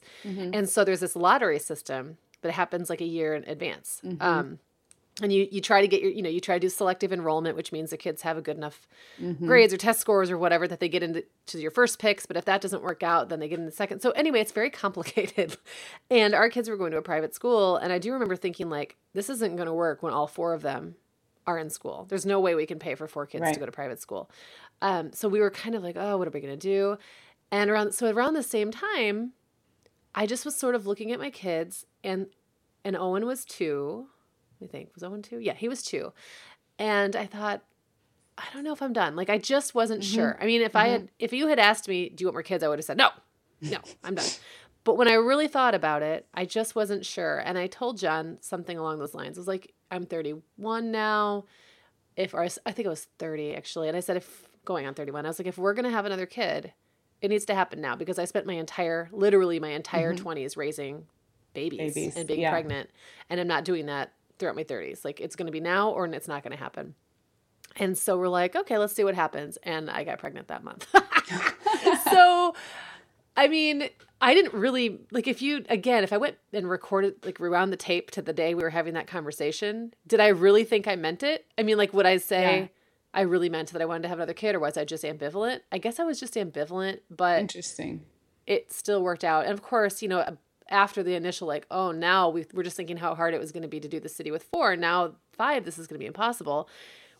And 0.54 0.70
so 0.70 0.86
there's 0.86 1.02
this 1.02 1.18
lottery 1.18 1.60
system 1.60 2.18
that 2.44 2.54
happens 2.54 2.90
like 2.90 3.02
a 3.02 3.06
year 3.06 3.36
in 3.36 3.44
advance. 3.44 4.02
Um, 4.22 4.60
and 5.22 5.32
you, 5.34 5.46
you 5.52 5.60
try 5.60 5.82
to 5.82 5.88
get 5.88 6.02
your 6.02 6.10
you 6.12 6.22
know 6.22 6.30
you 6.30 6.40
try 6.40 6.56
to 6.56 6.60
do 6.60 6.70
selective 6.70 7.12
enrollment 7.12 7.58
which 7.58 7.72
means 7.74 7.90
the 7.90 7.98
kids 7.98 8.22
have 8.22 8.38
a 8.38 8.42
good 8.42 8.56
enough 8.56 8.88
grades 9.46 9.74
or 9.74 9.78
test 9.78 10.00
scores 10.00 10.32
or 10.32 10.38
whatever 10.38 10.68
that 10.68 10.80
they 10.80 10.88
get 10.88 11.04
into 11.04 11.24
to 11.48 11.60
your 11.60 11.70
first 11.72 12.00
picks. 12.00 12.26
But 12.26 12.38
if 12.38 12.46
that 12.46 12.62
doesn't 12.62 12.82
work 12.82 13.04
out 13.04 13.28
then 13.30 13.40
they 13.40 13.50
get 13.50 13.60
in 13.60 13.66
the 13.66 13.72
second. 13.72 14.02
So 14.02 14.12
anyway 14.12 14.40
it's 14.40 14.54
very 14.54 14.70
complicated. 14.84 15.58
And 16.10 16.34
our 16.34 16.50
kids 16.50 16.70
were 16.70 16.78
going 16.78 16.92
to 16.92 16.98
a 16.98 17.02
private 17.02 17.36
school. 17.36 17.76
And 17.76 17.92
i 17.92 18.00
do 18.00 18.14
remember 18.14 18.36
thinking 18.38 18.70
like 18.70 18.96
this 19.14 19.30
isn't 19.30 19.58
going 19.58 19.68
to 19.68 19.74
work 19.74 20.02
when 20.02 20.14
all 20.14 20.28
four 20.28 20.54
of 20.54 20.62
them 20.62 20.96
are 21.46 21.58
in 21.58 21.70
school. 21.70 22.06
There's 22.08 22.26
no 22.26 22.40
way 22.40 22.56
we 22.56 22.66
can 22.66 22.80
pay 22.80 22.96
for 22.96 23.08
four 23.08 23.26
kids 23.26 23.42
Right. 23.42 23.54
to 23.54 23.60
go 23.60 23.66
to 23.66 23.72
private 23.72 24.00
school. 24.00 24.30
Um, 24.82 25.12
so 25.12 25.28
we 25.28 25.42
were 25.42 25.52
kind 25.52 25.76
of 25.76 25.84
like 25.84 25.98
oh 25.98 26.18
what 26.18 26.28
are 26.28 26.32
we 26.32 26.40
going 26.40 26.58
to 26.58 26.68
do? 26.68 26.98
And 27.52 27.70
around 27.70 27.94
so 27.94 28.10
around 28.10 28.36
the 28.36 28.44
same 28.44 28.72
time 28.72 29.34
i 30.16 30.26
just 30.26 30.46
was 30.46 30.56
sort 30.56 30.76
of 30.76 30.86
looking 30.88 31.12
at 31.12 31.20
my 31.20 31.30
kids 31.30 31.86
and 32.04 32.28
and 32.86 32.96
owen 32.98 33.26
was 33.26 33.44
two 33.46 34.08
I 34.64 34.68
think 34.68 34.90
was 34.94 35.04
Owen 35.04 35.22
two. 35.22 35.40
Yeah, 35.40 35.54
he 35.54 35.68
was 35.68 35.84
two, 35.84 36.14
and 36.80 37.16
I 37.16 37.26
thought, 37.26 37.64
I 38.38 38.46
don't 38.54 38.64
know 38.64 38.74
if 38.74 38.82
I'm 38.82 38.94
done. 38.94 39.16
Like 39.16 39.30
I 39.30 39.38
just 39.38 39.76
wasn't 39.76 40.02
mm-hmm. 40.02 40.16
sure. 40.16 40.38
I 40.42 40.46
mean, 40.46 40.62
if 40.62 40.76
I 40.76 40.88
had, 40.88 41.02
mm-hmm. 41.02 41.14
if 41.20 41.34
you 41.34 41.48
had 41.48 41.60
asked 41.60 41.88
me, 41.88 42.10
do 42.10 42.24
you 42.24 42.28
want 42.28 42.36
more 42.36 42.44
kids? 42.44 42.64
I 42.64 42.68
would 42.68 42.80
have 42.80 42.86
said 42.86 42.98
no, 42.98 43.10
no, 43.62 43.80
I'm 44.04 44.16
done. 44.16 44.30
But 44.84 44.98
when 44.98 45.08
I 45.08 45.14
really 45.14 45.48
thought 45.48 45.76
about 45.76 46.02
it, 46.02 46.26
I 46.34 46.46
just 46.46 46.74
wasn't 46.74 47.06
sure, 47.06 47.38
and 47.38 47.56
I 47.56 47.68
told 47.68 48.00
John 48.00 48.40
something 48.42 48.80
along 48.80 48.98
those 48.98 49.14
lines. 49.14 49.38
I 49.38 49.42
was 49.42 49.48
like, 49.48 49.76
I'm 49.92 50.08
31 50.08 50.92
now. 50.92 51.46
If 52.16 52.34
or 52.34 52.42
I 52.42 52.50
think 52.50 52.88
it 52.88 52.90
was 52.90 53.08
30 53.20 53.54
actually, 53.54 53.90
and 53.90 53.96
I 53.96 54.00
said 54.00 54.18
if 54.18 54.48
going 54.66 54.88
on 54.88 54.96
31, 54.96 55.24
I 55.24 55.30
was 55.30 55.38
like, 55.38 55.48
if 55.48 55.60
we're 55.60 55.76
gonna 55.76 55.92
have 55.92 56.06
another 56.06 56.26
kid, 56.26 56.74
it 57.22 57.30
needs 57.30 57.46
to 57.46 57.54
happen 57.54 57.80
now 57.80 57.96
because 57.96 58.18
I 58.18 58.26
spent 58.26 58.48
my 58.48 58.54
entire, 58.54 59.08
literally 59.12 59.60
my 59.60 59.70
entire 59.70 60.16
mm-hmm. 60.16 60.28
20s 60.28 60.58
raising 60.58 61.06
babies, 61.54 61.94
Babies, 61.94 62.16
and 62.16 62.28
being 62.28 62.42
yeah. 62.42 62.50
pregnant, 62.50 62.90
and 63.30 63.40
I'm 63.40 63.48
not 63.48 63.66
doing 63.66 63.86
that 63.86 64.14
throughout 64.42 64.58
my 64.58 64.66
30s. 64.66 65.06
Like 65.06 65.22
it's 65.22 65.38
going 65.38 65.46
to 65.46 65.52
be 65.52 65.62
now 65.62 65.92
or 65.92 66.06
it's 66.08 66.28
not 66.28 66.44
going 66.44 66.52
to 66.52 66.62
happen. 66.62 66.96
And 67.78 67.98
so 67.98 68.18
we're 68.18 68.28
like, 68.28 68.56
okay, 68.58 68.78
let's 68.78 68.94
see 68.94 69.06
what 69.06 69.16
happens. 69.16 69.58
And 69.64 69.90
I 69.90 70.04
got 70.04 70.20
pregnant 70.20 70.50
that 70.50 70.62
month. 70.64 70.88
so, 72.12 72.54
I 73.38 73.48
mean, 73.48 73.88
I 74.20 74.34
didn't 74.34 74.54
really 74.54 75.00
like 75.12 75.28
if 75.28 75.42
you 75.42 75.64
again, 75.70 76.04
if 76.04 76.12
I 76.12 76.18
went 76.18 76.36
and 76.52 76.70
recorded 76.70 77.26
like 77.26 77.40
rewound 77.40 77.72
the 77.72 77.78
tape 77.78 78.12
to 78.12 78.22
the 78.22 78.34
day 78.34 78.54
we 78.54 78.62
were 78.62 78.70
having 78.70 78.94
that 78.96 79.08
conversation, 79.08 79.94
did 80.06 80.20
I 80.20 80.28
really 80.28 80.64
think 80.64 80.88
I 80.88 80.96
meant 80.96 81.24
it? 81.24 81.46
I 81.58 81.64
mean, 81.64 81.78
like 81.78 81.94
would 81.94 82.06
I 82.06 82.18
say 82.18 82.60
Yeah. 82.60 82.68
I 83.14 83.22
really 83.22 83.50
meant 83.50 83.72
that 83.72 83.82
I 83.82 83.86
wanted 83.86 84.04
to 84.04 84.10
have 84.10 84.20
another 84.20 84.34
kid 84.34 84.56
or 84.56 84.60
was 84.60 84.78
I 84.78 84.86
just 84.86 85.04
ambivalent? 85.04 85.62
I 85.72 85.78
guess 85.78 86.00
I 86.00 86.04
was 86.04 86.20
just 86.20 86.36
ambivalent, 86.36 87.00
but 87.10 87.40
Interesting. 87.40 88.02
it 88.46 88.72
still 88.72 89.02
worked 89.02 89.24
out. 89.24 89.46
And 89.46 89.54
of 89.54 89.62
course, 89.62 90.02
you 90.02 90.08
know, 90.10 90.38
after 90.72 91.04
the 91.04 91.16
initial 91.16 91.48
like, 91.48 91.66
oh, 91.70 91.92
now 91.92 92.30
we 92.30 92.46
we're 92.54 92.64
just 92.64 92.78
thinking 92.78 92.98
how 92.98 93.16
hard 93.16 93.34
it 93.34 93.40
was 93.40 93.52
going 93.52 93.64
to 93.64 93.70
be 93.70 93.80
to 93.80 93.88
do 93.88 94.00
the 94.00 94.10
city 94.10 94.32
with 94.32 94.44
four. 94.44 94.76
Now 94.76 95.16
five, 95.34 95.66
this 95.66 95.78
is 95.78 95.88
going 95.88 95.96
to 95.96 96.04
be 96.04 96.08
impossible. 96.08 96.70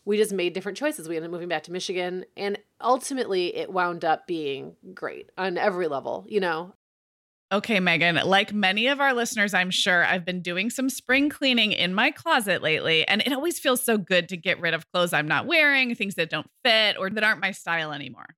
We 0.04 0.18
just 0.18 0.34
made 0.34 0.54
different 0.54 0.78
choices. 0.78 1.08
We 1.08 1.16
ended 1.16 1.30
up 1.30 1.34
moving 1.34 1.48
back 1.48 1.64
to 1.64 1.72
Michigan, 1.72 2.26
and 2.36 2.58
ultimately, 2.80 3.56
it 3.56 3.72
wound 3.72 4.04
up 4.04 4.26
being 4.26 4.76
great 4.96 5.30
on 5.38 5.60
every 5.60 5.88
level. 5.88 6.26
You 6.28 6.40
know, 6.40 6.74
Okay, 7.54 7.82
Meagan, 7.82 8.16
like 8.16 8.54
many 8.54 8.88
of 8.88 9.02
our 9.02 9.14
listeners, 9.14 9.54
I'm 9.54 9.72
sure 9.72 10.06
I've 10.06 10.24
been 10.24 10.42
doing 10.42 10.70
some 10.70 10.90
spring 10.90 11.30
cleaning 11.30 11.74
in 11.74 11.94
my 11.94 12.10
closet 12.10 12.62
lately, 12.62 13.06
and 13.06 13.22
it 13.22 13.34
always 13.34 13.60
feels 13.60 13.84
so 13.84 13.98
good 13.98 14.30
to 14.30 14.38
get 14.38 14.62
rid 14.62 14.74
of 14.74 14.90
clothes 14.94 15.12
I'm 15.12 15.28
not 15.28 15.46
wearing, 15.46 15.94
things 15.94 16.16
that 16.16 16.30
don't 16.30 16.50
fit 16.64 16.96
or 16.98 17.10
that 17.10 17.26
aren't 17.26 17.42
my 17.42 17.52
style 17.52 17.92
anymore. 17.92 18.38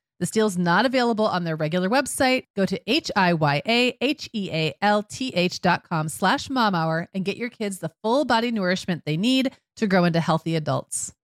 This 0.21 0.29
deal 0.29 0.45
is 0.45 0.55
not 0.55 0.85
available 0.85 1.25
on 1.25 1.43
their 1.45 1.55
regular 1.55 1.89
website. 1.89 2.45
Go 2.55 2.63
to 2.67 2.79
H-I-Y-A-H-E-A-L-T-H 2.85 3.61
dot 5.61 5.89
com 5.89 6.09
slash 6.09 6.47
mom 6.47 6.75
hour 6.75 7.09
and 7.15 7.25
get 7.25 7.37
your 7.37 7.49
kids 7.49 7.79
the 7.79 7.89
full 8.03 8.23
body 8.23 8.51
nourishment 8.51 9.01
they 9.03 9.17
need 9.17 9.51
to 9.77 9.87
grow 9.87 10.03
into 10.03 10.19
healthy 10.19 10.55
adults. 10.55 11.15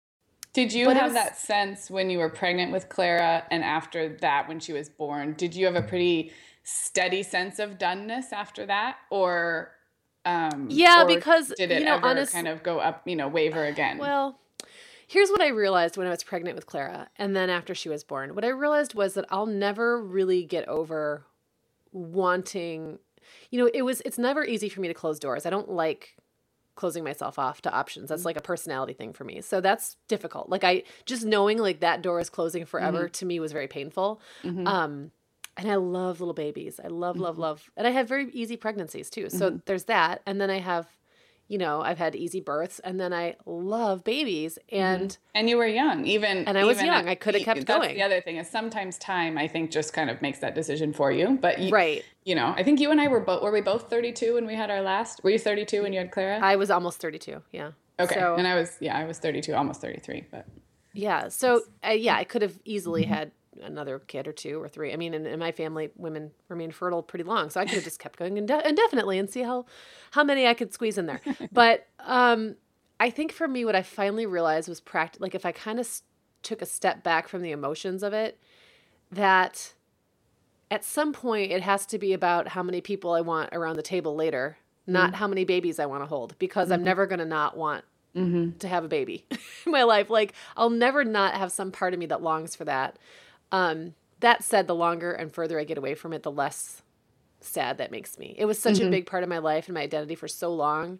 Did 0.51 0.73
you 0.73 0.85
but 0.85 0.97
have 0.97 1.11
was, 1.11 1.13
that 1.13 1.37
sense 1.37 1.91
when 1.91 2.09
you 2.09 2.17
were 2.17 2.29
pregnant 2.29 2.71
with 2.71 2.89
Clara 2.89 3.43
and 3.51 3.63
after 3.63 4.17
that 4.21 4.47
when 4.47 4.59
she 4.59 4.73
was 4.73 4.89
born? 4.89 5.33
Did 5.33 5.53
you 5.53 5.67
have 5.67 5.75
a 5.75 5.83
pretty 5.83 6.31
steady 6.63 7.21
sense 7.21 7.59
of 7.59 7.77
doneness 7.77 8.33
after 8.33 8.65
that? 8.65 8.97
Or 9.11 9.73
um 10.25 10.69
Yeah, 10.71 11.03
or 11.03 11.05
because 11.05 11.53
did 11.55 11.69
it 11.69 11.81
you 11.81 11.85
know, 11.85 11.97
ever 11.97 12.07
honest, 12.07 12.33
kind 12.33 12.47
of 12.47 12.63
go 12.63 12.79
up, 12.79 13.07
you 13.07 13.15
know, 13.15 13.27
waver 13.27 13.63
again? 13.63 13.99
Well, 13.99 14.39
here's 15.07 15.29
what 15.29 15.41
I 15.41 15.47
realized 15.47 15.97
when 15.97 16.07
I 16.07 16.11
was 16.11 16.23
pregnant 16.23 16.55
with 16.55 16.67
Clara 16.67 17.09
and 17.17 17.35
then 17.35 17.49
after 17.49 17.73
she 17.73 17.89
was 17.89 18.03
born. 18.03 18.35
What 18.35 18.45
I 18.45 18.49
realized 18.49 18.93
was 18.93 19.13
that 19.15 19.25
I'll 19.29 19.45
never 19.45 20.01
really 20.01 20.43
get 20.43 20.67
over 20.67 21.25
wanting 21.91 22.99
you 23.49 23.59
know, 23.59 23.69
it 23.73 23.81
was 23.81 24.01
it's 24.01 24.17
never 24.17 24.45
easy 24.45 24.69
for 24.69 24.81
me 24.81 24.87
to 24.87 24.93
close 24.93 25.19
doors. 25.19 25.45
I 25.45 25.49
don't 25.49 25.69
like 25.69 26.15
closing 26.75 27.03
myself 27.03 27.39
off 27.39 27.61
to 27.61 27.73
options. 27.73 28.09
That's 28.09 28.21
mm-hmm. 28.21 28.27
like 28.27 28.37
a 28.37 28.41
personality 28.41 28.93
thing 28.93 29.13
for 29.13 29.23
me. 29.23 29.41
So 29.41 29.61
that's 29.61 29.97
difficult. 30.07 30.49
Like 30.49 30.63
I 30.63 30.83
just 31.05 31.25
knowing 31.25 31.57
like 31.57 31.79
that 31.79 32.01
door 32.01 32.19
is 32.19 32.29
closing 32.29 32.65
forever 32.65 33.05
mm-hmm. 33.05 33.11
to 33.11 33.25
me 33.25 33.39
was 33.39 33.51
very 33.51 33.67
painful. 33.67 34.21
Mm-hmm. 34.43 34.67
Um 34.67 35.11
and 35.57 35.71
I 35.71 35.75
love 35.75 36.19
little 36.19 36.35
babies. 36.35 36.79
I 36.83 36.87
love 36.87 37.17
love 37.17 37.35
mm-hmm. 37.35 37.41
love. 37.41 37.69
And 37.75 37.87
I 37.87 37.91
have 37.91 38.07
very 38.07 38.29
easy 38.31 38.57
pregnancies 38.57 39.09
too. 39.09 39.29
So 39.29 39.49
mm-hmm. 39.49 39.57
there's 39.65 39.85
that. 39.85 40.21
And 40.25 40.39
then 40.39 40.49
I 40.49 40.59
have 40.59 40.87
you 41.47 41.57
know, 41.57 41.81
I've 41.81 41.97
had 41.97 42.15
easy 42.15 42.41
births 42.41 42.79
and 42.79 42.99
then 42.99 43.13
I 43.13 43.35
love 43.45 44.03
babies 44.03 44.59
mm-hmm. 44.71 44.83
and 44.83 45.09
mm-hmm. 45.09 45.21
and 45.35 45.49
you 45.49 45.57
were 45.57 45.67
young 45.67 46.05
even 46.05 46.47
and 46.47 46.57
I 46.57 46.65
was 46.65 46.81
young. 46.81 47.07
I 47.07 47.15
could 47.15 47.35
have 47.35 47.43
kept 47.43 47.65
that's 47.65 47.79
going. 47.79 47.95
The 47.95 48.03
other 48.03 48.21
thing 48.21 48.37
is 48.37 48.49
sometimes 48.49 48.97
time 48.97 49.37
I 49.37 49.47
think 49.47 49.71
just 49.71 49.93
kind 49.93 50.09
of 50.09 50.21
makes 50.21 50.39
that 50.39 50.55
decision 50.55 50.93
for 50.93 51.11
you. 51.11 51.37
But 51.41 51.59
you, 51.59 51.71
right, 51.71 52.03
you 52.25 52.35
know, 52.35 52.53
I 52.57 52.63
think 52.63 52.79
you 52.79 52.91
and 52.91 52.99
I 52.99 53.07
were 53.07 53.21
both 53.21 53.41
were 53.41 53.51
we 53.51 53.61
both 53.61 53.89
32 53.89 54.33
when 54.33 54.45
we 54.45 54.55
had 54.55 54.69
our 54.69 54.81
last? 54.81 55.23
Were 55.23 55.29
you 55.29 55.39
32 55.39 55.83
when 55.83 55.93
you 55.93 55.99
had 55.99 56.11
Clara? 56.11 56.39
I 56.41 56.55
was 56.57 56.69
almost 56.69 56.99
32. 56.99 57.41
Yeah. 57.51 57.71
Okay. 57.99 58.15
So, 58.15 58.35
and 58.35 58.47
I 58.47 58.55
was 58.55 58.77
yeah 58.79 58.97
I 58.97 59.05
was 59.05 59.19
32, 59.19 59.53
almost 59.53 59.81
33, 59.81 60.25
but 60.29 60.45
yeah. 60.93 61.29
So 61.29 61.61
uh, 61.87 61.91
yeah, 61.91 62.15
I 62.15 62.23
could 62.23 62.41
have 62.41 62.59
easily 62.65 63.03
mm-hmm. 63.03 63.13
had 63.13 63.31
another 63.61 63.99
kid 63.99 64.27
or 64.27 64.33
two 64.33 64.61
or 64.61 64.67
three. 64.67 64.93
I 64.93 64.95
mean, 64.95 65.13
in, 65.13 65.25
in 65.25 65.39
my 65.39 65.51
family, 65.51 65.89
women 65.95 66.31
remain 66.49 66.71
fertile 66.71 67.03
pretty 67.03 67.23
long, 67.23 67.49
so 67.49 67.59
I 67.59 67.65
could 67.65 67.75
have 67.75 67.83
just 67.83 67.99
kept 67.99 68.17
going 68.17 68.35
indef- 68.35 68.65
indefinitely 68.65 69.17
and 69.19 69.29
see 69.29 69.41
how 69.41 69.65
how 70.11 70.23
many 70.23 70.47
I 70.47 70.53
could 70.53 70.73
squeeze 70.73 70.97
in 70.97 71.05
there. 71.05 71.21
but 71.51 71.87
um, 71.99 72.55
I 72.99 73.09
think 73.09 73.31
for 73.31 73.47
me, 73.47 73.65
what 73.65 73.75
I 73.75 73.81
finally 73.81 74.25
realized 74.25 74.69
was 74.69 74.79
practice. 74.79 75.21
Like 75.21 75.35
if 75.35 75.45
I 75.45 75.51
kind 75.51 75.79
of 75.79 75.85
s- 75.85 76.03
took 76.43 76.61
a 76.61 76.65
step 76.65 77.03
back 77.03 77.27
from 77.27 77.41
the 77.41 77.51
emotions 77.51 78.03
of 78.03 78.13
it, 78.13 78.39
that 79.11 79.73
at 80.69 80.83
some 80.83 81.13
point 81.13 81.51
it 81.51 81.61
has 81.61 81.85
to 81.87 81.97
be 81.97 82.13
about 82.13 82.49
how 82.49 82.63
many 82.63 82.81
people 82.81 83.13
I 83.13 83.21
want 83.21 83.49
around 83.53 83.75
the 83.75 83.83
table 83.83 84.15
later, 84.15 84.57
mm-hmm. 84.83 84.93
not 84.93 85.15
how 85.15 85.27
many 85.27 85.45
babies 85.45 85.79
I 85.79 85.85
want 85.85 86.01
to 86.01 86.07
hold, 86.07 86.37
because 86.39 86.65
mm-hmm. 86.65 86.73
I'm 86.73 86.83
never 86.83 87.05
going 87.05 87.19
to 87.19 87.25
not 87.25 87.57
want 87.57 87.83
Mm-hmm. 88.15 88.57
to 88.59 88.67
have 88.67 88.83
a 88.83 88.87
baby 88.87 89.25
in 89.65 89.71
my 89.71 89.83
life. 89.83 90.09
Like 90.09 90.33
I'll 90.55 90.71
never 90.71 91.03
not 91.03 91.35
have 91.35 91.51
some 91.51 91.71
part 91.71 91.93
of 91.93 91.99
me 91.99 92.07
that 92.07 92.23
longs 92.23 92.55
for 92.55 92.65
that. 92.65 92.97
Um, 93.51 93.93
that 94.19 94.43
said, 94.43 94.67
the 94.67 94.75
longer 94.75 95.11
and 95.11 95.31
further 95.31 95.59
I 95.59 95.63
get 95.63 95.77
away 95.77 95.95
from 95.95 96.13
it, 96.13 96.23
the 96.23 96.31
less 96.31 96.81
sad 97.39 97.77
that 97.77 97.91
makes 97.91 98.17
me. 98.17 98.35
It 98.37 98.45
was 98.45 98.57
such 98.59 98.75
mm-hmm. 98.75 98.87
a 98.87 98.91
big 98.91 99.05
part 99.05 99.23
of 99.23 99.29
my 99.29 99.37
life 99.37 99.67
and 99.67 99.75
my 99.75 99.81
identity 99.81 100.15
for 100.15 100.27
so 100.27 100.53
long. 100.53 100.99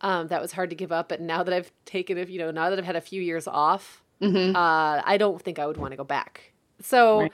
Um, 0.00 0.28
that 0.28 0.40
was 0.40 0.52
hard 0.52 0.70
to 0.70 0.76
give 0.76 0.92
up. 0.92 1.08
But 1.08 1.20
now 1.20 1.42
that 1.42 1.52
I've 1.52 1.72
taken 1.84 2.18
it, 2.18 2.28
you 2.28 2.38
know, 2.38 2.50
now 2.50 2.70
that 2.70 2.78
I've 2.78 2.84
had 2.84 2.96
a 2.96 3.00
few 3.00 3.20
years 3.20 3.48
off, 3.48 4.02
mm-hmm. 4.20 4.54
uh, 4.54 5.02
I 5.04 5.16
don't 5.16 5.40
think 5.42 5.58
I 5.58 5.66
would 5.66 5.76
want 5.76 5.92
to 5.92 5.96
go 5.96 6.04
back. 6.04 6.52
So, 6.80 7.22
right. 7.22 7.32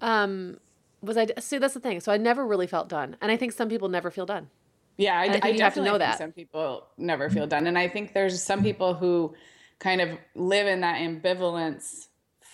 um, 0.00 0.58
was 1.02 1.16
I 1.16 1.26
see 1.38 1.58
that's 1.58 1.74
the 1.74 1.80
thing. 1.80 2.00
So 2.00 2.10
I 2.10 2.16
never 2.16 2.46
really 2.46 2.66
felt 2.66 2.88
done, 2.88 3.16
and 3.20 3.30
I 3.30 3.36
think 3.36 3.52
some 3.52 3.68
people 3.68 3.88
never 3.88 4.10
feel 4.10 4.26
done. 4.26 4.48
Yeah, 4.96 5.16
I, 5.16 5.26
I, 5.26 5.48
I 5.48 5.58
have 5.58 5.74
to 5.74 5.82
know 5.82 5.98
that 5.98 6.18
some 6.18 6.32
people 6.32 6.86
never 6.96 7.30
feel 7.30 7.46
done, 7.46 7.66
and 7.66 7.78
I 7.78 7.88
think 7.88 8.14
there's 8.14 8.42
some 8.42 8.62
people 8.62 8.94
who 8.94 9.34
kind 9.78 10.00
of 10.00 10.18
live 10.34 10.66
in 10.66 10.80
that 10.80 10.96
ambivalence 10.96 12.07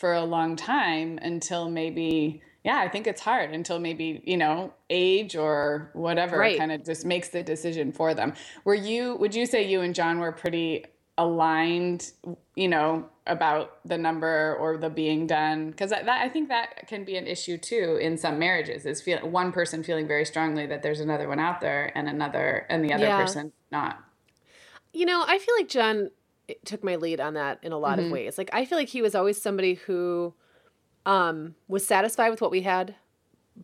for 0.05 0.13
a 0.13 0.23
long 0.23 0.55
time 0.55 1.19
until 1.23 1.71
maybe 1.71 2.43
yeah 2.63 2.77
i 2.77 2.87
think 2.87 3.07
it's 3.07 3.23
hard 3.23 3.53
until 3.53 3.79
maybe 3.79 4.21
you 4.27 4.37
know 4.37 4.71
age 4.91 5.35
or 5.35 5.89
whatever 5.95 6.37
right. 6.37 6.59
kind 6.59 6.71
of 6.71 6.85
just 6.85 7.07
makes 7.07 7.31
the 7.31 7.43
decision 7.43 7.91
for 7.91 8.13
them 8.13 8.35
were 8.67 8.75
you 8.75 9.15
would 9.15 9.35
you 9.35 9.47
say 9.47 9.67
you 9.67 9.81
and 9.81 9.95
john 9.95 10.19
were 10.19 10.31
pretty 10.31 10.85
aligned 11.17 12.13
you 12.55 12.69
know 12.69 13.09
about 13.27 13.79
the 13.87 13.97
number 13.97 14.55
or 14.61 14.77
the 14.77 14.91
being 14.91 15.27
done 15.27 15.71
because 15.71 15.89
that, 15.89 16.05
that, 16.05 16.21
i 16.21 16.29
think 16.29 16.51
that 16.51 16.87
can 16.87 17.03
be 17.03 17.17
an 17.17 17.27
issue 17.27 17.57
too 17.57 17.97
in 17.99 18.19
some 18.19 18.39
marriages 18.39 18.85
is 18.85 19.01
feel 19.01 19.27
one 19.27 19.53
person 19.53 19.83
feeling 19.83 20.07
very 20.07 20.27
strongly 20.27 20.67
that 20.67 20.83
there's 20.83 21.01
another 21.01 21.31
one 21.31 21.41
out 21.41 21.63
there 21.63 21.91
and 21.97 22.11
another 22.11 22.67
and 22.69 22.85
the 22.85 22.93
other 22.93 23.07
yeah. 23.07 23.23
person 23.23 23.51
not 23.73 24.05
you 24.93 25.07
know 25.07 25.25
i 25.27 25.39
feel 25.39 25.55
like 25.59 25.69
john 25.71 26.11
took 26.65 26.85
my 26.85 26.97
lead 26.97 27.21
on 27.21 27.35
that 27.35 27.59
in 27.63 27.73
a 27.73 27.79
lot 27.79 27.99
mm-hmm. 27.99 28.07
of 28.07 28.13
ways. 28.13 28.39
Like 28.39 28.51
I 28.53 28.65
feel 28.65 28.79
like 28.79 28.89
he 28.89 29.03
was 29.03 29.15
always 29.15 29.41
somebody 29.41 29.75
who 29.75 30.35
um 31.07 31.55
was 31.69 31.87
satisfied 31.87 32.31
with 32.31 32.41
what 32.41 32.51
we 32.51 32.63
had 32.63 32.95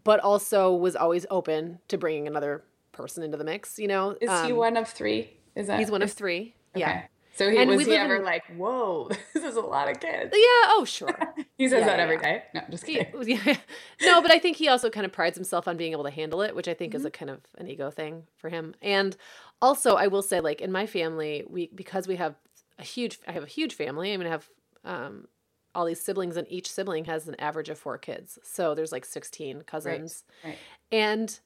but 0.04 0.20
also 0.20 0.74
was 0.74 0.96
always 0.96 1.26
open 1.30 1.78
to 1.88 1.98
bringing 1.98 2.26
another 2.26 2.64
person 2.92 3.22
into 3.22 3.36
the 3.36 3.44
mix, 3.44 3.78
you 3.78 3.88
know. 3.88 4.16
Is 4.20 4.30
um, 4.30 4.46
he 4.46 4.52
one 4.52 4.76
of 4.76 4.88
3? 4.88 5.28
Is 5.56 5.66
that 5.66 5.78
He's 5.78 5.90
one 5.90 6.02
of 6.02 6.12
3. 6.12 6.54
Okay. 6.76 6.80
Yeah. 6.80 7.02
So 7.34 7.48
he 7.48 7.56
and 7.58 7.70
was 7.70 7.86
he 7.86 7.94
ever 7.94 8.16
in, 8.16 8.24
like, 8.24 8.42
"Whoa, 8.56 9.08
this 9.34 9.44
is 9.44 9.56
a 9.56 9.60
lot 9.60 9.88
of 9.88 9.98
kids." 10.00 10.30
Yeah. 10.34 10.68
Oh, 10.72 10.84
sure. 10.86 11.16
he 11.56 11.68
says 11.68 11.80
yeah, 11.80 11.86
that 11.86 11.96
yeah, 11.96 12.02
every 12.02 12.18
day. 12.18 12.42
No, 12.54 12.60
just 12.70 12.84
kidding. 12.84 13.06
He, 13.22 13.34
yeah. 13.46 13.56
No, 14.02 14.20
but 14.20 14.30
I 14.30 14.38
think 14.38 14.56
he 14.56 14.68
also 14.68 14.90
kind 14.90 15.06
of 15.06 15.12
prides 15.12 15.36
himself 15.36 15.66
on 15.66 15.76
being 15.76 15.92
able 15.92 16.04
to 16.04 16.10
handle 16.10 16.42
it, 16.42 16.54
which 16.54 16.68
I 16.68 16.74
think 16.74 16.90
mm-hmm. 16.90 17.00
is 17.00 17.04
a 17.06 17.10
kind 17.10 17.30
of 17.30 17.40
an 17.56 17.66
ego 17.68 17.90
thing 17.90 18.24
for 18.36 18.50
him. 18.50 18.74
And 18.82 19.16
also, 19.62 19.94
I 19.94 20.08
will 20.08 20.22
say, 20.22 20.40
like 20.40 20.60
in 20.60 20.70
my 20.70 20.86
family, 20.86 21.44
we 21.48 21.70
because 21.74 22.06
we 22.06 22.16
have 22.16 22.34
a 22.80 22.84
huge 22.84 23.18
I 23.28 23.32
have 23.32 23.44
a 23.44 23.48
huge 23.48 23.74
family. 23.74 24.12
I 24.12 24.16
mean 24.16 24.26
I 24.26 24.30
have 24.30 24.48
um 24.84 25.28
all 25.74 25.84
these 25.84 26.00
siblings 26.00 26.36
and 26.36 26.50
each 26.50 26.70
sibling 26.70 27.04
has 27.04 27.28
an 27.28 27.36
average 27.38 27.68
of 27.68 27.78
four 27.78 27.96
kids. 27.96 28.38
So 28.42 28.74
there's 28.74 28.90
like 28.90 29.04
16 29.04 29.62
cousins. 29.62 30.24
Right, 30.42 30.50
right. 30.50 30.58
And 30.90 31.40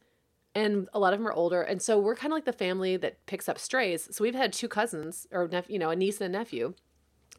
and 0.55 0.89
a 0.95 0.99
lot 0.99 1.13
of 1.13 1.19
them 1.19 1.29
are 1.29 1.33
older 1.33 1.61
and 1.63 1.83
so 1.83 1.99
we're 1.99 2.15
kind 2.15 2.33
of 2.33 2.37
like 2.37 2.45
the 2.45 2.53
family 2.53 2.97
that 2.97 3.27
picks 3.27 3.49
up 3.49 3.59
strays. 3.59 4.09
So 4.15 4.25
we've 4.25 4.35
had 4.35 4.53
two 4.53 4.69
cousins 4.69 5.27
or 5.33 5.49
nep- 5.49 5.69
you 5.69 5.79
know, 5.79 5.91
a 5.91 5.97
niece 5.97 6.21
and 6.21 6.35
a 6.35 6.39
nephew 6.39 6.75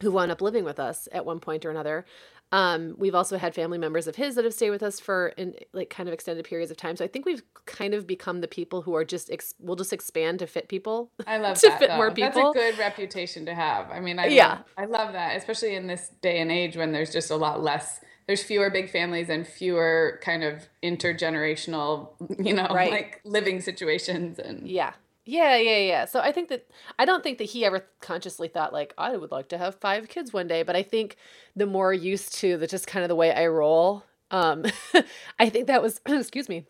who 0.00 0.10
wound 0.10 0.30
up 0.30 0.40
living 0.40 0.64
with 0.64 0.78
us 0.78 1.08
at 1.12 1.24
one 1.24 1.40
point 1.40 1.64
or 1.64 1.70
another. 1.70 2.04
Um, 2.52 2.94
we've 2.96 3.14
also 3.14 3.38
had 3.38 3.56
family 3.56 3.76
members 3.76 4.06
of 4.06 4.14
his 4.14 4.36
that 4.36 4.44
have 4.44 4.54
stayed 4.54 4.70
with 4.70 4.82
us 4.82 5.00
for 5.00 5.28
in 5.36 5.54
like 5.72 5.90
kind 5.90 6.08
of 6.08 6.12
extended 6.12 6.44
periods 6.44 6.70
of 6.70 6.76
time. 6.76 6.94
So 6.94 7.04
I 7.04 7.08
think 7.08 7.26
we've 7.26 7.42
kind 7.64 7.92
of 7.92 8.06
become 8.06 8.40
the 8.40 8.46
people 8.46 8.82
who 8.82 8.94
are 8.94 9.04
just 9.04 9.32
ex- 9.32 9.54
we'll 9.58 9.74
just 9.74 9.92
expand 9.92 10.38
to 10.38 10.46
fit 10.46 10.68
people. 10.68 11.10
I 11.26 11.38
love 11.38 11.56
to 11.60 11.68
that, 11.68 11.78
fit 11.80 11.88
though. 11.88 11.96
more 11.96 12.12
people. 12.12 12.52
That's 12.52 12.64
a 12.66 12.70
good 12.72 12.78
reputation 12.78 13.46
to 13.46 13.54
have. 13.54 13.90
I 13.90 13.98
mean, 13.98 14.20
I 14.20 14.26
Yeah. 14.28 14.48
love, 14.48 14.64
I 14.78 14.84
love 14.84 15.12
that, 15.14 15.36
especially 15.36 15.74
in 15.74 15.88
this 15.88 16.10
day 16.22 16.38
and 16.40 16.52
age 16.52 16.76
when 16.76 16.92
there's 16.92 17.12
just 17.12 17.32
a 17.32 17.36
lot 17.36 17.64
less. 17.64 18.00
There's 18.28 18.44
fewer 18.44 18.70
big 18.70 18.90
families 18.90 19.28
and 19.28 19.44
fewer 19.46 20.20
kind 20.22 20.44
of 20.44 20.68
intergenerational, 20.84 22.10
you 22.44 22.54
know, 22.54 22.68
Right. 22.70 22.90
like 22.90 23.20
living 23.24 23.60
situations 23.60 24.38
and 24.38 24.68
Yeah. 24.68 24.92
Yeah, 25.28 25.56
yeah, 25.56 25.78
yeah. 25.78 26.04
So 26.04 26.20
I 26.20 26.30
think 26.30 26.48
that 26.50 26.68
I 27.00 27.04
don't 27.04 27.22
think 27.22 27.38
that 27.38 27.44
he 27.44 27.64
ever 27.64 27.84
consciously 28.00 28.46
thought 28.46 28.72
like 28.72 28.94
I 28.96 29.16
would 29.16 29.32
like 29.32 29.48
to 29.48 29.58
have 29.58 29.74
five 29.74 30.08
kids 30.08 30.32
one 30.32 30.46
day, 30.46 30.62
but 30.62 30.76
I 30.76 30.84
think 30.84 31.16
the 31.56 31.66
more 31.66 31.92
used 31.92 32.34
to 32.36 32.56
the 32.56 32.68
just 32.68 32.86
kind 32.86 33.04
of 33.04 33.08
the 33.08 33.16
way 33.16 33.32
I 33.32 33.48
roll, 33.48 34.04
um 34.30 34.64
I 35.38 35.50
think 35.50 35.66
that 35.66 35.82
was 35.82 36.00
excuse 36.06 36.48
me, 36.48 36.64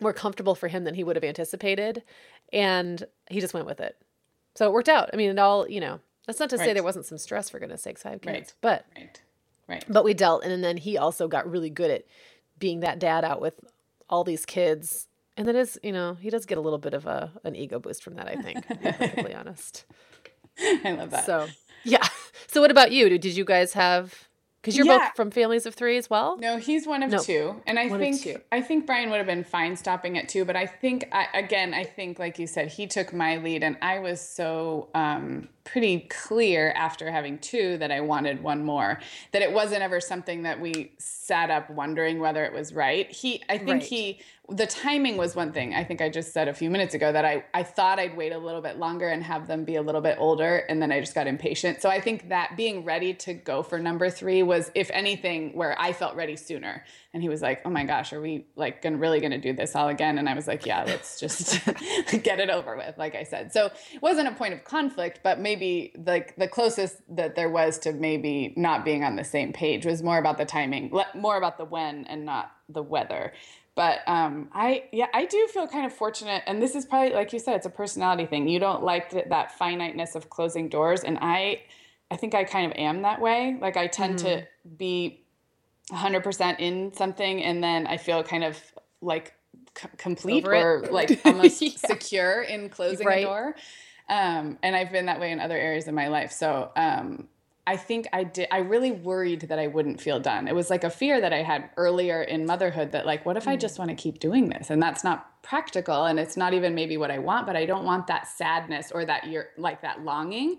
more 0.00 0.12
comfortable 0.12 0.56
for 0.56 0.66
him 0.66 0.82
than 0.82 0.96
he 0.96 1.04
would 1.04 1.14
have 1.14 1.24
anticipated 1.24 2.02
and 2.52 3.04
he 3.30 3.40
just 3.40 3.54
went 3.54 3.66
with 3.66 3.80
it. 3.80 3.96
So 4.56 4.66
it 4.66 4.72
worked 4.72 4.88
out. 4.88 5.10
I 5.12 5.16
mean, 5.16 5.30
it 5.30 5.38
all, 5.38 5.68
you 5.68 5.80
know, 5.80 6.00
that's 6.26 6.40
not 6.40 6.50
to 6.50 6.58
say 6.58 6.72
there 6.72 6.82
wasn't 6.82 7.06
some 7.06 7.18
stress 7.18 7.48
for 7.48 7.60
goodness 7.60 7.82
sakes, 7.82 8.02
five 8.02 8.20
kids. 8.20 8.36
Right. 8.36 8.54
But 8.60 8.86
right, 8.96 9.20
right. 9.68 9.84
but 9.88 10.04
we 10.04 10.14
dealt 10.14 10.42
and 10.42 10.64
then 10.64 10.78
he 10.78 10.98
also 10.98 11.28
got 11.28 11.48
really 11.48 11.70
good 11.70 11.92
at 11.92 12.04
being 12.58 12.80
that 12.80 12.98
dad 12.98 13.24
out 13.24 13.40
with 13.40 13.54
all 14.08 14.24
these 14.24 14.44
kids 14.44 15.06
and 15.36 15.46
that 15.48 15.54
is 15.56 15.78
you 15.82 15.92
know 15.92 16.14
he 16.14 16.30
does 16.30 16.46
get 16.46 16.58
a 16.58 16.60
little 16.60 16.78
bit 16.78 16.94
of 16.94 17.06
a 17.06 17.30
an 17.44 17.54
ego 17.56 17.78
boost 17.78 18.02
from 18.02 18.14
that 18.14 18.28
i 18.28 18.36
think 18.36 18.66
to 18.66 18.74
be 18.76 18.92
perfectly 18.92 19.34
honest 19.40 19.84
I 20.84 20.92
love 20.92 21.10
that. 21.10 21.26
so 21.26 21.48
yeah 21.84 22.06
so 22.46 22.60
what 22.60 22.70
about 22.70 22.92
you 22.92 23.08
did 23.18 23.24
you 23.36 23.44
guys 23.44 23.72
have 23.72 24.28
because 24.62 24.76
you're 24.78 24.86
Yeah. 24.86 24.98
both 25.08 25.16
from 25.16 25.30
families 25.30 25.66
of 25.66 25.74
three 25.74 25.96
as 25.98 26.08
well 26.08 26.38
No, 26.38 26.56
he's 26.56 26.86
one 26.86 27.02
of 27.02 27.10
No. 27.10 27.18
two, 27.18 27.60
and 27.66 27.78
I 27.78 27.86
think. 27.90 28.40
I 28.50 28.62
think 28.62 28.86
Brian 28.86 29.10
would 29.10 29.18
have 29.18 29.26
been 29.26 29.44
fine 29.44 29.76
stopping 29.76 30.16
at 30.16 30.26
two, 30.26 30.46
but 30.46 30.56
I 30.56 30.64
think 30.64 31.06
I, 31.12 31.26
again, 31.34 31.74
I 31.74 31.84
think 31.84 32.18
like 32.18 32.38
you 32.38 32.46
said, 32.46 32.68
he 32.68 32.86
took 32.86 33.12
my 33.12 33.36
lead, 33.36 33.62
and 33.62 33.76
I 33.82 33.98
was 33.98 34.26
so 34.26 34.88
um, 34.94 35.50
pretty 35.64 36.00
clear 36.10 36.72
after 36.76 37.10
having 37.10 37.38
two 37.38 37.78
that 37.78 37.90
I 37.90 38.00
wanted 38.00 38.42
one 38.42 38.62
more. 38.64 39.00
That 39.32 39.42
it 39.42 39.50
wasn't 39.52 39.82
ever 39.82 39.98
something 40.00 40.42
that 40.42 40.60
we 40.60 40.92
sat 40.98 41.50
up 41.50 41.70
wondering 41.70 42.20
whether 42.20 42.44
it 42.44 42.52
was 42.52 42.72
right. 42.74 43.10
He, 43.10 43.42
I 43.48 43.56
think 43.58 43.68
Right. 43.68 43.82
he, 43.82 44.20
the 44.50 44.66
timing 44.66 45.16
was 45.16 45.34
one 45.34 45.52
thing. 45.52 45.74
I 45.74 45.82
think 45.82 46.02
I 46.02 46.10
just 46.10 46.34
said 46.34 46.48
a 46.48 46.54
few 46.54 46.68
minutes 46.68 46.92
ago 46.94 47.10
that 47.12 47.24
I 47.24 47.44
I 47.54 47.62
thought 47.62 47.98
I'd 47.98 48.14
wait 48.14 48.32
a 48.32 48.38
little 48.38 48.60
bit 48.60 48.76
longer 48.78 49.08
and 49.08 49.22
have 49.24 49.46
them 49.46 49.64
be 49.64 49.76
a 49.76 49.82
little 49.82 50.02
bit 50.02 50.16
older, 50.18 50.58
and 50.68 50.82
then 50.82 50.92
I 50.92 51.00
just 51.00 51.14
got 51.14 51.26
impatient. 51.26 51.80
So 51.80 51.88
I 51.88 51.98
think 51.98 52.28
that 52.28 52.52
being 52.56 52.84
ready 52.84 53.14
to 53.14 53.32
go 53.32 53.62
for 53.62 53.78
number 53.78 54.10
three 54.10 54.42
was, 54.42 54.70
if 54.74 54.90
anything, 54.92 55.56
where 55.56 55.80
I 55.80 55.94
felt 55.94 56.14
ready 56.14 56.36
sooner. 56.36 56.84
And 57.14 57.22
he 57.22 57.30
was 57.30 57.40
like, 57.40 57.62
"Oh 57.64 57.70
my 57.70 57.84
gosh, 57.84 58.12
are 58.12 58.20
we 58.20 58.46
like 58.56 58.82
gonna, 58.82 58.98
really 58.98 59.20
going 59.20 59.30
to 59.30 59.38
do 59.38 59.54
this 59.54 59.74
all 59.74 59.88
again?" 59.88 60.18
And 60.18 60.28
I 60.28 60.34
was 60.34 60.46
like, 60.46 60.66
"Yeah, 60.66 60.82
let's 60.84 61.18
just 61.18 61.64
get 62.22 62.40
it 62.40 62.50
over 62.50 62.76
with." 62.76 62.98
Like 62.98 63.14
I 63.14 63.22
said, 63.22 63.52
so 63.52 63.66
it 63.66 64.02
wasn't 64.02 64.28
a 64.28 64.32
point 64.32 64.52
of 64.52 64.64
conflict, 64.64 65.20
but 65.22 65.38
maybe 65.38 65.94
like 66.04 66.34
the 66.36 66.48
closest 66.48 66.96
that 67.16 67.36
there 67.36 67.48
was 67.48 67.78
to 67.78 67.92
maybe 67.92 68.52
not 68.56 68.84
being 68.84 69.04
on 69.04 69.16
the 69.16 69.24
same 69.24 69.52
page 69.52 69.86
was 69.86 70.02
more 70.02 70.18
about 70.18 70.36
the 70.36 70.44
timing, 70.44 70.92
more 71.14 71.36
about 71.38 71.56
the 71.56 71.64
when 71.64 72.04
and 72.06 72.26
not 72.26 72.50
the 72.68 72.82
whether. 72.82 73.32
But 73.74 74.00
um, 74.06 74.50
I, 74.52 74.84
yeah, 74.92 75.06
I 75.12 75.24
do 75.24 75.48
feel 75.48 75.66
kind 75.66 75.84
of 75.84 75.92
fortunate, 75.92 76.44
and 76.46 76.62
this 76.62 76.76
is 76.76 76.84
probably 76.84 77.12
like 77.12 77.32
you 77.32 77.38
said, 77.40 77.56
it's 77.56 77.66
a 77.66 77.70
personality 77.70 78.26
thing. 78.26 78.48
You 78.48 78.60
don't 78.60 78.84
like 78.84 79.10
th- 79.10 79.26
that 79.30 79.58
finiteness 79.58 80.14
of 80.14 80.30
closing 80.30 80.68
doors, 80.68 81.02
and 81.02 81.18
I, 81.20 81.62
I 82.10 82.16
think 82.16 82.34
I 82.34 82.44
kind 82.44 82.70
of 82.70 82.78
am 82.78 83.02
that 83.02 83.20
way. 83.20 83.56
Like 83.60 83.76
I 83.76 83.88
tend 83.88 84.18
to 84.20 84.46
be 84.76 85.23
100% 85.92 86.60
in 86.60 86.92
something, 86.94 87.42
and 87.42 87.62
then 87.62 87.86
I 87.86 87.96
feel 87.96 88.22
kind 88.22 88.44
of 88.44 88.58
like 89.00 89.34
c- 89.76 89.88
complete 89.96 90.44
Over 90.44 90.54
it. 90.54 90.62
or 90.62 90.88
like 90.92 91.20
almost 91.24 91.60
Yeah. 91.62 91.70
secure 91.86 92.42
in 92.42 92.68
closing 92.68 93.06
Right. 93.06 93.24
a 93.24 93.26
door. 93.26 93.54
Um, 94.08 94.58
and 94.62 94.76
I've 94.76 94.90
been 94.92 95.06
that 95.06 95.20
way 95.20 95.30
in 95.32 95.40
other 95.40 95.56
areas 95.56 95.88
of 95.88 95.94
my 95.94 96.08
life. 96.08 96.30
So 96.32 96.70
um, 96.76 97.28
I 97.66 97.76
think 97.78 98.06
I 98.12 98.24
did. 98.24 98.48
I 98.50 98.58
really 98.58 98.90
worried 98.90 99.42
that 99.42 99.58
I 99.58 99.66
wouldn't 99.68 99.98
feel 100.00 100.20
done. 100.20 100.46
It 100.48 100.54
was 100.54 100.68
like 100.68 100.84
a 100.84 100.90
fear 100.90 101.20
that 101.22 101.32
I 101.32 101.42
had 101.42 101.70
earlier 101.78 102.22
in 102.22 102.44
motherhood 102.44 102.92
that 102.92 103.06
like, 103.06 103.24
what 103.24 103.36
if 103.38 103.44
Mm. 103.44 103.52
I 103.52 103.56
just 103.56 103.78
want 103.78 103.90
to 103.90 103.94
keep 103.96 104.18
doing 104.20 104.50
this? 104.50 104.68
And 104.68 104.82
that's 104.82 105.04
not 105.04 105.42
practical, 105.42 106.04
and 106.04 106.18
it's 106.18 106.36
not 106.36 106.52
even 106.54 106.74
maybe 106.74 106.96
what 106.98 107.10
I 107.10 107.18
want. 107.18 107.46
But 107.46 107.56
I 107.56 107.64
don't 107.64 107.84
want 107.84 108.06
that 108.08 108.26
sadness 108.28 108.92
or 108.92 109.04
that 109.06 109.28
you're 109.28 109.48
like 109.56 109.80
that 109.82 110.02
longing. 110.04 110.58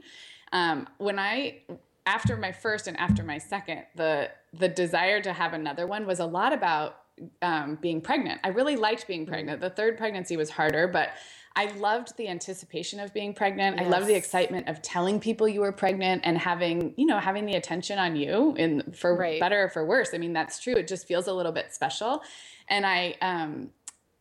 Um, 0.51 0.88
when 0.97 1.19
I 1.19 1.59
after 2.06 2.38
my 2.38 2.51
first 2.51 2.88
and 2.88 2.97
after 2.97 3.24
my 3.24 3.38
second, 3.38 3.84
the 3.95 4.30
the 4.53 4.68
desire 4.70 5.22
to 5.22 5.34
have 5.34 5.53
another 5.53 5.86
one 5.88 6.06
was 6.06 6.20
a 6.20 6.26
lot 6.26 6.53
about 6.53 6.97
um, 7.41 7.78
being 7.82 8.01
pregnant. 8.01 8.39
I 8.43 8.49
really 8.49 8.76
liked 8.76 9.08
being 9.08 9.26
pregnant. 9.26 9.62
The 9.62 9.70
third 9.70 9.97
pregnancy 9.97 10.38
was 10.38 10.49
harder, 10.49 10.88
but 10.88 11.10
I 11.58 11.68
loved 11.78 12.18
the 12.18 12.28
anticipation 12.28 12.99
of 12.99 13.14
being 13.14 13.34
pregnant. 13.34 13.80
I 13.80 13.86
loved 13.88 14.08
the 14.08 14.14
excitement 14.16 14.68
of 14.68 14.82
telling 14.82 15.22
people 15.22 15.47
you 15.47 15.62
were 15.62 15.72
pregnant 15.72 16.24
and 16.26 16.38
having, 16.38 16.93
you 16.97 17.06
know, 17.06 17.18
having 17.18 17.45
the 17.45 17.53
attention 17.56 17.97
on 17.97 18.18
you 18.18 18.53
in 18.58 18.91
for 18.91 19.16
Right. 19.16 19.39
better 19.39 19.64
or 19.64 19.70
for 19.70 19.86
worse. 19.86 20.10
I 20.14 20.18
mean, 20.18 20.34
that's 20.34 20.60
true. 20.60 20.74
It 20.74 20.88
just 20.89 21.08
feels 21.08 21.28
a 21.28 21.34
little 21.34 21.53
bit 21.53 21.74
special. 21.74 22.22
And 22.68 22.86
I 22.86 23.16
um 23.22 23.70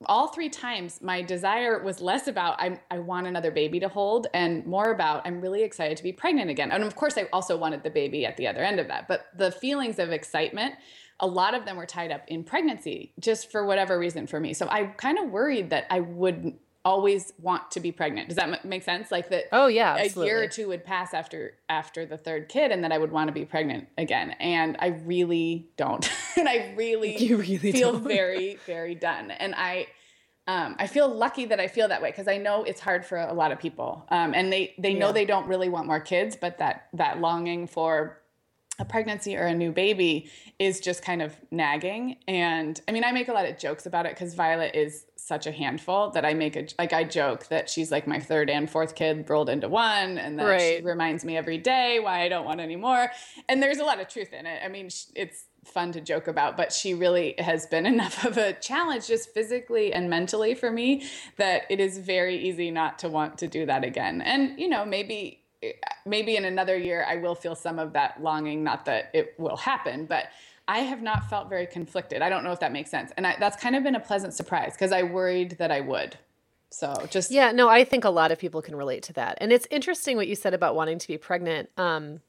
all 0.07 0.29
three 0.29 0.49
times 0.49 1.01
my 1.01 1.23
desire 1.23 1.83
was 1.83 2.01
less 2.01 2.27
about 2.29 2.61
I, 2.61 2.81
I 2.91 2.99
want 2.99 3.27
another 3.27 3.51
baby 3.51 3.81
to 3.81 3.89
hold 3.89 4.27
and 4.35 4.67
more 4.67 4.91
about 4.91 5.27
i'm 5.27 5.41
really 5.41 5.63
excited 5.63 5.97
to 5.97 6.03
be 6.03 6.13
pregnant 6.13 6.51
again. 6.51 6.73
And 6.73 6.85
of 6.85 6.97
course 6.97 7.17
i 7.17 7.27
also 7.33 7.57
wanted 7.57 7.83
the 7.83 7.91
baby 7.91 8.27
at 8.27 8.37
the 8.37 8.47
other 8.47 8.61
end 8.61 8.81
of 8.81 8.89
that. 8.89 9.09
But 9.09 9.27
the 9.37 9.51
feelings 9.51 9.99
of 9.99 10.11
excitement 10.11 10.75
a 11.21 11.27
lot 11.27 11.55
of 11.55 11.65
them 11.65 11.77
were 11.77 11.87
tied 11.87 12.11
up 12.11 12.23
in 12.27 12.43
pregnancy 12.43 13.15
just 13.21 13.53
for 13.53 13.65
whatever 13.65 13.99
reason 13.99 14.27
for 14.27 14.41
me. 14.41 14.53
So 14.53 14.69
i 14.69 14.85
kind 14.85 15.19
of 15.19 15.31
worried 15.31 15.71
that 15.71 15.87
i 15.91 16.01
would 16.01 16.55
always 16.85 17.33
want 17.41 17.71
to 17.71 17.81
be 17.81 17.91
pregnant. 17.93 18.29
Does 18.29 18.37
that 18.37 18.65
make 18.65 18.83
sense? 18.83 19.11
Like 19.11 19.31
that 19.31 19.45
oh 19.53 19.67
yeah 19.67 19.97
a 19.97 20.09
year 20.25 20.43
or 20.43 20.49
two 20.49 20.69
would 20.69 20.85
pass 20.85 21.15
after 21.15 21.55
after 21.69 22.05
the 22.05 22.19
third 22.19 22.49
kid 22.49 22.71
and 22.73 22.85
then 22.85 22.93
i 22.93 22.99
would 22.99 23.11
want 23.11 23.29
to 23.29 23.33
be 23.33 23.45
pregnant 23.45 23.89
again. 23.97 24.33
And 24.41 24.77
i 24.81 24.89
really 24.89 25.69
don't. 25.77 26.09
And 26.37 26.49
i 26.49 26.75
really 26.77 27.17
You 27.17 27.37
really 27.39 27.73
feel 27.73 27.93
don't. 27.93 28.07
very 28.07 28.59
very 28.67 28.95
done. 28.95 29.31
And 29.31 29.55
i 29.57 29.87
um, 30.47 30.77
I 30.79 30.89
feel 30.89 31.09
lucky 31.09 31.47
that 31.47 31.59
I 31.59 31.69
feel 31.69 31.89
that 31.89 32.03
way 32.03 32.11
because 32.11 32.29
I 32.29 32.37
know 32.37 32.65
it's 32.65 32.81
hard 32.83 33.07
for 33.07 33.17
a 33.17 33.33
lot 33.33 33.51
of 33.51 33.59
people, 33.59 34.05
um, 34.11 34.35
and 34.35 34.53
they 34.53 34.75
they 34.77 34.93
know 34.93 35.07
Yeah. 35.07 35.13
they 35.13 35.25
don't 35.25 35.47
really 35.49 35.71
want 35.71 35.87
more 35.87 36.01
kids, 36.01 36.37
but 36.37 36.59
that 36.59 36.89
that 36.93 37.19
longing 37.19 37.67
for 37.67 38.21
a 38.79 38.85
pregnancy 38.85 39.37
or 39.37 39.47
a 39.47 39.55
new 39.55 39.71
baby 39.71 40.31
is 40.59 40.81
just 40.81 41.03
kind 41.03 41.23
of 41.23 41.37
nagging. 41.51 42.17
And 42.27 42.81
I 42.89 42.93
mean, 42.93 43.05
I 43.05 43.13
make 43.13 43.29
a 43.29 43.33
lot 43.33 43.47
of 43.47 43.59
jokes 43.59 43.87
about 43.87 44.07
it 44.07 44.13
because 44.15 44.35
Violet 44.35 44.75
is 44.75 45.07
such 45.17 45.47
a 45.47 45.53
handful 45.53 46.11
that 46.11 46.25
I 46.25 46.35
make 46.35 46.57
a 46.57 46.67
like 46.79 46.93
I 46.93 47.05
joke 47.05 47.47
that 47.49 47.71
she's 47.71 47.91
like 47.91 48.07
my 48.07 48.21
third 48.21 48.51
and 48.51 48.69
fourth 48.69 48.95
kid 48.95 49.29
rolled 49.29 49.49
into 49.49 49.69
one, 49.69 50.19
and 50.19 50.39
that 50.39 50.61
she 50.61 50.81
reminds 50.83 51.25
me 51.25 51.37
every 51.37 51.59
day 51.59 51.99
why 52.01 52.23
I 52.23 52.29
don't 52.29 52.45
want 52.45 52.61
any 52.61 52.77
more. 52.77 53.11
And 53.49 53.63
there's 53.63 53.79
a 53.79 53.85
lot 53.85 54.01
of 54.01 54.09
truth 54.09 54.33
in 54.33 54.45
it. 54.47 54.61
I 54.65 54.69
mean, 54.69 54.91
it's 55.15 55.47
fun 55.65 55.93
to 55.93 56.01
joke 56.01 56.29
about, 56.29 56.57
but 56.57 56.73
she 56.73 56.95
really 56.95 57.35
has 57.39 57.67
been 57.67 57.87
enough 57.95 58.25
of 58.25 58.37
a 58.37 58.53
challenge 58.55 59.07
just 59.07 59.33
physically 59.33 59.93
and 59.93 60.11
mentally 60.11 60.55
for 60.55 60.71
me 60.71 61.05
that 61.37 61.63
it 61.71 61.81
is 61.81 61.99
very 61.99 62.37
easy 62.37 62.71
not 62.71 62.99
to 62.99 63.09
want 63.09 63.39
to 63.39 63.49
do 63.49 63.67
that 63.67 63.85
again. 63.85 64.21
And 64.21 64.59
you 64.59 64.69
know, 64.69 64.85
maybe 64.85 65.44
maybe 66.07 66.37
in 66.37 66.45
another 66.45 66.77
year 66.77 67.05
I 67.09 67.17
will 67.17 67.35
feel 67.35 67.55
some 67.55 67.79
of 67.79 67.93
that 67.93 68.23
longing, 68.23 68.63
not 68.65 68.85
that 68.87 69.11
it 69.13 69.35
will 69.39 69.57
happen, 69.57 70.07
but 70.07 70.27
I 70.67 70.81
have 70.81 71.03
not 71.03 71.29
felt 71.29 71.49
very 71.49 71.67
conflicted. 71.67 72.23
I 72.23 72.29
don't 72.29 72.43
know 72.43 72.53
if 72.53 72.61
that 72.61 72.73
makes 72.73 72.91
sense. 72.91 73.13
And 73.17 73.27
I, 73.27 73.37
that's 73.39 73.61
kind 73.61 73.77
of 73.77 73.83
been 73.83 73.95
a 73.95 74.01
pleasant 74.01 74.33
surprise 74.33 74.73
because 74.73 74.93
I 74.93 75.03
worried 75.03 75.57
that 75.59 75.71
I 75.71 75.81
would. 75.81 76.17
So 76.71 77.07
just 77.11 77.31
Yeah, 77.31 77.53
no, 77.53 77.69
I 77.69 77.85
think 77.85 78.05
a 78.05 78.11
lot 78.11 78.33
of 78.33 78.39
people 78.39 78.63
can 78.63 78.75
relate 78.75 79.03
to 79.05 79.13
that. 79.15 79.39
And 79.41 79.53
it's 79.53 79.67
interesting 79.71 80.17
what 80.17 80.27
you 80.27 80.35
said 80.35 80.55
about 80.55 80.75
wanting 80.75 80.99
to 80.99 81.07
be 81.07 81.19
pregnant. 81.19 81.71
Um, 81.77 82.21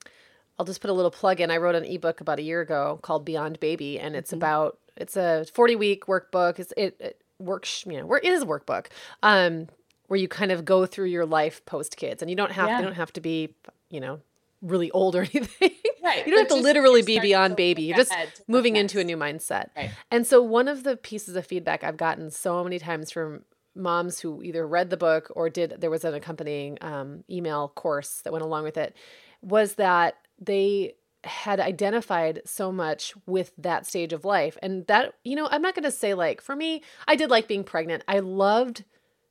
I'll 0.60 0.66
just 0.66 0.82
put 0.82 0.90
a 0.90 0.94
little 0.94 1.12
plug 1.12 1.42
in. 1.42 1.50
I 1.50 1.58
wrote 1.58 1.76
an 1.76 1.86
ebook 1.86 2.22
about 2.22 2.40
a 2.40 2.44
year 2.44 2.62
ago 2.62 3.00
called 3.02 3.26
Beyond 3.26 3.60
Baby, 3.60 4.00
and 4.00 4.16
it's 4.16 4.32
about 4.32 4.78
it's 4.96 5.18
a 5.18 5.46
40 5.54 5.76
week 5.76 6.06
workbook. 6.06 6.60
It's, 6.60 6.74
it, 6.78 6.96
it 7.00 7.22
works, 7.40 7.86
you 7.86 7.98
know, 7.98 8.06
where 8.06 8.20
it 8.20 8.26
is 8.26 8.44
a 8.44 8.46
workbook 8.46 8.88
um, 9.24 9.68
where 10.08 10.20
you 10.20 10.28
kind 10.28 10.52
of 10.52 10.66
go 10.66 10.86
through 10.86 11.06
your 11.06 11.26
life 11.26 11.66
post 11.66 11.98
kids, 11.98 12.22
and 12.22 12.30
you 12.30 12.36
don't 12.36 12.52
have 12.52 12.68
Yeah. 12.68 12.80
you 12.80 12.86
don't 12.86 12.96
have 12.96 13.14
to 13.14 13.22
be, 13.22 13.56
you 13.90 14.00
know, 14.00 14.20
really 14.62 14.90
old 14.92 15.16
or 15.16 15.22
anything. 15.34 15.72
Right, 16.04 16.26
You 16.26 16.32
don't 16.34 16.50
have 16.50 16.58
to 16.58 16.64
literally 16.64 17.02
be 17.02 17.20
beyond 17.20 17.56
baby. 17.56 17.84
You're 17.84 17.98
just 17.98 18.14
moving 18.48 18.76
into 18.76 19.00
a 19.00 19.04
new 19.04 19.18
mindset. 19.18 19.70
Right. 19.76 19.92
And 20.12 20.26
so 20.26 20.42
one 20.42 20.68
of 20.68 20.84
the 20.84 20.96
pieces 20.98 21.36
of 21.36 21.46
feedback 21.46 21.84
I've 21.84 21.98
gotten 21.98 22.30
so 22.30 22.64
many 22.64 22.78
times 22.80 23.12
from 23.12 23.44
moms 23.76 24.20
who 24.20 24.42
either 24.44 24.66
read 24.68 24.90
the 24.90 24.98
book 24.98 25.32
or 25.36 25.50
did 25.50 25.76
there 25.80 25.90
was 25.90 26.06
an 26.06 26.14
accompanying 26.14 26.78
um, 26.82 27.24
email 27.30 27.70
course 27.70 28.22
that 28.24 28.32
went 28.32 28.46
along 28.46 28.64
with 28.64 28.78
it 28.78 28.96
was 29.42 29.74
that 29.76 30.16
they 30.40 30.94
had 31.26 31.60
identified 31.60 32.42
so 32.46 32.72
much 32.72 33.14
with 33.26 33.52
that 33.58 33.86
stage 33.86 34.14
of 34.14 34.24
life 34.24 34.58
and 34.62 34.86
that 34.88 35.14
you 35.24 35.36
know 35.36 35.48
i'm 35.52 35.62
not 35.62 35.74
going 35.76 35.84
to 35.84 35.92
say 35.92 36.14
like 36.14 36.40
for 36.40 36.56
me 36.56 36.82
i 37.08 37.16
did 37.16 37.30
like 37.32 37.48
being 37.48 37.64
pregnant 37.64 38.04
i 38.08 38.20
loved 38.20 38.84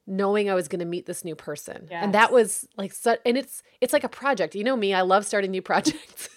knowing 0.06 0.50
i 0.50 0.54
was 0.54 0.68
going 0.68 0.80
to 0.80 0.84
meet 0.84 1.06
this 1.06 1.24
new 1.24 1.34
person 1.34 1.88
and 1.90 2.12
that 2.14 2.30
was 2.30 2.68
like 2.76 2.92
so, 2.92 3.16
and 3.24 3.38
it's 3.38 3.62
it's 3.80 3.92
like 3.92 4.04
a 4.04 4.08
project 4.08 4.54
you 4.54 4.62
know 4.62 4.76
me 4.76 4.92
i 4.92 5.00
love 5.00 5.24
starting 5.24 5.50
new 5.50 5.62
projects 5.72 6.28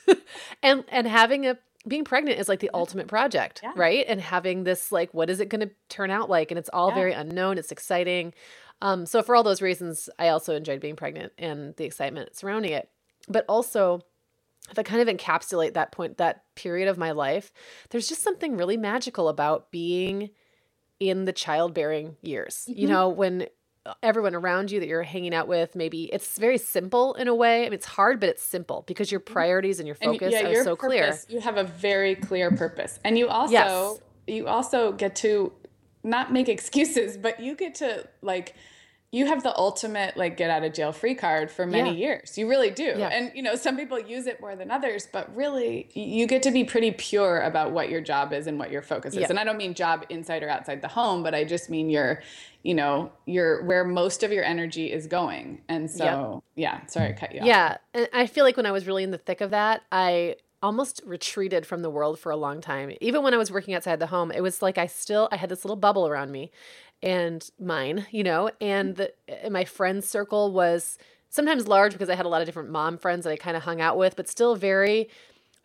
and 0.64 0.84
and 0.90 1.08
having 1.08 1.46
a 1.46 1.58
being 1.88 2.04
pregnant 2.04 2.38
is 2.38 2.50
like 2.50 2.60
the 2.60 2.70
ultimate 2.74 3.08
project, 3.08 3.62
Yeah. 3.64 3.72
right? 3.74 4.04
And 4.10 4.20
having 4.20 4.66
this 4.66 4.92
like, 4.92 5.14
what 5.14 5.30
is 5.30 5.40
it 5.40 5.48
going 5.48 5.62
to 5.66 5.74
turn 5.88 6.12
out 6.12 6.30
like? 6.30 6.52
And 6.52 6.58
it's 6.58 6.70
all 6.74 6.90
Yeah. 6.90 6.96
very 6.96 7.14
unknown. 7.14 7.58
It's 7.58 7.72
exciting. 7.72 8.34
Um, 8.82 9.06
so 9.06 9.24
for 9.24 9.38
all 9.38 9.44
those 9.44 9.62
reasons, 9.62 10.10
I 10.20 10.28
also 10.28 10.54
enjoyed 10.54 10.82
being 10.82 10.98
pregnant 10.98 11.32
and 11.38 11.74
the 11.78 11.86
excitement 11.86 12.36
surrounding 12.36 12.74
it. 12.74 12.90
But 13.30 13.46
also, 13.48 14.02
if 14.70 14.78
I 14.78 14.84
kind 14.84 15.08
of 15.08 15.08
encapsulate 15.16 15.76
that 15.76 15.94
point, 15.94 16.18
that 16.18 16.44
period 16.56 16.90
of 16.90 16.98
my 16.98 17.12
life, 17.12 17.54
there's 17.92 18.10
just 18.10 18.22
something 18.22 18.58
really 18.58 18.76
magical 18.76 19.30
about 19.30 19.72
being 19.72 20.32
in 21.00 21.26
the 21.26 21.34
childbearing 21.34 22.18
years. 22.22 22.66
You 22.68 22.88
Mhm. 22.88 22.92
know, 22.92 23.10
when 23.10 23.48
everyone 24.04 24.36
around 24.36 24.70
you 24.72 24.80
that 24.80 24.88
you're 24.88 25.04
hanging 25.04 25.34
out 25.34 25.48
with, 25.48 25.76
maybe 25.76 26.06
it's 26.06 26.38
very 26.38 26.58
simple 26.58 27.14
in 27.14 27.28
a 27.28 27.36
way. 27.36 27.62
I 27.62 27.64
mean, 27.66 27.74
it's 27.74 27.86
hard, 27.86 28.20
but 28.20 28.30
it's 28.30 28.44
simple 28.44 28.84
because 28.88 29.12
your 29.12 29.20
priorities 29.22 29.80
and 29.80 29.88
your 29.88 29.98
And 30.02 30.14
focus 30.14 30.36
are 30.42 30.52
your 30.52 30.64
so 30.64 30.76
clear. 30.76 31.18
You 31.30 31.40
have 31.40 31.58
a 31.58 31.64
very 31.64 32.16
clear 32.16 32.52
purpose, 32.52 33.00
and 33.04 33.18
you 33.18 33.28
also 33.30 33.54
Yes. 33.54 34.00
you 34.28 34.48
also 34.48 34.92
get 34.92 35.16
to 35.18 35.54
not 36.04 36.34
make 36.34 36.50
excuses, 36.58 37.18
but 37.18 37.40
you 37.40 37.56
get 37.56 37.76
to 37.76 38.08
like 38.22 38.56
you 39.12 39.26
have 39.26 39.42
the 39.42 39.58
ultimate 39.58 40.18
like 40.18 40.36
get 40.36 40.50
out 40.50 40.64
of 40.64 40.74
jail 40.74 40.92
free 40.92 41.16
card 41.16 41.50
for 41.50 41.66
many 41.66 41.92
Yeah. 41.92 42.08
years. 42.08 42.38
You 42.38 42.50
really 42.50 42.72
do. 42.72 42.84
Yeah. 42.98 43.08
And 43.08 43.32
you 43.34 43.42
know, 43.42 43.56
some 43.56 43.78
people 43.78 43.98
use 43.98 44.28
it 44.28 44.42
more 44.42 44.56
than 44.56 44.70
others, 44.70 45.08
but 45.12 45.34
really 45.34 45.88
you 45.94 46.28
get 46.28 46.44
to 46.44 46.52
be 46.52 46.66
pretty 46.66 46.92
pure 46.92 47.40
about 47.42 47.72
what 47.72 47.90
your 47.90 48.02
job 48.02 48.34
is 48.34 48.48
and 48.48 48.60
what 48.60 48.70
your 48.70 48.82
focus 48.82 49.14
is. 49.14 49.22
Yeah. 49.22 49.28
And 49.30 49.40
I 49.40 49.46
don't 49.46 49.58
mean 49.58 49.74
job 49.74 50.06
inside 50.10 50.44
or 50.44 50.50
outside 50.50 50.82
the 50.82 50.90
home, 50.90 51.24
but 51.24 51.34
I 51.34 51.46
just 51.46 51.70
mean 51.70 51.90
your, 51.90 52.22
you 52.64 52.74
know, 52.74 53.12
your 53.26 53.64
where 53.64 53.86
most 53.86 54.24
of 54.24 54.34
your 54.34 54.44
energy 54.44 54.92
is 54.92 55.08
going. 55.08 55.62
And 55.70 55.90
so, 55.90 56.44
yeah, 56.56 56.86
sorry 56.88 57.10
I 57.10 57.14
cut 57.14 57.34
you 57.34 57.42
off. 57.42 57.48
Yeah. 57.48 57.78
And 57.94 58.10
I 58.12 58.28
feel 58.28 58.44
like 58.44 58.58
when 58.58 58.66
I 58.66 58.72
was 58.72 58.88
really 58.88 59.04
in 59.04 59.12
the 59.12 59.18
thick 59.18 59.40
of 59.40 59.52
that, 59.52 59.84
I 59.90 60.36
almost 60.64 61.02
retreated 61.06 61.66
from 61.68 61.84
the 61.84 61.90
world 61.90 62.18
for 62.20 62.32
a 62.32 62.36
long 62.36 62.60
time. 62.60 62.92
Even 63.00 63.22
when 63.22 63.32
I 63.34 63.38
was 63.38 63.52
working 63.52 63.76
outside 63.76 64.00
the 64.00 64.08
home, 64.08 64.32
it 64.32 64.42
was 64.42 64.62
like 64.62 64.78
I 64.78 64.88
still 64.88 65.30
I 65.32 65.38
had 65.38 65.50
this 65.50 65.64
little 65.64 65.76
bubble 65.78 66.08
around 66.08 66.32
me 66.32 66.52
and 67.02 67.50
mine, 67.60 68.06
you 68.12 68.24
know, 68.24 68.52
and 68.60 68.96
the 68.96 69.14
and 69.28 69.54
my 69.54 69.66
friends 69.66 70.08
circle 70.08 70.52
was 70.52 70.98
sometimes 71.30 71.68
large 71.68 71.94
because 71.94 72.10
I 72.10 72.16
had 72.16 72.26
a 72.26 72.30
lot 72.30 72.42
of 72.42 72.46
different 72.48 72.70
mom 72.70 72.98
friends 72.98 73.24
that 73.26 73.32
I 73.32 73.38
kind 73.38 73.58
of 73.58 73.64
hung 73.64 73.82
out 73.82 73.98
with, 73.98 74.16
but 74.16 74.28
still 74.28 74.56
very 74.56 75.10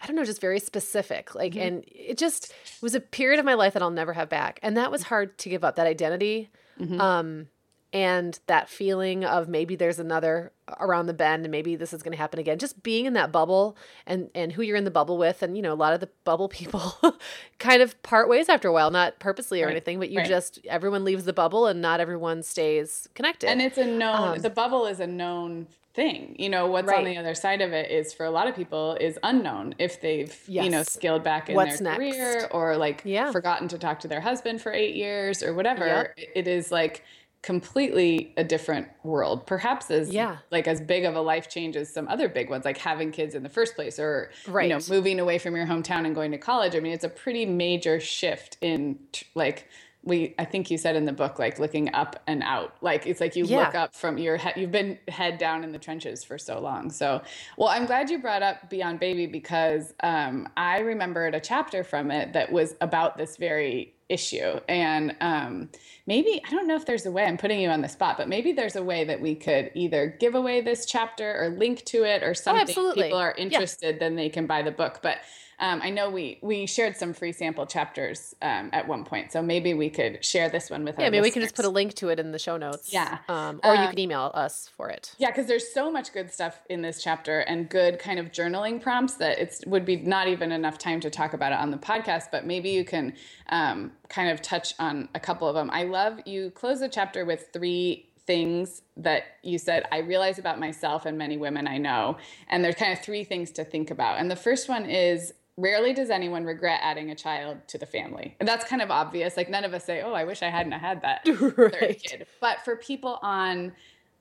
I 0.00 0.06
don't 0.06 0.16
know, 0.16 0.24
just 0.24 0.40
very 0.40 0.58
specific. 0.58 1.34
Like 1.34 1.54
and 1.56 1.84
it 1.86 2.18
just 2.18 2.50
it 2.50 2.82
was 2.82 2.94
a 2.94 3.00
period 3.00 3.38
of 3.38 3.46
my 3.46 3.54
life 3.54 3.72
that 3.74 3.82
I'll 3.82 3.90
never 3.90 4.12
have 4.12 4.28
back. 4.28 4.58
And 4.62 4.76
that 4.76 4.90
was 4.90 5.04
hard 5.04 5.38
to 5.38 5.48
give 5.48 5.62
up 5.64 5.76
that 5.76 5.86
identity. 5.86 6.50
Mhm. 6.80 7.00
Um 7.00 7.48
and 7.92 8.40
that 8.46 8.68
feeling 8.68 9.24
of 9.24 9.48
maybe 9.48 9.76
there's 9.76 9.98
another 9.98 10.52
around 10.80 11.06
the 11.06 11.12
bend 11.14 11.44
and 11.44 11.50
maybe 11.50 11.76
this 11.76 11.92
is 11.92 12.02
going 12.02 12.12
to 12.12 12.16
happen 12.18 12.38
again 12.40 12.58
just 12.58 12.82
being 12.82 13.04
in 13.04 13.12
that 13.12 13.30
bubble 13.30 13.76
and 14.06 14.30
and 14.34 14.52
who 14.52 14.62
you're 14.62 14.76
in 14.76 14.84
the 14.84 14.90
bubble 14.90 15.18
with 15.18 15.42
and 15.42 15.56
you 15.56 15.62
know 15.62 15.72
a 15.72 15.74
lot 15.74 15.92
of 15.92 16.00
the 16.00 16.08
bubble 16.24 16.48
people 16.48 16.94
kind 17.58 17.82
of 17.82 18.00
part 18.02 18.28
ways 18.28 18.48
after 18.48 18.68
a 18.68 18.72
while 18.72 18.90
not 18.90 19.18
purposely 19.18 19.62
or 19.62 19.66
Right, 19.66 19.72
anything 19.72 19.98
but 19.98 20.08
you 20.10 20.18
right. 20.18 20.26
just 20.26 20.58
everyone 20.68 21.04
leaves 21.04 21.24
the 21.24 21.32
bubble 21.32 21.66
and 21.66 21.80
not 21.82 22.00
everyone 22.00 22.42
stays 22.42 23.08
connected 23.14 23.48
And 23.50 23.60
it's 23.60 23.76
a 23.78 23.84
known, 23.84 24.36
Um, 24.36 24.38
the 24.40 24.50
bubble 24.50 24.86
is 24.86 25.00
a 25.00 25.06
known 25.06 25.66
thing. 25.94 26.34
You 26.38 26.48
know, 26.48 26.68
what's 26.68 26.90
on 26.90 27.04
the 27.04 27.18
other 27.18 27.34
side 27.34 27.60
of 27.60 27.74
it 27.74 27.90
is 27.90 28.14
for 28.14 28.24
a 28.24 28.30
lot 28.30 28.48
of 28.48 28.56
people 28.56 28.96
is 28.98 29.18
unknown 29.22 29.74
if 29.78 30.00
they've, 30.00 30.34
you 30.48 30.70
know, 30.70 30.82
scaled 30.84 31.22
back 31.22 31.50
in 31.50 31.54
What's 31.54 31.80
their 31.80 31.98
next? 31.98 31.98
career 32.16 32.48
or 32.50 32.78
like 32.78 33.02
Yeah. 33.04 33.30
forgotten 33.30 33.68
to 33.68 33.76
talk 33.78 34.00
to 34.00 34.08
their 34.08 34.22
husband 34.22 34.62
for 34.62 34.72
eight 34.72 34.94
years 34.94 35.42
or 35.42 35.52
whatever. 35.52 35.86
Yep. 36.16 36.18
It 36.34 36.48
is 36.48 36.72
like 36.72 37.04
completely 37.42 38.32
a 38.36 38.44
different 38.44 38.86
world 39.02 39.46
perhaps 39.46 39.90
as 39.90 40.10
Yeah. 40.14 40.36
like 40.52 40.68
as 40.68 40.80
big 40.80 41.04
of 41.04 41.16
a 41.16 41.20
life 41.20 41.48
change 41.48 41.76
as 41.76 41.92
some 41.92 42.06
other 42.06 42.28
big 42.28 42.48
ones 42.48 42.64
like 42.64 42.78
having 42.78 43.10
kids 43.10 43.34
in 43.34 43.42
the 43.42 43.48
first 43.48 43.74
place 43.74 43.98
or 43.98 44.30
right. 44.46 44.68
you 44.68 44.74
know 44.76 44.80
moving 44.88 45.18
away 45.18 45.38
from 45.38 45.56
your 45.56 45.66
hometown 45.66 46.06
and 46.06 46.14
going 46.14 46.30
to 46.30 46.38
college 46.38 46.76
i 46.76 46.80
mean 46.80 46.92
it's 46.92 47.04
a 47.04 47.08
pretty 47.08 47.44
major 47.44 47.98
shift 47.98 48.56
in 48.60 48.96
like 49.34 49.68
we 50.04 50.34
i 50.38 50.44
think 50.44 50.70
you 50.70 50.78
said 50.78 50.94
in 50.94 51.04
the 51.04 51.12
book 51.12 51.40
like 51.40 51.58
looking 51.58 51.92
up 51.94 52.20
and 52.28 52.44
out 52.44 52.76
like 52.80 53.06
it's 53.08 53.20
like 53.20 53.34
you 53.34 53.44
Yeah. 53.44 53.66
look 53.66 53.74
up 53.74 53.94
from 53.94 54.18
your 54.18 54.36
head 54.36 54.54
you've 54.56 54.72
been 54.72 54.98
head 55.08 55.38
down 55.38 55.64
in 55.64 55.72
the 55.72 55.78
trenches 55.78 56.22
for 56.22 56.38
so 56.38 56.60
long 56.60 56.90
so 56.90 57.22
well 57.56 57.68
i'm 57.68 57.86
glad 57.86 58.08
you 58.08 58.20
brought 58.20 58.42
up 58.42 58.70
beyond 58.70 59.00
baby 59.00 59.26
because 59.26 59.94
um, 60.04 60.48
i 60.56 60.78
remembered 60.78 61.34
a 61.34 61.40
chapter 61.40 61.82
from 61.82 62.12
it 62.12 62.32
that 62.34 62.52
was 62.52 62.76
about 62.80 63.16
this 63.18 63.36
very 63.36 63.94
issue 64.12 64.60
and 64.68 65.16
um, 65.20 65.68
maybe 66.06 66.40
i 66.46 66.50
don't 66.50 66.66
know 66.66 66.76
if 66.76 66.84
there's 66.84 67.06
a 67.06 67.10
way 67.10 67.24
i'm 67.24 67.36
putting 67.38 67.60
you 67.60 67.68
on 67.68 67.80
the 67.80 67.88
spot 67.88 68.16
but 68.18 68.28
maybe 68.28 68.52
there's 68.52 68.76
a 68.76 68.82
way 68.82 69.04
that 69.04 69.20
we 69.20 69.34
could 69.34 69.70
either 69.74 70.16
give 70.20 70.34
away 70.34 70.60
this 70.60 70.84
chapter 70.84 71.42
or 71.42 71.48
link 71.50 71.84
to 71.84 72.04
it 72.04 72.22
or 72.22 72.34
something 72.34 72.62
if 72.62 72.68
absolutely. 72.68 73.04
people 73.04 73.18
are 73.18 73.34
Yeah. 73.36 73.44
interested 73.44 73.98
then 73.98 74.14
they 74.16 74.28
can 74.28 74.46
buy 74.46 74.62
the 74.62 74.70
book 74.70 75.00
but 75.02 75.18
um, 75.58 75.80
I 75.82 75.90
know 75.90 76.10
we 76.10 76.38
we 76.42 76.66
shared 76.66 76.96
some 76.96 77.12
free 77.12 77.32
sample 77.32 77.66
chapters 77.66 78.34
um, 78.42 78.70
at 78.72 78.88
one 78.88 79.04
point, 79.04 79.32
so 79.32 79.42
maybe 79.42 79.74
we 79.74 79.90
could 79.90 80.24
share 80.24 80.48
this 80.48 80.70
one 80.70 80.84
with 80.84 80.96
yeah 80.98 81.04
our 81.06 81.10
maybe 81.10 81.22
we 81.22 81.30
can 81.30 81.42
just 81.42 81.54
put 81.54 81.64
a 81.64 81.68
link 81.68 81.94
to 81.94 82.08
it 82.08 82.18
in 82.18 82.32
the 82.32 82.38
show 82.38 82.56
notes 82.56 82.92
Yeah. 82.92 83.18
um, 83.28 83.60
or 83.62 83.74
you 83.74 83.80
Um, 83.82 83.88
can 83.90 83.98
email 83.98 84.30
us 84.34 84.68
for 84.76 84.88
it 84.90 85.14
Yeah, 85.18 85.28
because 85.30 85.46
there's 85.46 85.72
so 85.72 85.90
much 85.90 86.12
good 86.12 86.32
stuff 86.32 86.60
in 86.68 86.82
this 86.82 87.02
chapter 87.02 87.40
and 87.40 87.68
good 87.68 87.98
kind 87.98 88.18
of 88.18 88.32
journaling 88.32 88.80
prompts 88.80 89.14
that 89.14 89.38
it 89.38 89.62
would 89.66 89.84
be 89.84 89.96
not 89.96 90.28
even 90.28 90.52
enough 90.52 90.78
time 90.78 91.00
to 91.00 91.10
talk 91.10 91.32
about 91.34 91.52
it 91.52 91.58
on 91.58 91.70
the 91.70 91.78
podcast. 91.78 92.30
But 92.32 92.44
maybe 92.46 92.70
you 92.70 92.84
can 92.84 93.14
um, 93.48 93.92
kind 94.08 94.30
of 94.30 94.42
touch 94.42 94.74
on 94.78 95.08
a 95.14 95.20
couple 95.20 95.48
of 95.48 95.54
them. 95.54 95.70
I 95.72 95.84
love 95.84 96.20
you 96.26 96.50
close 96.50 96.80
the 96.80 96.88
chapter 96.88 97.24
with 97.24 97.48
three 97.52 98.08
things 98.26 98.82
that 98.96 99.24
you 99.42 99.58
said 99.58 99.84
I 99.90 99.98
realize 99.98 100.38
about 100.38 100.60
myself 100.60 101.06
and 101.06 101.18
many 101.18 101.36
women 101.36 101.66
I 101.66 101.78
know, 101.78 102.16
and 102.48 102.64
there's 102.64 102.76
kind 102.76 102.92
of 102.92 103.00
three 103.00 103.24
things 103.24 103.50
to 103.52 103.64
think 103.64 103.90
about. 103.90 104.18
And 104.18 104.30
the 104.30 104.36
first 104.36 104.68
one 104.68 104.86
is. 104.86 105.34
Rarely 105.56 105.92
does 105.92 106.10
anyone 106.10 106.44
regret 106.44 106.80
adding 106.82 107.10
a 107.10 107.14
child 107.14 107.58
to 107.68 107.78
the 107.78 107.86
family. 107.86 108.36
And 108.40 108.48
that's 108.48 108.64
kind 108.64 108.80
of 108.80 108.90
obvious. 108.90 109.36
Like 109.36 109.50
none 109.50 109.64
of 109.64 109.74
us 109.74 109.84
say, 109.84 110.00
"Oh, 110.00 110.12
I 110.12 110.24
wish 110.24 110.42
I 110.42 110.48
hadn't 110.48 110.72
had 110.72 111.02
that 111.02 111.24
third 111.26 111.96
kid." 112.02 112.26
But 112.40 112.64
for 112.64 112.76
people 112.76 113.18
on 113.22 113.72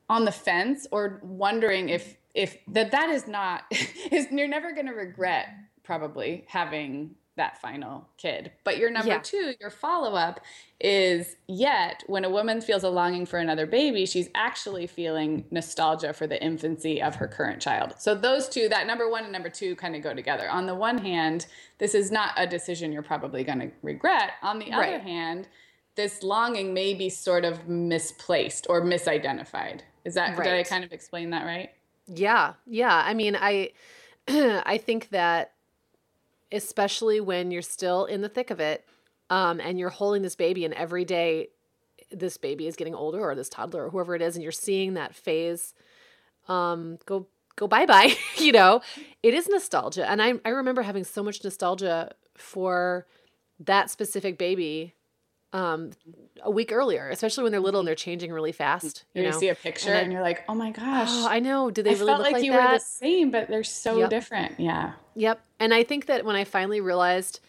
on 0.10 0.26
the 0.26 0.32
fence 0.32 0.88
or 0.92 1.22
wondering 1.24 1.88
if 1.88 2.18
if 2.36 2.58
that 2.68 2.92
that 2.92 3.10
is 3.10 3.28
not 3.28 3.64
is 4.12 4.28
you're 4.32 4.48
never 4.48 4.74
going 4.74 4.88
to 4.88 4.94
regret 4.94 5.48
probably 5.84 6.44
having 6.48 7.16
that 7.42 7.60
final 7.60 8.08
kid. 8.18 8.52
But 8.64 8.78
your 8.78 8.92
number 8.92 9.14
Yeah. 9.14 9.20
two 9.24 9.56
your 9.60 9.72
follow-up 9.72 10.40
is 10.80 11.38
yet 11.48 12.04
when 12.06 12.24
a 12.24 12.30
woman 12.30 12.62
feels 12.62 12.84
a 12.84 12.90
longing 12.90 13.26
for 13.26 13.40
another 13.40 13.66
baby 13.66 14.06
she's 14.06 14.30
actually 14.36 14.86
feeling 14.86 15.46
nostalgia 15.50 16.14
for 16.14 16.28
the 16.28 16.40
infancy 16.42 17.02
of 17.02 17.16
her 17.16 17.28
current 17.28 17.60
child. 17.60 17.96
So 17.98 18.14
those 18.14 18.48
two 18.48 18.70
that 18.70 18.86
number 18.86 19.10
one 19.10 19.24
and 19.24 19.32
number 19.32 19.50
two 19.50 19.76
kind 19.76 19.96
of 19.96 20.04
go 20.04 20.14
together. 20.14 20.48
On 20.52 20.68
the 20.68 20.76
one 20.76 21.00
hand 21.00 21.48
this 21.80 21.96
is 21.96 22.12
not 22.12 22.34
a 22.38 22.46
decision 22.46 22.92
you're 22.92 23.02
probably 23.02 23.44
going 23.44 23.60
to 23.60 23.72
regret. 23.82 24.34
On 24.44 24.60
the 24.60 24.72
other 24.72 25.00
hand 25.00 25.48
this 25.96 26.22
longing 26.22 26.76
may 26.76 26.94
be 26.94 27.10
sort 27.10 27.44
of 27.44 27.68
misplaced 27.68 28.68
or 28.70 28.84
misidentified. 28.84 29.82
Is 30.06 30.14
that 30.14 30.38
did 30.38 30.48
i 30.48 30.62
kind 30.62 30.84
of 30.84 30.94
explain 30.94 31.32
that 31.32 31.46
right? 31.46 31.72
Yeah, 32.06 32.54
yeah. 32.68 33.02
I 33.04 33.16
mean, 33.16 33.36
I 33.36 33.72
I 34.28 34.78
think 34.78 35.10
that 35.10 35.54
especially 36.52 37.20
when 37.20 37.52
you're 37.52 37.62
still 37.62 38.06
in 38.06 38.22
the 38.22 38.30
thick 38.30 38.50
of 38.52 38.60
it, 38.60 38.86
um, 39.30 39.60
and 39.60 39.80
you're 39.80 39.90
holding 39.90 40.22
this 40.22 40.36
baby, 40.36 40.66
and 40.66 40.74
every 40.74 41.06
day 41.06 41.48
this 42.12 42.38
baby 42.38 42.68
is 42.68 42.76
getting 42.76 42.96
older, 42.96 43.20
or 43.20 43.36
this 43.36 43.50
toddler, 43.50 43.86
or 43.86 43.90
whoever 43.90 44.16
it 44.16 44.22
is, 44.22 44.36
and 44.36 44.44
you're 44.44 44.52
seeing 44.52 44.96
that 44.96 45.16
phase 45.16 45.74
um, 46.48 46.98
go 47.06 47.28
go 47.56 47.68
bye 47.68 47.86
bye. 47.86 48.16
you 48.38 48.52
know, 48.52 48.82
it 49.24 49.34
is 49.34 49.48
nostalgia, 49.48 50.10
and 50.10 50.22
I 50.22 50.34
I 50.46 50.50
remember 50.50 50.82
having 50.82 51.04
so 51.04 51.24
much 51.24 51.44
nostalgia 51.44 52.12
for 52.36 53.08
that 53.60 53.90
specific 53.90 54.38
baby 54.38 54.96
um 55.54 55.92
a 56.44 56.50
week 56.50 56.72
earlier 56.72 57.10
especially 57.10 57.44
when 57.44 57.52
they're 57.52 57.60
little 57.62 57.82
and 57.82 57.88
they're 57.88 57.94
changing 57.96 58.32
really 58.32 58.52
fast 58.54 59.04
you 59.14 59.22
you, 59.24 59.30
know? 59.30 59.38
see 59.38 59.50
a 59.50 59.56
picture? 59.56 59.90
Then- 59.92 60.06
and, 60.06 60.14
you're 60.14 60.22
like 60.22 60.44
oh 60.48 60.56
my 60.56 60.72
gosh. 60.72 61.10
Oh 61.12 61.28
i 61.30 61.40
know. 61.40 61.70
Do 61.70 61.84
they 61.84 61.90
I 61.92 61.94
really 61.94 62.06
felt 62.08 62.20
look 62.20 62.26
like, 62.28 62.34
like, 62.36 62.44
you 62.44 62.52
that 62.54 62.72
were 62.72 62.78
the 62.78 62.84
same 62.84 63.32
but 63.32 63.48
they're 63.50 63.64
so 63.64 64.00
Yep. 64.00 64.10
different. 64.10 64.60
Yeah. 64.60 64.94
Yep. 65.16 65.42
And 65.60 65.74
I 65.74 65.84
think 65.84 66.06
that 66.06 66.24
when 66.26 66.36
I 66.36 66.46
finally 66.46 66.80
realized 66.82 67.42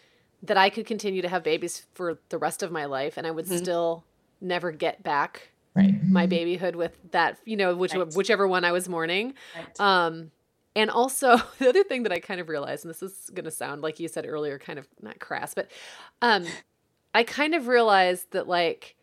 that 0.42 0.56
I 0.56 0.68
could 0.70 0.86
continue 0.86 1.22
to 1.22 1.28
have 1.28 1.44
babies 1.44 1.86
for 1.94 2.18
the 2.30 2.38
rest 2.38 2.62
of 2.64 2.72
my 2.72 2.86
life 2.86 3.16
and 3.16 3.26
I 3.26 3.30
would 3.30 3.46
still 3.46 4.04
never 4.40 4.72
get 4.72 5.04
back 5.04 5.50
right. 5.76 5.94
my 6.04 6.26
babyhood 6.26 6.74
with 6.74 6.98
that, 7.12 7.38
you 7.44 7.56
know, 7.56 7.76
which 7.76 7.94
Right. 7.94 8.12
whichever 8.14 8.48
one 8.48 8.64
I 8.64 8.72
was 8.72 8.88
mourning. 8.88 9.34
right. 9.56 9.80
Um 9.80 10.32
and 10.74 10.90
also 10.90 11.36
the 11.60 11.68
other 11.68 11.84
thing 11.84 12.02
that 12.02 12.12
I 12.12 12.18
kind 12.18 12.40
of 12.40 12.48
realized 12.48 12.84
and 12.84 12.90
this 12.92 13.02
is 13.02 13.30
going 13.32 13.44
to 13.44 13.50
sound 13.52 13.82
like 13.82 14.00
you 14.00 14.08
said 14.08 14.26
earlier 14.26 14.58
kind 14.58 14.78
of 14.80 14.88
not 15.00 15.20
crass, 15.20 15.54
but 15.54 15.70
um 16.20 16.44
I 17.14 17.24
kind 17.24 17.54
of 17.54 17.66
realized 17.66 18.32
that 18.32 18.48
like 18.48 18.96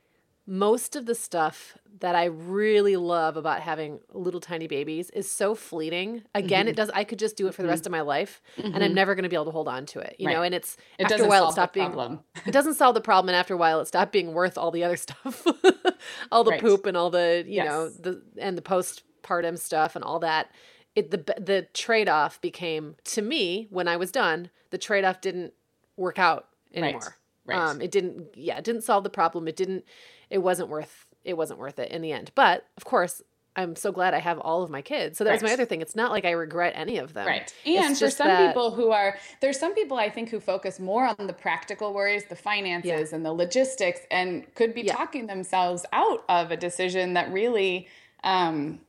most 0.48 0.96
of 0.96 1.06
the 1.06 1.14
stuff 1.16 1.78
that 2.00 2.16
I 2.16 2.26
really 2.26 2.96
love 2.96 3.38
about 3.38 3.62
having 3.62 4.00
little 4.14 4.40
tiny 4.40 4.68
babies 4.68 5.10
is 5.12 5.30
so 5.30 5.54
fleeting. 5.54 6.24
Again, 6.34 6.62
Mm-hmm. 6.66 6.70
it 6.70 6.76
does 6.76 6.90
I 6.92 7.04
could 7.04 7.20
just 7.20 7.36
do 7.38 7.48
it 7.48 7.54
for 7.54 7.62
the 7.62 7.68
rest 7.68 7.86
of 7.86 7.92
my 7.92 8.02
life 8.02 8.42
and 8.58 8.84
I'm 8.84 8.94
never 8.94 9.14
going 9.16 9.24
to 9.24 9.30
be 9.30 9.36
able 9.36 9.46
to 9.46 9.52
hold 9.52 9.68
on 9.68 9.86
to 9.88 10.00
it, 10.00 10.16
you 10.18 10.28
know, 10.28 10.42
and 10.42 10.56
it's 10.56 10.76
it 10.98 11.04
after 11.04 11.16
a 11.16 11.18
doesn't 11.18 11.30
while 11.30 11.44
it 11.44 11.46
solve 11.48 11.54
stopped 11.54 11.74
being 11.74 11.92
problem 11.92 12.20
it 12.48 12.52
doesn't 12.52 12.76
solve 12.76 12.96
the 12.96 13.02
problem 13.02 13.30
and 13.30 13.36
after 13.36 13.54
a 13.54 13.58
while 13.58 13.80
it 13.82 13.86
stopped 13.88 14.12
being 14.12 14.34
worth 14.34 14.58
all 14.58 14.72
the 14.72 14.84
other 14.84 14.98
stuff. 14.98 15.46
all 16.32 16.44
the 16.44 16.52
Right. 16.52 16.62
poop 16.62 16.86
and 16.86 16.96
all 16.98 17.10
the, 17.12 17.44
you 17.48 17.64
know, 17.64 17.90
the 17.90 18.22
and 18.38 18.58
the 18.58 18.62
postpartum 18.64 19.58
stuff 19.60 19.96
and 19.96 20.04
all 20.04 20.20
that. 20.20 20.52
it 20.96 21.12
the 21.12 21.18
the 21.40 21.68
trade 21.74 22.10
off 22.10 22.42
became 22.42 22.96
to 23.04 23.22
me 23.22 23.68
when 23.70 23.88
I 23.88 23.98
was 23.98 24.12
done. 24.12 24.50
The 24.72 24.78
trade 24.80 25.04
off 25.06 25.22
didn't 25.22 25.54
work 25.98 26.18
out 26.18 26.48
anymore. 26.74 27.02
Right. 27.02 27.10
Um, 27.58 27.82
it 27.82 27.92
didn't. 27.92 28.28
Yeah, 28.36 28.58
it 28.58 28.64
didn't 28.64 28.82
solve 28.84 29.04
the 29.04 29.10
problem. 29.10 29.48
It 29.48 29.56
didn't. 29.56 29.86
It 30.30 30.40
wasn't 30.40 30.70
worth. 30.70 31.06
It 31.24 31.36
wasn't 31.36 31.60
worth 31.60 31.80
it 31.80 31.92
in 31.92 32.02
the 32.02 32.12
end. 32.12 32.32
But 32.36 32.66
of 32.78 32.86
course, 32.86 33.22
I'm 33.56 33.76
so 33.76 33.92
glad 33.92 34.14
I 34.14 34.20
have 34.20 34.40
all 34.40 34.64
of 34.64 34.70
my 34.70 34.82
kids. 34.82 35.18
So 35.18 35.24
that 35.26 35.34
was 35.34 35.44
my 35.44 35.52
other 35.52 35.66
thing. 35.66 35.82
It's 35.82 35.96
not 35.96 36.12
like 36.12 36.24
I 36.24 36.32
regret 36.32 36.74
any 36.76 36.98
of 36.98 37.14
them. 37.14 37.28
Right. 37.28 37.54
And 37.66 37.98
for 37.98 38.10
some 38.10 38.28
that- 38.28 38.48
people 38.48 38.72
who 38.72 38.92
are, 38.92 39.18
there's 39.42 39.60
some 39.60 39.74
people 39.76 39.98
I 39.98 40.10
think 40.10 40.30
who 40.30 40.40
focus 40.40 40.80
more 40.80 41.06
on 41.06 41.28
the 41.28 41.34
practical 41.34 41.94
worries, 41.94 42.24
the 42.30 42.36
finances 42.38 43.12
and 43.12 43.26
the 43.26 43.34
logistics, 43.34 44.02
and 44.12 44.46
could 44.56 44.74
be 44.74 44.84
Yeah. 44.84 44.94
talking 44.96 45.28
themselves 45.28 45.86
out 45.92 46.24
of 46.30 46.52
a 46.52 46.58
decision 46.58 47.16
that 47.16 47.32
really, 47.34 47.88
um, 48.24 48.80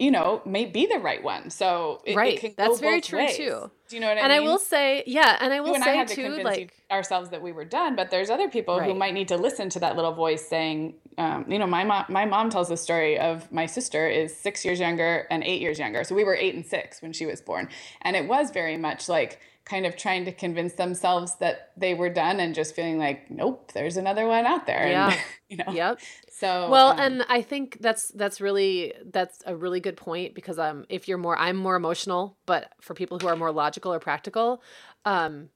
you 0.00 0.10
know, 0.10 0.40
may 0.46 0.64
be 0.64 0.86
the 0.86 0.98
right 0.98 1.22
one. 1.22 1.50
So 1.50 2.00
it, 2.06 2.12
it 2.12 2.16
Right. 2.16 2.40
can 2.40 2.54
That's 2.56 2.80
very 2.80 3.02
true, 3.02 3.18
ways. 3.18 3.36
too. 3.36 3.70
Do 3.88 3.96
you 3.96 4.00
know 4.00 4.08
what 4.08 4.16
I 4.16 4.20
and 4.22 4.30
mean? 4.30 4.38
And 4.38 4.48
I 4.48 4.50
will 4.50 4.58
say, 4.58 5.02
yeah, 5.06 5.36
and 5.40 5.52
I 5.52 5.60
will 5.60 5.74
and 5.74 5.84
I 5.84 5.88
say 5.88 5.96
had 5.96 6.08
to 6.08 6.14
too, 6.14 6.22
convince 6.22 6.44
like 6.44 6.72
ourselves 6.90 7.28
that 7.30 7.42
we 7.42 7.52
were 7.52 7.66
done, 7.66 7.96
but 7.96 8.10
there's 8.10 8.30
other 8.30 8.48
people 8.48 8.80
who 8.80 8.94
might 8.94 9.12
need 9.12 9.28
to 9.28 9.36
listen 9.36 9.68
to 9.70 9.80
that 9.80 9.96
little 9.96 10.12
voice 10.12 10.48
saying, 10.48 10.94
um, 11.18 11.44
you 11.48 11.58
know, 11.58 11.66
my 11.66 11.84
mom, 11.84 12.06
my 12.08 12.24
mom 12.24 12.48
tells 12.50 12.68
the 12.68 12.76
story 12.78 13.18
of 13.18 13.50
my 13.52 13.66
sister 13.66 14.08
is 14.08 14.34
six 14.34 14.64
years 14.64 14.80
younger 14.80 15.26
and 15.30 15.44
eight 15.44 15.60
years 15.60 15.78
younger, 15.78 16.02
so 16.04 16.14
we 16.14 16.24
were 16.24 16.34
eight 16.34 16.54
and 16.54 16.64
six 16.64 17.02
when 17.02 17.12
she 17.12 17.26
was 17.26 17.42
born, 17.42 17.68
and 18.02 18.16
it 18.16 18.26
was 18.26 18.50
very 18.50 18.78
much 18.78 19.08
like 19.08 19.38
kind 19.70 19.86
of 19.86 19.96
trying 19.96 20.24
to 20.24 20.32
convince 20.32 20.72
themselves 20.74 21.36
that 21.36 21.70
they 21.76 21.94
were 21.94 22.10
done 22.10 22.40
and 22.40 22.54
just 22.54 22.74
feeling 22.74 22.98
like, 22.98 23.30
nope, 23.30 23.70
there's 23.72 23.96
another 23.96 24.26
one 24.26 24.44
out 24.44 24.66
there, 24.66 24.84
Yeah. 24.86 25.10
and, 25.10 25.20
you 25.48 25.56
know, 25.58 25.72
Yep. 25.72 26.00
so 26.28 26.68
Well, 26.70 26.88
um, 26.90 26.98
and 27.00 27.26
I 27.28 27.42
think 27.42 27.78
that's 27.80 28.08
that's 28.08 28.40
really 28.40 28.92
that's 29.12 29.42
a 29.46 29.54
really 29.54 29.78
good 29.80 29.96
point 29.96 30.34
because 30.34 30.58
um 30.58 30.84
if 30.88 31.06
you're 31.08 31.18
more 31.18 31.38
I'm 31.38 31.56
more 31.56 31.76
emotional, 31.76 32.36
but 32.46 32.72
for 32.80 32.94
people 32.94 33.18
who 33.20 33.28
are 33.28 33.36
more 33.36 33.52
logical 33.52 33.92
or 33.94 34.00
practical, 34.00 34.62
um 35.04 35.50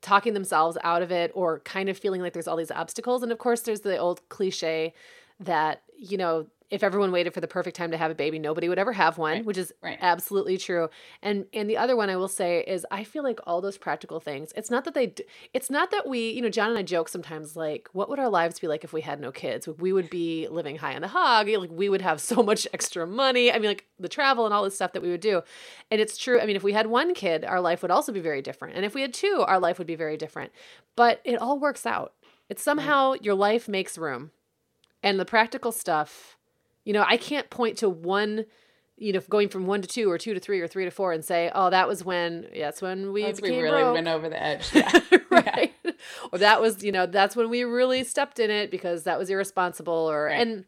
talking 0.00 0.32
themselves 0.34 0.78
out 0.84 1.02
of 1.02 1.10
it 1.10 1.32
or 1.34 1.58
kind 1.60 1.88
of 1.88 1.98
feeling 1.98 2.20
like 2.20 2.32
there's 2.32 2.46
all 2.46 2.56
these 2.56 2.70
obstacles 2.70 3.22
and 3.22 3.32
of 3.32 3.38
course 3.38 3.62
there's 3.62 3.80
the 3.80 3.96
old 3.98 4.20
cliche 4.28 4.94
that 5.40 5.82
you 5.98 6.16
know 6.16 6.46
if 6.70 6.82
everyone 6.82 7.12
waited 7.12 7.32
for 7.32 7.40
the 7.40 7.48
perfect 7.48 7.76
time 7.76 7.90
to 7.90 7.96
have 7.96 8.10
a 8.10 8.14
baby 8.14 8.38
nobody 8.38 8.68
would 8.68 8.78
ever 8.78 8.92
have 8.92 9.18
one 9.18 9.28
Right, 9.38 9.44
which 9.44 9.58
is 9.58 9.72
right. 9.82 9.98
absolutely 10.00 10.58
true. 10.58 10.88
And 11.22 11.46
and 11.52 11.68
the 11.68 11.76
other 11.76 11.96
one 11.96 12.10
i 12.10 12.16
will 12.16 12.28
say 12.28 12.60
is 12.66 12.86
i 12.90 13.04
feel 13.04 13.22
like 13.22 13.40
all 13.46 13.60
those 13.60 13.78
practical 13.78 14.20
things 14.20 14.52
it's 14.56 14.70
not 14.70 14.84
that 14.84 14.94
they 14.94 15.14
it's 15.52 15.70
not 15.70 15.90
that 15.90 16.06
we 16.06 16.30
you 16.30 16.42
know 16.42 16.48
john 16.48 16.70
and 16.70 16.78
i 16.78 16.82
joke 16.82 17.08
sometimes 17.08 17.56
like 17.56 17.88
what 17.92 18.08
would 18.08 18.18
our 18.18 18.28
lives 18.28 18.58
be 18.58 18.66
like 18.68 18.84
if 18.84 18.92
we 18.92 19.00
had 19.00 19.20
no 19.20 19.32
kids? 19.32 19.68
We 19.68 19.92
would 19.92 20.10
be 20.10 20.48
living 20.48 20.76
high 20.76 20.94
on 20.94 21.02
the 21.02 21.08
hog 21.08 21.48
like 21.48 21.70
we 21.70 21.88
would 21.88 22.02
have 22.02 22.20
so 22.20 22.42
much 22.42 22.66
extra 22.74 23.06
money 23.06 23.52
i 23.52 23.58
mean 23.58 23.68
like 23.70 23.86
the 23.98 24.08
travel 24.08 24.44
and 24.44 24.54
all 24.54 24.64
this 24.64 24.74
stuff 24.74 24.92
that 24.92 25.02
we 25.02 25.10
would 25.10 25.20
do. 25.20 25.42
And 25.90 26.00
it's 26.00 26.16
true 26.16 26.40
i 26.40 26.46
mean 26.46 26.56
if 26.56 26.62
we 26.62 26.72
had 26.72 26.86
one 26.86 27.14
kid 27.14 27.44
our 27.44 27.60
life 27.60 27.82
would 27.82 27.90
also 27.90 28.12
be 28.12 28.20
very 28.20 28.42
different. 28.42 28.76
And 28.76 28.84
if 28.84 28.94
we 28.94 29.02
had 29.02 29.14
two 29.14 29.44
our 29.46 29.58
life 29.58 29.78
would 29.78 29.86
be 29.86 29.94
very 29.96 30.16
different. 30.16 30.52
But 30.96 31.20
it 31.24 31.36
all 31.36 31.58
works 31.58 31.86
out. 31.86 32.14
It's 32.48 32.62
somehow 32.62 33.14
your 33.20 33.34
life 33.34 33.68
makes 33.68 33.98
room. 33.98 34.30
And 35.02 35.20
the 35.20 35.24
practical 35.24 35.70
stuff 35.70 36.37
you 36.88 36.94
know 36.94 37.04
i 37.06 37.16
can't 37.16 37.48
point 37.50 37.76
to 37.78 37.88
one 37.88 38.44
you 38.96 39.12
know 39.12 39.20
going 39.28 39.48
from 39.48 39.66
one 39.66 39.80
to 39.82 39.86
two 39.88 40.10
or 40.10 40.18
two 40.18 40.34
to 40.34 40.40
three 40.40 40.60
or 40.60 40.66
three 40.66 40.84
to 40.84 40.90
four 40.90 41.12
and 41.12 41.24
say 41.24 41.50
oh 41.54 41.68
that 41.70 41.86
was 41.86 42.02
when 42.04 42.46
yeah, 42.52 42.64
that's 42.66 42.82
when 42.82 43.12
we 43.12 43.22
we 43.42 43.50
really 43.60 43.82
broke. 43.82 43.94
went 43.94 44.08
over 44.08 44.28
the 44.28 44.42
edge. 44.42 44.64
Yeah. 44.74 44.90
right 45.30 45.72
or 46.32 46.38
that 46.38 46.60
was 46.60 46.82
you 46.82 46.90
know 46.92 47.06
that's 47.06 47.36
when 47.36 47.48
we 47.50 47.62
really 47.64 48.02
stepped 48.04 48.38
in 48.38 48.50
it 48.50 48.70
because 48.70 49.04
that 49.04 49.18
was 49.18 49.28
irresponsible 49.30 49.92
or 50.10 50.24
Right. 50.24 50.40
and 50.40 50.64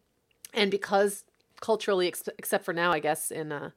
and 0.55 0.71
because 0.71 1.25
culturally 1.61 2.09
ex- 2.09 2.29
except 2.39 2.64
for 2.64 2.73
now 2.75 2.91
i 2.93 3.01
guess 3.01 3.31
in 3.31 3.51
uh 3.53 3.71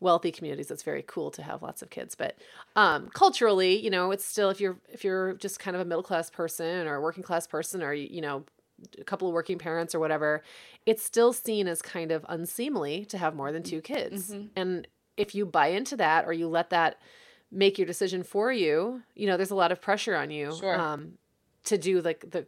wealthy 0.00 0.30
communities 0.32 0.70
it's 0.70 0.82
very 0.82 1.04
cool 1.06 1.30
to 1.30 1.42
have 1.42 1.62
lots 1.62 1.82
of 1.82 1.90
kids 1.90 2.14
but 2.14 2.36
um 2.76 3.08
culturally 3.14 3.78
you 3.84 3.90
know 3.90 4.10
it's 4.12 4.24
still 4.24 4.48
if 4.50 4.60
you're 4.60 4.78
if 4.92 5.04
you're 5.04 5.34
just 5.34 5.58
kind 5.60 5.74
of 5.76 5.80
a 5.80 5.84
middle 5.84 6.02
class 6.02 6.30
person 6.30 6.86
or 6.88 6.94
a 6.96 7.00
working 7.00 7.22
class 7.22 7.46
person 7.46 7.82
or 7.82 7.92
you 7.92 8.20
know 8.22 8.44
a 8.98 9.04
couple 9.04 9.28
of 9.28 9.34
working 9.34 9.58
parents 9.58 9.94
or 9.94 10.00
whatever 10.00 10.42
it's 10.86 11.02
still 11.02 11.32
seen 11.32 11.68
as 11.68 11.82
kind 11.82 12.10
of 12.12 12.24
unseemly 12.28 13.04
to 13.04 13.18
have 13.18 13.34
more 13.34 13.52
than 13.52 13.62
two 13.62 13.80
kids 13.80 14.30
Mm-hmm. 14.30 14.46
and 14.56 14.88
if 15.16 15.34
you 15.34 15.44
buy 15.44 15.68
into 15.68 15.96
that 15.96 16.24
or 16.26 16.32
you 16.32 16.48
let 16.48 16.70
that 16.70 16.98
make 17.50 17.78
your 17.78 17.86
decision 17.86 18.22
for 18.22 18.52
you 18.52 19.02
you 19.14 19.26
know 19.26 19.36
there's 19.36 19.50
a 19.50 19.54
lot 19.56 19.72
of 19.72 19.80
pressure 19.80 20.16
on 20.16 20.30
you 20.30 20.52
Sure. 20.58 20.78
um 20.78 21.14
to 21.64 21.76
do 21.76 22.00
like 22.00 22.30
the 22.30 22.46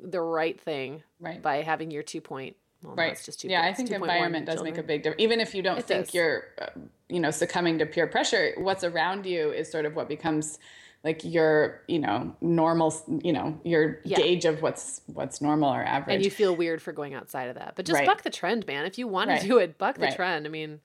the 0.00 0.20
right 0.20 0.58
thing 0.60 1.02
Right. 1.20 1.40
by 1.42 1.62
having 1.62 1.90
your 1.90 2.02
two 2.02 2.20
point 2.20 2.56
well, 2.82 2.94
right 2.94 3.16
two 3.16 3.48
yeah 3.48 3.62
i 3.62 3.72
think 3.72 3.88
2.1 3.90 3.94
environment 3.94 4.46
does 4.46 4.62
make 4.62 4.78
a 4.78 4.82
big 4.82 5.02
difference 5.02 5.22
even 5.22 5.40
if 5.40 5.54
you 5.54 5.62
don't 5.62 5.78
It 5.78 5.84
think 5.86 6.06
does. 6.06 6.14
you're 6.14 6.44
uh, 6.60 6.66
you 7.08 7.20
know 7.20 7.30
succumbing 7.30 7.78
to 7.78 7.86
peer 7.86 8.06
pressure 8.06 8.52
what's 8.58 8.84
around 8.84 9.26
you 9.26 9.50
is 9.50 9.70
sort 9.70 9.84
of 9.86 9.96
what 9.96 10.08
becomes 10.08 10.58
like 11.04 11.22
your 11.22 11.82
you 11.86 11.98
know 11.98 12.34
normal 12.40 12.92
you 13.22 13.32
know 13.32 13.58
your 13.62 14.00
Yeah. 14.04 14.16
gauge 14.16 14.44
of 14.46 14.62
what's 14.62 15.02
what's 15.06 15.40
normal 15.40 15.70
or 15.72 15.84
average 15.84 16.16
and 16.16 16.24
you 16.24 16.30
feel 16.30 16.56
weird 16.56 16.82
for 16.82 16.92
going 16.92 17.14
outside 17.14 17.48
of 17.50 17.54
that 17.56 17.74
but 17.76 17.84
just 17.84 17.98
Right. 17.98 18.06
buck 18.06 18.22
the 18.22 18.30
trend 18.30 18.66
man 18.66 18.86
if 18.86 18.98
you 18.98 19.06
want 19.06 19.28
Right. 19.28 19.40
to 19.40 19.46
do 19.46 19.58
it 19.58 19.78
buck 19.78 19.96
the 19.96 20.02
Right. 20.06 20.16
trend 20.16 20.46
i 20.46 20.48
mean 20.48 20.80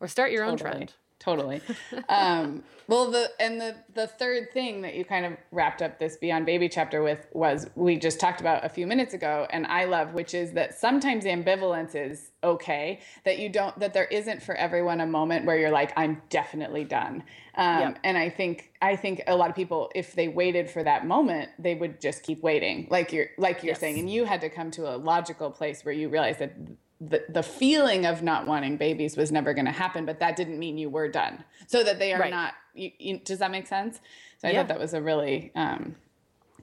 or 0.00 0.08
start 0.08 0.32
your 0.32 0.44
own 0.44 0.56
trend 0.56 0.94
totally 1.20 1.60
um 2.08 2.62
well 2.88 3.10
the 3.10 3.30
and 3.38 3.60
the 3.60 3.76
the 3.94 4.06
third 4.06 4.50
thing 4.52 4.80
that 4.80 4.94
you 4.94 5.04
kind 5.04 5.26
of 5.26 5.34
wrapped 5.52 5.82
up 5.82 5.98
this 5.98 6.16
beyond 6.16 6.46
baby 6.46 6.66
chapter 6.68 7.02
with 7.02 7.26
was 7.32 7.68
we 7.76 7.96
just 7.98 8.18
talked 8.18 8.40
about 8.40 8.64
a 8.64 8.68
few 8.70 8.86
minutes 8.86 9.12
ago 9.14 9.46
and 9.50 9.66
i 9.66 9.84
love 9.84 10.14
which 10.14 10.32
is 10.34 10.52
that 10.52 10.76
sometimes 10.78 11.24
ambivalence 11.26 11.94
is 11.94 12.30
okay 12.42 12.98
that 13.26 13.38
you 13.38 13.50
don't 13.50 13.78
that 13.78 13.92
there 13.92 14.06
isn't 14.06 14.42
for 14.42 14.54
everyone 14.54 15.00
a 15.02 15.06
moment 15.06 15.44
where 15.44 15.58
you're 15.58 15.70
like 15.70 15.92
i'm 15.96 16.20
definitely 16.30 16.84
done 16.84 17.22
um, 17.56 17.80
Yep. 17.80 17.98
and 18.04 18.16
i 18.18 18.30
think 18.30 18.72
i 18.80 18.96
think 18.96 19.22
a 19.26 19.36
lot 19.36 19.50
of 19.50 19.54
people 19.56 19.92
if 19.94 20.14
they 20.14 20.28
waited 20.28 20.70
for 20.70 20.82
that 20.82 21.06
moment 21.06 21.50
they 21.58 21.74
would 21.74 22.00
just 22.00 22.22
keep 22.22 22.42
waiting 22.42 22.88
like 22.90 23.12
you're 23.12 23.26
like 23.36 23.62
you're 23.62 23.72
Yes. 23.72 23.80
saying 23.80 23.98
and 23.98 24.10
you 24.10 24.24
had 24.24 24.40
to 24.40 24.48
come 24.48 24.70
to 24.72 24.88
a 24.92 24.96
logical 24.96 25.50
place 25.50 25.84
where 25.84 25.92
you 25.94 26.08
realized 26.08 26.38
that 26.38 26.52
the, 27.00 27.24
the 27.28 27.42
feeling 27.42 28.04
of 28.04 28.22
not 28.22 28.46
wanting 28.46 28.76
babies 28.76 29.16
was 29.16 29.32
never 29.32 29.54
going 29.54 29.64
to 29.66 29.72
happen, 29.72 30.04
but 30.04 30.20
that 30.20 30.36
didn't 30.36 30.58
mean 30.58 30.76
you 30.76 30.90
were 30.90 31.08
done. 31.08 31.44
So 31.66 31.82
that 31.82 31.98
they 31.98 32.12
are 32.12 32.20
Right. 32.20 32.30
not. 32.30 32.54
You, 32.74 32.90
you, 32.98 33.18
does 33.18 33.38
that 33.38 33.50
make 33.50 33.66
sense? 33.66 34.00
So 34.38 34.48
I 34.48 34.52
Yeah. 34.52 34.58
thought 34.58 34.68
that 34.68 34.78
was 34.78 34.92
a 34.94 35.00
really 35.00 35.50
um, 35.54 35.96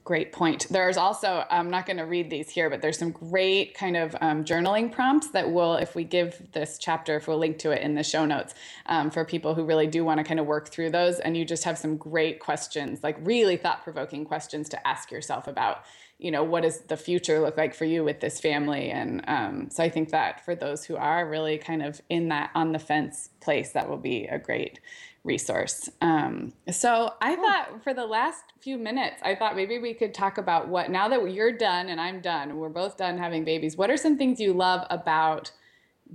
great 0.04 0.32
point. 0.32 0.66
There's 0.70 0.96
also 0.96 1.44
I'm 1.50 1.70
not 1.70 1.86
going 1.86 1.96
to 1.98 2.04
read 2.04 2.30
these 2.30 2.48
here, 2.50 2.70
but 2.70 2.80
there's 2.80 2.98
some 2.98 3.10
great 3.10 3.74
kind 3.74 3.96
of 3.96 4.16
um, 4.20 4.44
journaling 4.44 4.90
prompts 4.92 5.28
that 5.32 5.50
will, 5.50 5.74
if 5.74 5.94
we 5.94 6.04
give 6.04 6.52
this 6.52 6.78
chapter, 6.78 7.16
if 7.16 7.26
we'll 7.28 7.36
link 7.38 7.58
to 7.58 7.72
it 7.72 7.82
in 7.82 7.94
the 7.94 8.04
show 8.04 8.24
notes, 8.24 8.54
um, 8.86 9.10
for 9.10 9.24
people 9.24 9.54
who 9.54 9.64
really 9.64 9.86
do 9.86 10.04
want 10.04 10.18
to 10.18 10.24
kind 10.24 10.40
of 10.40 10.46
work 10.46 10.68
through 10.68 10.90
those, 10.90 11.18
and 11.18 11.36
you 11.36 11.44
just 11.44 11.64
have 11.64 11.76
some 11.76 11.96
great 11.96 12.38
questions, 12.40 13.02
like 13.02 13.16
really 13.20 13.56
thought 13.56 13.82
provoking 13.82 14.24
questions 14.24 14.68
to 14.70 14.88
ask 14.88 15.10
yourself 15.10 15.46
about 15.48 15.82
you 16.18 16.30
know 16.30 16.42
what 16.42 16.62
does 16.62 16.80
the 16.80 16.96
future 16.96 17.40
look 17.40 17.56
like 17.56 17.74
for 17.74 17.84
you 17.84 18.04
with 18.04 18.20
this 18.20 18.40
family? 18.40 18.90
And 18.90 19.22
um, 19.26 19.70
so 19.70 19.82
i 19.82 19.88
think 19.88 20.10
that 20.10 20.44
for 20.44 20.54
those 20.54 20.84
who 20.84 20.96
are 20.96 21.28
really 21.28 21.58
kind 21.58 21.82
of 21.82 22.00
in 22.08 22.28
that 22.28 22.50
on 22.54 22.72
the 22.72 22.78
fence 22.78 23.30
place 23.40 23.72
that 23.72 23.88
will 23.88 23.98
be 23.98 24.26
a 24.26 24.38
great 24.38 24.80
resource. 25.24 25.88
Um, 26.00 26.52
so 26.70 27.12
i 27.20 27.36
thought 27.36 27.82
for 27.82 27.92
the 27.92 28.06
last 28.06 28.44
few 28.60 28.78
minutes 28.78 29.20
i 29.22 29.34
thought 29.34 29.56
maybe 29.56 29.78
we 29.78 29.92
could 29.92 30.14
talk 30.14 30.38
about 30.38 30.68
what 30.68 30.90
now 30.90 31.08
that 31.08 31.30
you're 31.30 31.52
done 31.52 31.88
and 31.88 32.00
i'm 32.00 32.20
done 32.20 32.56
we're 32.56 32.68
both 32.68 32.96
done 32.96 33.18
having 33.18 33.44
babies 33.44 33.76
what 33.76 33.90
are 33.90 33.96
some 33.96 34.16
things 34.16 34.40
you 34.40 34.52
love 34.52 34.86
about 34.90 35.50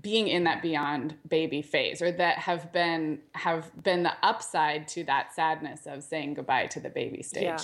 being 0.01 0.27
in 0.27 0.43
that 0.45 0.61
beyond 0.61 1.15
baby 1.27 1.61
phase 1.61 2.01
or 2.01 2.11
that 2.11 2.37
have 2.39 2.71
been 2.71 3.19
have 3.33 3.71
been 3.83 4.03
the 4.03 4.13
upside 4.23 4.87
to 4.87 5.03
that 5.03 5.33
sadness 5.33 5.85
of 5.85 6.03
saying 6.03 6.33
goodbye 6.33 6.65
to 6.67 6.79
the 6.79 6.89
baby 6.89 7.21
stage? 7.21 7.43
Yeah. 7.43 7.57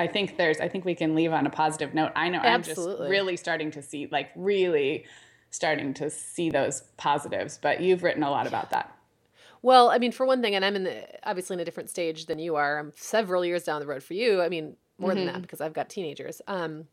I 0.00 0.06
think 0.08 0.36
there's 0.38 0.60
i 0.60 0.68
think 0.68 0.84
we 0.84 0.94
can 0.96 1.14
leave 1.14 1.32
on 1.32 1.46
a 1.46 1.50
positive 1.50 1.94
note 1.94 2.12
i 2.16 2.28
know 2.30 2.40
i'm 2.40 2.62
just 2.62 2.76
really 3.08 3.36
starting 3.36 3.70
to 3.70 3.82
see 3.82 4.08
like 4.12 4.30
really 4.36 5.06
starting 5.50 5.94
to 5.94 6.10
see 6.10 6.50
those 6.50 6.82
positives 6.98 7.58
but 7.62 7.80
you've 7.80 8.02
written 8.04 8.24
a 8.24 8.30
lot 8.30 8.46
about 8.48 8.70
that 8.70 8.92
Well, 9.62 9.90
I 9.90 9.98
mean, 9.98 10.12
for 10.12 10.26
one 10.26 10.42
thing, 10.42 10.54
and 10.56 10.64
I'm 10.64 10.76
in 10.76 10.84
the 10.84 11.06
obviously 11.28 11.54
in 11.54 11.60
a 11.60 11.64
different 11.66 11.90
stage 11.90 12.26
than 12.26 12.38
you 12.38 12.56
are. 12.56 12.78
I'm 12.80 12.92
several 12.96 13.44
years 13.44 13.64
down 13.64 13.80
the 13.80 13.86
road 13.88 14.02
for 14.02 14.14
you. 14.14 14.42
I 14.42 14.48
mean, 14.48 14.76
more 14.98 15.14
than 15.14 15.26
Mm-hmm. 15.26 15.34
that 15.34 15.42
because 15.42 15.60
I've 15.60 15.74
got 15.74 15.90
teenagers. 15.90 16.42
Um, 16.48 16.86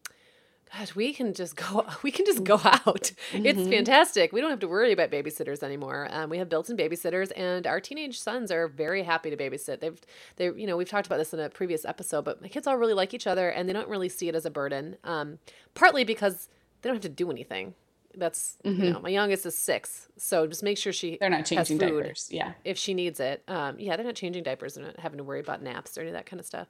gosh, 0.73 0.95
we 0.95 1.13
can 1.13 1.33
just 1.33 1.55
go. 1.55 1.85
We 2.03 2.11
can 2.11 2.25
just 2.25 2.43
go 2.43 2.59
out. 2.63 3.11
It's 3.33 3.59
Mm-hmm. 3.59 3.69
fantastic. 3.69 4.31
We 4.31 4.41
don't 4.41 4.49
have 4.49 4.59
to 4.59 4.67
worry 4.67 4.91
about 4.91 5.11
babysitters 5.11 5.63
anymore. 5.63 6.07
Um, 6.11 6.29
we 6.29 6.37
have 6.37 6.49
built-in 6.49 6.77
babysitters, 6.77 7.31
and 7.35 7.65
our 7.67 7.79
teenage 7.81 8.19
sons 8.19 8.51
are 8.51 8.67
very 8.67 9.03
happy 9.03 9.29
to 9.29 9.37
babysit. 9.37 9.79
They've, 9.79 9.99
they, 10.37 10.45
you 10.45 10.67
know, 10.67 10.77
we've 10.77 10.89
talked 10.89 11.07
about 11.07 11.17
this 11.17 11.33
in 11.33 11.39
a 11.39 11.49
previous 11.49 11.85
episode, 11.85 12.23
but 12.25 12.41
my 12.41 12.47
kids 12.47 12.67
all 12.67 12.77
really 12.77 12.93
like 12.93 13.13
each 13.13 13.27
other, 13.27 13.49
and 13.49 13.67
they 13.67 13.73
don't 13.73 13.89
really 13.89 14.09
see 14.09 14.27
it 14.29 14.35
as 14.35 14.45
a 14.45 14.51
burden. 14.51 14.97
Um, 15.03 15.39
partly 15.73 16.03
because 16.03 16.47
they 16.81 16.89
don't 16.89 16.95
have 16.95 17.01
to 17.03 17.09
do 17.09 17.29
anything. 17.31 17.73
That's 18.15 18.57
you 18.63 18.71
know, 18.93 18.99
my 18.99 19.09
youngest 19.09 19.45
is 19.45 19.55
six, 19.55 20.07
so 20.17 20.47
just 20.47 20.63
make 20.63 20.79
sure 20.79 20.91
she 20.91 21.11
Mm-hmm. 21.11 21.17
they're 21.19 21.29
not 21.29 21.45
changing 21.45 21.77
diapers 21.77 22.29
yeah 22.31 22.53
if 22.63 22.75
she 22.75 22.95
needs 22.95 23.19
it. 23.19 23.43
Um, 23.47 23.79
yeah, 23.79 23.95
they're 23.95 24.05
not 24.05 24.15
changing 24.15 24.41
diapers. 24.41 24.73
They're 24.73 24.85
not 24.85 24.99
having 24.99 25.19
to 25.19 25.23
worry 25.23 25.39
about 25.39 25.61
naps 25.61 25.95
or 25.97 26.01
any 26.01 26.09
of 26.09 26.13
that 26.15 26.25
kind 26.25 26.39
of 26.39 26.45
stuff. 26.47 26.67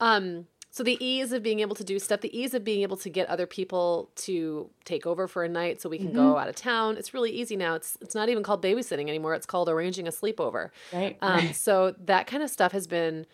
Um, 0.00 0.46
So 0.78 0.84
the 0.84 1.04
ease 1.04 1.32
of 1.32 1.42
being 1.42 1.58
able 1.58 1.74
to 1.74 1.82
do 1.82 1.98
stuff, 1.98 2.20
the 2.20 2.38
ease 2.38 2.54
of 2.54 2.62
being 2.62 2.82
able 2.82 2.96
to 2.98 3.10
get 3.10 3.28
other 3.28 3.48
people 3.48 4.10
to 4.14 4.70
take 4.84 5.06
over 5.08 5.26
for 5.26 5.42
a 5.42 5.48
night 5.48 5.80
so 5.80 5.88
we 5.88 5.98
can 5.98 6.12
go 6.12 6.38
out 6.38 6.48
of 6.48 6.54
town. 6.54 6.96
It's 6.96 7.12
really 7.12 7.32
easy 7.32 7.56
now. 7.56 7.74
It's 7.74 7.98
it's 8.00 8.14
not 8.14 8.28
even 8.28 8.44
called 8.44 8.62
babysitting 8.62 9.08
anymore. 9.08 9.34
It's 9.34 9.44
called 9.44 9.68
arranging 9.68 10.06
a 10.06 10.12
sleepover. 10.12 10.70
Right. 10.92 11.18
Um, 11.20 11.46
right. 11.46 11.56
So 11.56 11.96
that 12.04 12.28
kind 12.28 12.44
of 12.44 12.50
stuff 12.50 12.70
has 12.70 12.86
been 12.86 13.26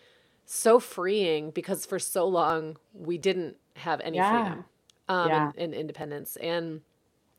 so 0.47 0.79
freeing 0.79 1.51
because 1.51 1.85
for 1.85 1.99
so 1.99 2.27
long 2.27 2.77
we 2.95 3.19
didn't 3.19 3.57
have 3.75 4.01
any 4.01 4.17
Yeah. 4.17 4.31
freedom 4.31 4.65
um, 5.07 5.29
Yeah. 5.29 5.51
and, 5.55 5.65
and 5.65 5.73
independence. 5.75 6.37
And 6.37 6.81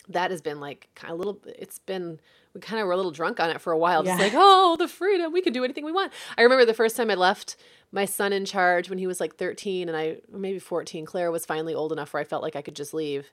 that 0.09 0.31
has 0.31 0.41
been 0.41 0.61
like 0.61 0.89
kind 0.95 1.13
of 1.13 1.17
a 1.17 1.19
little, 1.19 1.41
it's 1.59 1.81
been, 1.81 2.21
we 2.55 2.61
kind 2.61 2.81
of 2.81 2.87
were 2.87 2.93
a 2.93 2.97
little 2.97 3.11
drunk 3.11 3.41
on 3.41 3.51
it 3.51 3.61
for 3.61 3.73
a 3.73 3.79
while. 3.79 4.05
Just 4.05 4.21
Yeah. 4.21 4.27
like, 4.27 4.35
oh, 4.37 4.77
the 4.79 4.87
freedom, 4.87 5.33
we 5.33 5.43
can 5.43 5.53
do 5.53 5.65
anything 5.65 5.85
we 5.85 5.91
want. 5.91 6.13
I 6.39 6.43
remember 6.43 6.65
the 6.65 6.75
first 6.75 6.97
time 6.97 7.11
I 7.11 7.15
left 7.17 7.57
my 7.97 8.05
son 8.05 8.33
in 8.33 8.45
charge 8.45 8.89
when 8.89 8.99
he 8.99 9.07
was 9.07 9.19
like 9.21 9.35
13 9.37 9.89
and 9.89 9.97
I, 9.97 10.19
maybe 10.31 10.59
14, 10.61 11.05
Claire 11.07 11.31
was 11.33 11.45
finally 11.47 11.75
old 11.75 11.91
enough 11.93 12.13
where 12.13 12.21
I 12.21 12.25
felt 12.25 12.43
like 12.43 12.55
I 12.55 12.63
could 12.63 12.77
just 12.77 12.95
leave. 12.95 13.33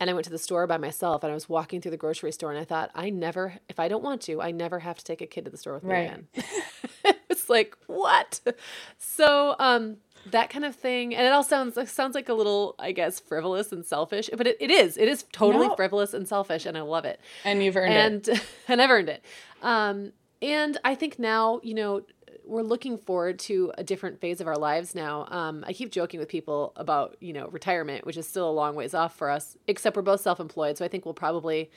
And 0.00 0.10
I 0.10 0.14
went 0.14 0.24
to 0.24 0.30
the 0.30 0.38
store 0.38 0.66
by 0.66 0.78
myself 0.78 1.22
and 1.22 1.30
I 1.30 1.34
was 1.34 1.48
walking 1.48 1.80
through 1.80 1.92
the 1.92 1.96
grocery 1.96 2.32
store 2.32 2.50
and 2.50 2.58
I 2.58 2.64
thought, 2.64 2.90
I 2.94 3.10
never, 3.10 3.54
if 3.68 3.78
I 3.78 3.86
don't 3.88 4.02
want 4.02 4.20
to, 4.22 4.40
I 4.42 4.50
never 4.50 4.80
have 4.80 4.98
to 4.98 5.04
take 5.04 5.20
a 5.22 5.26
kid 5.26 5.44
to 5.44 5.50
the 5.50 5.56
store 5.58 5.74
with 5.74 5.84
me 5.84 5.90
Right. 5.94 6.08
again. 6.08 6.28
it's 7.30 7.48
like, 7.48 7.76
what? 7.86 8.40
So, 8.98 9.56
um, 9.58 9.98
that 10.26 10.50
kind 10.50 10.64
of 10.64 10.74
thing. 10.74 11.14
And 11.14 11.26
it 11.26 11.32
all 11.32 11.42
sounds, 11.44 11.76
it 11.76 11.88
sounds 11.88 12.14
like 12.14 12.28
a 12.28 12.34
little, 12.34 12.74
I 12.78 12.92
guess, 12.92 13.20
frivolous 13.20 13.72
and 13.72 13.84
selfish, 13.86 14.28
but 14.36 14.46
it, 14.46 14.56
it 14.60 14.70
is, 14.70 14.96
it 14.96 15.08
is 15.08 15.24
totally 15.32 15.68
No. 15.68 15.76
frivolous 15.76 16.14
and 16.14 16.26
selfish. 16.26 16.66
And 16.66 16.76
I 16.76 16.82
love 16.82 17.04
it 17.04 17.20
and 17.44 17.62
you've 17.62 17.76
earned 17.76 17.92
it. 18.26 18.28
and 18.28 18.40
and 18.68 18.82
I've 18.82 18.90
earned 18.90 19.08
it. 19.10 19.24
Um, 19.62 20.12
and 20.42 20.78
I 20.84 20.94
think 20.94 21.18
now, 21.18 21.60
you 21.62 21.74
know, 21.74 22.02
we're 22.50 22.62
looking 22.62 22.98
forward 22.98 23.38
to 23.38 23.72
a 23.78 23.84
different 23.84 24.20
phase 24.20 24.40
of 24.40 24.46
our 24.46 24.56
lives 24.58 24.94
now. 24.94 25.26
Um, 25.30 25.64
I 25.66 25.72
keep 25.72 25.90
joking 25.90 26.18
with 26.20 26.28
people 26.28 26.72
about, 26.76 27.16
you 27.20 27.32
know, 27.32 27.48
retirement, 27.48 28.04
which 28.04 28.16
is 28.16 28.26
still 28.28 28.48
a 28.48 28.52
long 28.52 28.74
ways 28.74 28.92
off 28.92 29.16
for 29.16 29.30
us, 29.30 29.56
except 29.66 29.96
we're 29.96 30.02
both 30.02 30.20
self 30.20 30.40
employed. 30.40 30.76
So 30.76 30.84
I 30.84 30.88
think 30.88 31.04
we'll 31.04 31.14
probably 31.14 31.70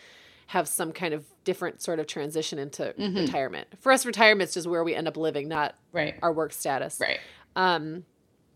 have 0.47 0.67
some 0.67 0.91
kind 0.91 1.13
of 1.13 1.25
different 1.45 1.81
sort 1.81 1.99
of 1.99 2.07
transition 2.07 2.59
into 2.59 2.93
retirement. 2.97 3.67
For 3.79 3.91
us, 3.91 4.05
retirement's 4.05 4.53
just 4.55 4.67
where 4.67 4.83
we 4.83 4.93
end 4.93 5.07
up 5.07 5.15
living, 5.15 5.47
not 5.47 5.75
Right. 5.93 6.15
our 6.21 6.33
work 6.33 6.51
status. 6.53 6.99
Right. 6.99 7.19
Um, 7.55 8.05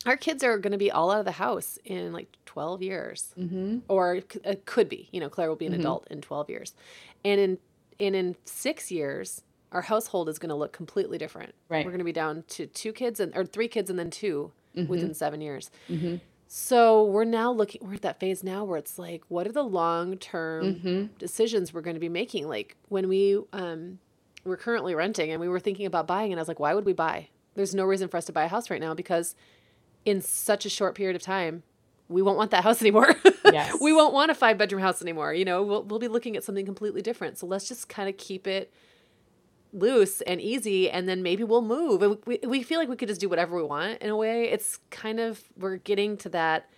our 0.06 0.18
kids 0.18 0.44
are 0.44 0.58
going 0.58 0.72
to 0.74 0.78
be 0.78 0.92
all 0.92 1.12
out 1.12 1.20
of 1.20 1.26
the 1.26 1.32
house 1.34 1.78
in 1.86 2.14
like 2.14 2.28
12 2.46 2.82
years 2.82 3.34
Mm-hmm. 3.40 3.80
or 3.88 4.16
it 4.16 4.32
c- 4.34 4.56
could 4.66 4.90
be 4.90 5.10
you 5.12 5.20
know 5.20 5.30
claire 5.30 5.50
will 5.50 5.56
be 5.56 5.66
an 5.66 5.74
adult 5.74 6.08
in 6.10 6.22
12 6.22 6.50
years 6.50 6.74
and 7.26 7.40
in 7.42 7.58
and 8.00 8.16
in 8.16 8.36
six 8.46 8.92
years 8.92 9.42
our 9.72 9.82
household 9.82 10.30
is 10.30 10.40
going 10.40 10.50
to 10.50 10.56
look 10.56 10.72
completely 10.74 11.18
different 11.18 11.54
Right. 11.70 11.86
we're 11.86 11.92
going 11.92 12.00
to 12.00 12.06
be 12.06 12.12
down 12.14 12.44
to 12.50 12.66
two 12.68 12.94
kids 12.94 13.20
and 13.20 13.36
or 13.36 13.46
three 13.46 13.68
kids 13.68 13.90
and 13.90 13.98
then 14.00 14.10
2 14.10 14.52
Mm-hmm. 14.76 14.92
within 14.92 15.14
seven 15.16 15.42
years 15.42 15.72
so 16.48 17.04
we're 17.04 17.26
now 17.26 17.52
looking 17.52 17.82
we're 17.86 17.96
at 17.96 18.02
that 18.04 18.20
phase 18.20 18.44
now 18.44 18.64
where 18.64 18.78
it's 18.78 18.98
like 18.98 19.24
what 19.28 19.46
are 19.48 19.52
the 19.52 19.64
long 19.64 20.18
term 20.18 20.76
Mm-hmm. 20.76 21.06
decisions 21.20 21.74
we're 21.74 21.82
going 21.82 21.96
to 21.96 22.00
be 22.00 22.10
making 22.10 22.48
like 22.48 22.76
when 22.90 23.08
we 23.10 23.40
um 23.54 24.00
we're 24.46 24.56
currently 24.58 24.96
renting 24.96 25.30
and 25.32 25.42
we 25.42 25.50
were 25.50 25.60
thinking 25.60 25.86
about 25.86 26.08
buying 26.08 26.32
and 26.32 26.40
i 26.40 26.42
was 26.42 26.48
like 26.48 26.60
why 26.60 26.74
would 26.74 26.86
we 26.86 26.94
buy 26.94 27.28
there's 27.56 27.76
no 27.76 27.84
reason 27.84 28.08
for 28.08 28.18
us 28.18 28.26
to 28.26 28.32
buy 28.32 28.44
a 28.46 28.48
house 28.48 28.70
right 28.70 28.80
now 28.80 28.94
because 28.94 29.36
in 30.06 30.22
such 30.22 30.66
a 30.66 30.70
short 30.70 30.96
period 30.96 31.16
of 31.16 31.22
time 31.22 31.64
we 32.08 32.22
won't 32.22 32.38
want 32.38 32.52
that 32.52 32.64
house 32.64 32.82
anymore 32.86 33.14
Yes. 33.46 33.76
we 33.82 33.92
won't 33.94 34.14
want 34.14 34.30
a 34.32 34.36
five 34.36 34.58
bedroom 34.58 34.82
house 34.82 35.02
anymore 35.02 35.34
you 35.34 35.44
know 35.44 35.64
we'll, 35.64 35.84
we'll 35.84 36.00
be 36.00 36.08
looking 36.08 36.38
at 36.38 36.44
something 36.44 36.66
completely 36.66 37.02
different 37.02 37.38
so 37.38 37.46
let's 37.48 37.68
just 37.68 37.90
kind 37.90 38.08
of 38.08 38.16
keep 38.18 38.46
it 38.48 38.72
loose 39.74 40.22
and 40.22 40.42
easy 40.42 40.90
and 40.90 41.08
then 41.08 41.22
maybe 41.24 41.44
we'll 41.44 41.62
move. 41.62 42.02
And 42.02 42.18
we, 42.26 42.40
we 42.46 42.64
feel 42.64 42.80
like 42.80 42.90
we 42.90 42.96
could 42.96 43.08
just 43.08 43.22
do 43.22 43.30
whatever 43.30 43.56
we 43.56 43.64
want 43.64 44.02
in 44.02 44.10
a 44.10 44.16
way. 44.16 44.50
It's 44.50 44.80
kind 44.90 45.20
of 45.20 45.42
we're 45.58 45.78
getting 45.78 46.18
to 46.18 46.30
that 46.30 46.70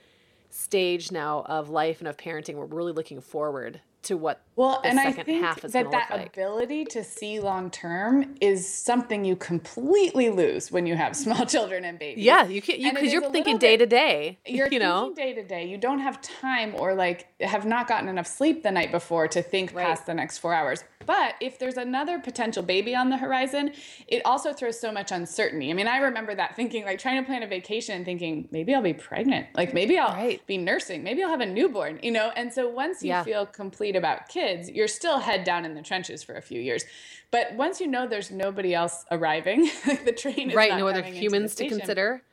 stage 0.50 1.12
now 1.12 1.44
of 1.48 1.70
life 1.70 2.00
and 2.00 2.08
of 2.08 2.18
parenting. 2.18 2.56
We're 2.56 2.66
really 2.66 2.92
looking 2.92 3.22
forward 3.22 3.82
to 4.04 4.16
what 4.16 4.42
Well, 4.56 4.82
and 4.84 5.00
I 5.00 5.12
think 5.12 5.28
that 5.62 5.92
that 5.92 6.10
like. 6.12 6.28
ability 6.28 6.86
to 6.86 7.04
see 7.04 7.40
long 7.40 7.70
term 7.70 8.36
is 8.40 8.68
something 8.72 9.26
you 9.26 9.36
completely 9.36 10.30
lose 10.30 10.72
when 10.72 10.86
you 10.86 10.96
have 10.96 11.16
small 11.26 11.46
children 11.46 11.84
and 11.86 12.00
babies. 12.00 12.24
yeah 12.24 12.46
you 12.48 12.62
can 12.62 12.80
you 12.80 12.88
And 12.90 12.98
it 12.98 13.02
because 13.02 13.08
is 13.08 13.14
you're 13.14 13.30
thinking 13.32 13.58
day 13.58 13.76
bit- 13.78 13.90
to 13.90 13.96
day 13.96 14.40
You're 14.48 14.68
you 14.70 14.80
know 14.80 15.14
thinking 15.14 15.26
day 15.26 15.34
to 15.42 15.48
day. 15.48 15.66
You 15.68 15.78
don't 15.78 16.00
have 16.00 16.22
time 16.22 16.76
or 16.76 16.96
like 16.96 17.28
have 17.42 17.66
not 17.66 17.88
gotten 17.88 18.08
enough 18.10 18.28
sleep 18.28 18.64
the 18.64 18.72
night 18.72 18.92
before 18.92 19.28
to 19.30 19.42
think 19.42 19.74
Right. 19.74 19.86
past 19.86 20.06
the 20.06 20.14
next 20.14 20.38
four 20.40 20.54
hours. 20.54 20.84
But 21.06 21.36
if 21.42 21.58
there's 21.58 21.78
another 21.78 22.20
potential 22.20 22.62
baby 22.62 22.96
on 22.96 23.10
the 23.10 23.18
horizon, 23.18 23.72
it 24.08 24.22
also 24.26 24.54
throws 24.54 24.80
so 24.80 24.92
much 24.92 25.12
uncertainty. 25.12 25.72
I 25.72 25.74
mean, 25.74 25.88
I 25.88 25.98
remember 25.98 26.36
that 26.36 26.56
thinking, 26.56 26.86
like 26.86 27.00
trying 27.00 27.20
to 27.22 27.26
plan 27.26 27.42
a 27.42 27.48
vacation 27.48 27.96
and 27.96 28.06
thinking, 28.06 28.48
maybe 28.52 28.76
I'll 28.76 28.82
be 28.84 28.94
pregnant. 28.94 29.48
Like 29.56 29.74
maybe 29.74 29.98
I'll 29.98 30.14
Right. 30.14 30.46
be 30.46 30.58
nursing. 30.58 31.02
Maybe 31.04 31.24
I'll 31.24 31.30
have 31.30 31.42
a 31.42 31.46
newborn, 31.48 32.00
you 32.04 32.12
know? 32.12 32.32
And 32.36 32.54
so 32.54 32.70
once 32.70 33.02
you 33.02 33.10
Yeah. 33.10 33.24
feel 33.24 33.46
complete 33.48 33.89
about 33.96 34.30
kids, 34.30 34.70
you're 34.70 34.88
still 34.88 35.20
head 35.20 35.44
down 35.44 35.66
in 35.66 35.74
the 35.74 35.82
trenches 35.82 36.24
for 36.24 36.36
a 36.36 36.42
few 36.42 36.60
years. 36.62 36.84
But 37.32 37.54
once 37.54 37.80
you 37.80 37.88
know 37.88 38.08
there's 38.08 38.32
nobody 38.32 38.74
else 38.74 39.06
arriving, 39.12 39.70
like 39.88 40.06
the 40.06 40.12
train 40.12 40.50
is 40.50 40.56
right 40.56 40.78
no 40.78 40.88
other 40.88 41.04
humans 41.04 41.56
to 41.56 41.68
consider 41.68 42.24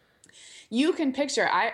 you 0.71 0.93
can 0.93 1.13
picture 1.13 1.49
i 1.53 1.73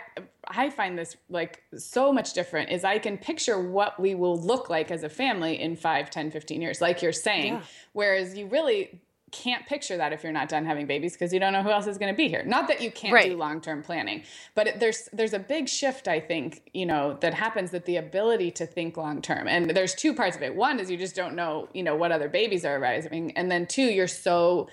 i 0.49 0.69
find 0.69 0.99
this 0.99 1.17
like 1.31 1.63
so 1.77 2.13
much 2.13 2.33
different 2.33 2.71
is 2.71 2.85
i 2.85 2.99
can 2.99 3.17
picture 3.17 3.61
what 3.61 3.99
we 3.99 4.15
will 4.15 4.39
look 4.41 4.69
like 4.69 4.91
as 4.91 5.03
a 5.03 5.09
family 5.09 5.61
in 5.61 5.77
5 5.77 6.11
10 6.11 6.31
15 6.31 6.61
years 6.61 6.81
like 6.81 7.03
you're 7.03 7.13
saying 7.13 7.55
Yeah. 7.55 7.63
whereas 7.93 8.37
you 8.37 8.47
really 8.47 9.01
can't 9.33 9.67
picture 9.67 9.97
that 9.97 10.13
if 10.13 10.23
you're 10.23 10.33
not 10.33 10.49
done 10.49 10.65
having 10.65 10.87
babies 10.87 11.15
because 11.15 11.33
you 11.33 11.41
don't 11.41 11.53
know 11.53 11.63
who 11.63 11.71
else 11.71 11.87
is 11.87 11.99
going 11.99 12.13
to 12.13 12.17
be 12.17 12.29
here 12.29 12.45
not 12.45 12.69
that 12.69 12.81
you 12.81 12.91
can't 12.91 13.25
do 13.25 13.37
long-term 13.37 13.83
planning 13.83 14.23
but 14.55 14.67
it, 14.69 14.79
there's 14.79 15.09
there's 15.13 15.33
a 15.33 15.39
big 15.39 15.69
shift 15.69 16.07
i 16.07 16.21
think 16.21 16.71
you 16.73 16.87
know 16.87 17.17
that 17.21 17.35
happens 17.35 17.71
that 17.71 17.87
the 17.87 17.97
ability 17.97 18.51
to 18.51 18.67
think 18.67 18.97
long 18.97 19.21
term 19.21 19.49
and 19.49 19.71
there's 19.71 19.95
two 19.95 20.15
parts 20.15 20.37
of 20.37 20.43
it 20.43 20.55
one 20.55 20.79
is 20.79 20.91
you 20.91 20.97
just 20.97 21.17
don't 21.17 21.35
know 21.35 21.69
you 21.73 21.83
know 21.83 21.97
what 21.97 22.13
other 22.13 22.29
babies 22.29 22.65
are 22.65 22.77
arriving 22.77 23.33
and 23.33 23.51
then 23.51 23.67
two 23.67 23.83
you're 23.83 24.07
so 24.07 24.69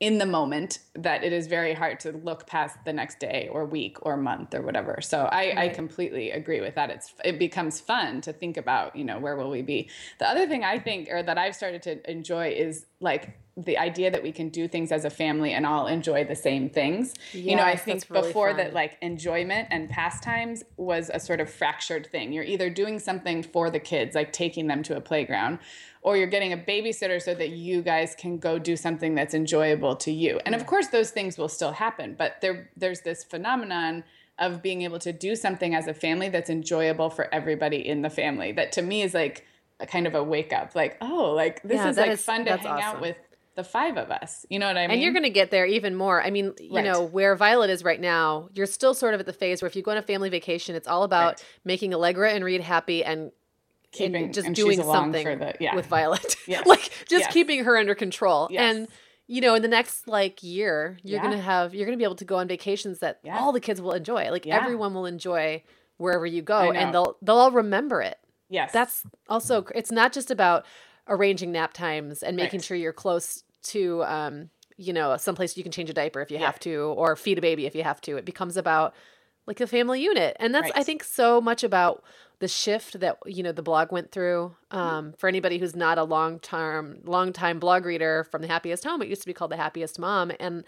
in 0.00 0.18
the 0.18 0.26
moment 0.26 0.80
that 0.94 1.22
it 1.22 1.32
is 1.32 1.46
very 1.46 1.72
hard 1.72 2.00
to 2.00 2.12
look 2.12 2.46
past 2.46 2.76
the 2.84 2.92
next 2.92 3.20
day 3.20 3.48
or 3.50 3.64
week 3.64 3.96
or 4.02 4.16
month 4.16 4.54
or 4.54 4.60
whatever. 4.60 4.98
So 5.00 5.28
I, 5.30 5.54
I 5.56 5.68
completely 5.68 6.32
agree 6.32 6.60
with 6.60 6.74
that. 6.74 6.90
It's 6.90 7.14
it 7.24 7.38
becomes 7.38 7.80
fun 7.80 8.20
to 8.22 8.32
think 8.32 8.56
about, 8.56 8.96
you 8.96 9.04
know, 9.04 9.18
where 9.18 9.36
will 9.36 9.50
we 9.50 9.62
be? 9.62 9.88
The 10.18 10.28
other 10.28 10.46
thing 10.46 10.64
I 10.64 10.78
think 10.78 11.08
or 11.10 11.22
that 11.22 11.38
I've 11.38 11.54
started 11.54 11.80
to 11.82 12.10
enjoy 12.10 12.48
is 12.50 12.86
like 13.00 13.38
the 13.56 13.78
idea 13.78 14.10
that 14.10 14.22
we 14.22 14.32
can 14.32 14.48
do 14.48 14.66
things 14.66 14.90
as 14.90 15.04
a 15.04 15.10
family 15.10 15.52
and 15.52 15.64
all 15.64 15.86
enjoy 15.86 16.24
the 16.24 16.34
same 16.34 16.68
things. 16.68 17.14
you 17.32 17.54
know, 17.54 17.62
I 17.62 17.76
think 17.76 18.04
really 18.08 18.26
before 18.26 18.48
fun. 18.48 18.56
that 18.56 18.72
like 18.74 18.98
enjoyment 19.00 19.68
and 19.70 19.88
pastimes 19.88 20.64
was 20.76 21.08
a 21.14 21.20
sort 21.20 21.40
of 21.40 21.48
fractured 21.48 22.08
thing. 22.08 22.32
You're 22.32 22.44
either 22.44 22.68
doing 22.68 22.98
something 22.98 23.44
for 23.44 23.70
the 23.70 23.78
kids, 23.78 24.14
like 24.16 24.32
taking 24.32 24.66
them 24.66 24.82
to 24.84 24.96
a 24.96 25.00
playground, 25.00 25.60
or 26.02 26.16
you're 26.16 26.26
getting 26.26 26.52
a 26.52 26.56
babysitter 26.56 27.22
so 27.22 27.32
that 27.34 27.50
you 27.50 27.80
guys 27.80 28.16
can 28.16 28.38
go 28.38 28.58
do 28.58 28.76
something 28.76 29.14
that's 29.14 29.34
enjoyable 29.34 29.94
to 29.96 30.10
you. 30.10 30.40
And 30.44 30.54
of 30.56 30.66
course 30.66 30.88
those 30.88 31.10
things 31.12 31.38
will 31.38 31.48
still 31.48 31.72
happen, 31.72 32.16
but 32.18 32.40
there 32.40 32.70
there's 32.76 33.02
this 33.02 33.22
phenomenon 33.22 34.02
of 34.40 34.62
being 34.62 34.82
able 34.82 34.98
to 34.98 35.12
do 35.12 35.36
something 35.36 35.76
as 35.76 35.86
a 35.86 35.94
family 35.94 36.28
that's 36.28 36.50
enjoyable 36.50 37.08
for 37.08 37.32
everybody 37.32 37.86
in 37.88 38.02
the 38.02 38.10
family. 38.10 38.50
That 38.50 38.72
to 38.72 38.82
me 38.82 39.02
is 39.02 39.14
like 39.14 39.46
a 39.78 39.86
kind 39.86 40.08
of 40.08 40.16
a 40.16 40.24
wake 40.24 40.52
up. 40.52 40.74
Like, 40.74 40.96
oh, 41.00 41.32
like 41.36 41.62
this 41.62 41.76
Yeah, 41.76 41.88
is 41.90 41.96
like 41.96 42.10
is- 42.10 42.24
fun 42.24 42.44
to 42.46 42.56
hang 42.56 42.82
out 42.82 43.00
with 43.00 43.16
the 43.54 43.64
five 43.64 43.96
of 43.96 44.10
us. 44.10 44.44
You 44.50 44.58
know 44.58 44.66
what 44.66 44.76
I 44.76 44.82
mean? 44.82 44.90
And 44.92 45.00
you're 45.02 45.12
going 45.12 45.22
to 45.24 45.30
get 45.30 45.50
there 45.50 45.64
even 45.66 45.94
more. 45.94 46.22
I 46.22 46.30
mean, 46.30 46.52
you 46.58 46.74
Right. 46.74 46.84
know, 46.84 47.02
where 47.02 47.36
Violet 47.36 47.70
is 47.70 47.84
right 47.84 48.00
now, 48.00 48.48
you're 48.54 48.66
still 48.66 48.94
sort 48.94 49.14
of 49.14 49.20
at 49.20 49.26
the 49.26 49.32
phase 49.32 49.62
where 49.62 49.68
if 49.68 49.76
you 49.76 49.82
go 49.82 49.92
on 49.92 49.96
a 49.96 50.02
family 50.02 50.28
vacation, 50.28 50.74
it's 50.74 50.88
all 50.88 51.04
about 51.04 51.34
Right. 51.34 51.44
making 51.64 51.94
Allegra 51.94 52.32
and 52.32 52.44
Reed 52.44 52.60
happy 52.62 53.04
and, 53.04 53.30
Keeping- 53.92 54.24
and 54.24 54.34
just 54.34 54.46
and 54.48 54.56
doing 54.56 54.82
something 54.82 55.24
the- 55.38 55.54
yeah. 55.60 55.74
with 55.76 55.86
Violet. 55.86 56.36
Yes. 56.48 56.66
like 56.66 56.80
just 57.08 57.24
Yes. 57.26 57.32
keeping 57.32 57.64
her 57.64 57.76
under 57.76 57.94
control. 57.94 58.48
Yes. 58.50 58.74
And 58.76 58.88
you 59.26 59.40
know, 59.40 59.54
in 59.54 59.62
the 59.62 59.68
next 59.68 60.06
like 60.08 60.42
year, 60.42 60.98
you're 61.02 61.16
Yeah. 61.18 61.22
going 61.26 61.36
to 61.36 61.42
have 61.42 61.74
you're 61.74 61.86
going 61.86 61.96
to 61.96 62.00
be 62.00 62.04
able 62.04 62.16
to 62.16 62.24
go 62.26 62.36
on 62.36 62.48
vacations 62.48 62.98
that 62.98 63.20
Yeah. 63.22 63.38
all 63.38 63.52
the 63.52 63.60
kids 63.60 63.80
will 63.80 63.92
enjoy. 63.92 64.30
Like 64.30 64.46
everyone 64.46 64.92
will 64.94 65.06
enjoy 65.06 65.62
wherever 65.96 66.26
you 66.26 66.42
go 66.42 66.72
and 66.72 66.92
they'll 66.92 67.16
they'll 67.22 67.36
all 67.38 67.50
remember 67.52 68.02
it. 68.02 68.18
yes. 68.50 68.72
That's 68.72 69.04
also 69.28 69.64
it's 69.74 69.92
not 69.92 70.12
just 70.12 70.30
about 70.30 70.66
arranging 71.08 71.52
nap 71.52 71.72
times 71.72 72.22
and 72.22 72.36
making 72.36 72.58
Right. 72.58 72.64
sure 72.64 72.76
you're 72.76 72.92
close 72.92 73.42
to 73.64 74.02
um 74.04 74.50
you 74.76 74.92
know 74.92 75.16
someplace 75.16 75.56
you 75.56 75.62
can 75.62 75.72
change 75.72 75.88
a 75.90 75.94
diaper 75.94 76.20
if 76.20 76.30
you 76.30 76.38
Yeah. 76.38 76.46
have 76.46 76.58
to 76.60 76.94
or 76.96 77.16
feed 77.16 77.38
a 77.38 77.40
baby 77.40 77.66
if 77.66 77.74
you 77.74 77.82
have 77.82 78.00
to 78.02 78.16
it 78.16 78.24
becomes 78.24 78.56
about 78.56 78.94
like 79.46 79.60
a 79.60 79.66
family 79.66 80.00
unit 80.02 80.36
and 80.40 80.54
that's 80.54 80.70
i 80.74 80.82
think 80.82 81.04
so 81.04 81.40
much 81.40 81.62
about 81.62 82.02
the 82.40 82.48
shift 82.48 82.98
that 83.00 83.18
you 83.26 83.42
know 83.42 83.52
the 83.52 83.62
blog 83.62 83.92
went 83.92 84.10
through 84.10 84.54
um, 84.70 85.12
for 85.16 85.28
anybody 85.28 85.58
who's 85.58 85.76
not 85.76 85.98
a 85.98 86.04
long 86.04 86.38
term 86.40 86.98
long 87.04 87.32
time 87.32 87.58
blog 87.58 87.84
reader 87.84 88.24
from 88.30 88.42
the 88.42 88.48
happiest 88.48 88.84
home 88.84 89.00
it 89.02 89.08
used 89.08 89.22
to 89.22 89.26
be 89.28 89.34
called 89.34 89.50
the 89.50 89.56
happiest 89.56 89.98
mom 89.98 90.32
and 90.40 90.64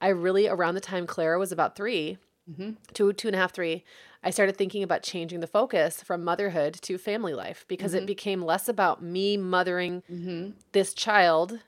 i 0.00 0.08
really 0.08 0.46
around 0.46 0.74
the 0.74 0.80
time 0.80 1.06
clara 1.06 1.38
was 1.38 1.50
about 1.52 1.74
3 2.54 2.76
two 2.92 3.12
two 3.12 3.28
and 3.28 3.34
a 3.34 3.38
half 3.38 3.52
three 3.52 3.84
i 4.22 4.30
started 4.30 4.56
thinking 4.56 4.82
about 4.82 5.02
changing 5.02 5.40
the 5.40 5.46
focus 5.46 6.02
from 6.02 6.24
motherhood 6.24 6.74
to 6.74 6.98
family 6.98 7.34
life 7.34 7.64
because 7.68 7.94
it 7.94 7.98
mm-hmm. 7.98 8.06
became 8.06 8.42
less 8.42 8.68
about 8.68 9.02
me 9.02 9.36
mothering 9.36 10.02
mm-hmm. 10.10 10.50
this 10.72 10.94
child 10.94 11.60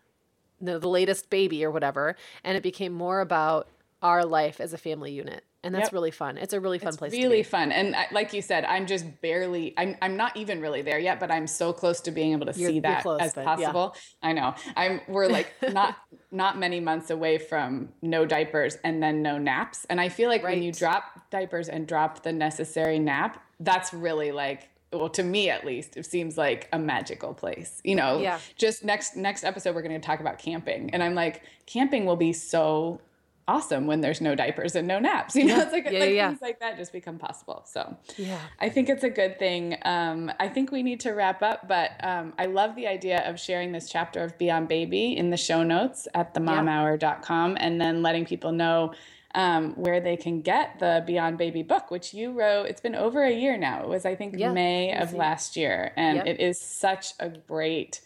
the, 0.61 0.78
the 0.78 0.89
latest 0.89 1.31
baby 1.31 1.64
or 1.64 1.70
whatever 1.70 2.16
and 2.45 2.57
it 2.57 2.62
became 2.62 2.93
more 2.93 3.20
about 3.20 3.68
our 4.03 4.24
life 4.24 4.61
as 4.61 4.72
a 4.72 4.78
family 4.78 5.12
unit 5.12 5.45
and 5.62 5.74
that's 5.74 5.86
Yep. 5.88 5.92
really 5.92 6.11
fun. 6.11 6.38
It's 6.38 6.52
a 6.54 6.61
really 6.61 6.78
fun 6.78 6.88
it's 6.88 6.96
place. 6.96 7.12
really 7.12 7.22
to 7.22 7.28
be. 7.28 7.32
Really 7.34 7.42
fun 7.42 7.72
and 7.72 7.94
I, 7.94 8.06
like 8.12 8.32
you 8.32 8.40
said 8.42 8.64
i'm 8.64 8.86
just 8.86 9.04
barely 9.20 9.74
I'm, 9.76 9.96
I'm 10.00 10.16
not 10.16 10.36
even 10.36 10.61
really 10.61 10.82
there 10.82 10.98
yet 10.98 11.20
but 11.20 11.30
i'm 11.30 11.46
so 11.46 11.72
close 11.72 12.00
to 12.02 12.11
being 12.11 12.32
able 12.32 12.46
to 12.46 12.58
You're- 12.58 12.72
see 12.74 12.80
that 12.80 13.02
close, 13.02 13.20
as 13.20 13.34
but 13.34 13.42
yeah. 13.42 13.46
possible 13.56 13.96
i 14.22 14.32
know 14.32 14.54
i'm 14.76 15.00
we're 15.08 15.28
like 15.28 15.52
not 15.72 15.96
not 16.32 16.58
many 16.58 16.80
months 16.80 17.11
away 17.11 17.38
from 17.38 17.90
no 18.02 18.24
diapers 18.24 18.78
and 18.84 19.02
then 19.02 19.20
no 19.22 19.36
naps 19.38 19.84
and 19.90 20.00
i 20.00 20.08
feel 20.08 20.28
like 20.28 20.42
when 20.42 20.62
you 20.62 20.72
drop 20.72 21.04
diapers 21.30 21.68
and 21.68 21.86
drop 21.86 22.22
the 22.22 22.32
necessary 22.32 22.98
nap 22.98 23.42
that's 23.61 23.92
really 23.92 24.32
like 24.32 24.68
well 24.92 25.08
to 25.11 25.22
me 25.22 25.50
at 25.50 25.64
least 25.64 25.96
it 25.96 26.06
seems 26.06 26.36
like 26.38 26.68
a 26.72 26.78
magical 26.78 27.32
place 27.34 27.80
you 27.84 27.94
know 27.94 28.18
Yeah. 28.20 28.38
just 28.56 28.84
next 28.84 29.14
next 29.16 29.44
episode 29.44 29.74
we're 29.74 29.82
going 29.82 30.00
to 30.00 30.04
talk 30.06 30.20
about 30.20 30.38
camping 30.38 30.90
and 30.94 31.02
i'm 31.02 31.14
like 31.14 31.42
camping 31.66 32.06
will 32.06 32.16
be 32.16 32.32
so 32.32 33.00
awesome 33.49 33.86
when 33.86 34.01
there's 34.01 34.20
no 34.20 34.34
diapers 34.34 34.76
and 34.76 34.86
no 34.86 34.99
naps 34.99 35.34
you 35.34 35.45
know 35.45 35.57
Yeah. 35.57 35.62
it's 35.62 35.72
like, 35.72 35.91
Yeah, 35.91 35.99
like 35.99 36.14
yeah, 36.14 36.28
things 36.28 36.43
like 36.43 36.61
that 36.61 36.76
just 36.76 36.93
become 36.93 37.18
possible 37.18 37.62
so 37.66 37.97
Yeah. 38.16 38.38
I 38.61 38.68
think 38.68 38.88
it's 38.88 39.03
a 39.05 39.11
good 39.11 39.38
thing. 39.38 39.76
Um, 39.84 40.30
I 40.38 40.49
think 40.49 40.70
we 40.70 40.82
need 40.82 41.01
to 41.01 41.12
wrap 41.12 41.43
up, 41.43 41.66
but 41.66 41.93
um, 42.05 42.32
I 42.38 42.47
love 42.47 42.76
the 42.76 42.86
idea 42.86 43.28
of 43.28 43.41
sharing 43.41 43.72
this 43.72 43.88
chapter 43.91 44.22
of 44.22 44.36
Beyond 44.38 44.68
Baby 44.68 45.16
in 45.16 45.30
the 45.30 45.36
show 45.36 45.62
notes 45.62 46.07
at 46.14 46.34
themomhour.com 46.34 47.57
and 47.61 47.80
then 47.80 48.03
letting 48.03 48.24
people 48.24 48.53
know 48.53 48.93
um, 49.34 49.72
where 49.74 50.01
they 50.01 50.16
can 50.16 50.41
get 50.43 50.78
the 50.80 51.05
Beyond 51.07 51.38
Baby 51.38 51.62
book, 51.62 51.91
which 51.91 52.12
you 52.12 52.32
wrote. 52.32 52.64
It's 52.64 52.80
been 52.80 52.97
over 52.97 53.22
a 53.22 53.32
year 53.32 53.57
now. 53.57 53.82
It 53.82 53.88
was, 53.88 54.05
I 54.05 54.14
think, 54.16 54.34
May 54.34 54.93
of 54.97 55.12
last 55.14 55.57
year. 55.57 55.93
And 55.97 56.26
it 56.26 56.41
is 56.41 56.61
such 56.61 57.12
a 57.20 57.28
great 57.28 58.01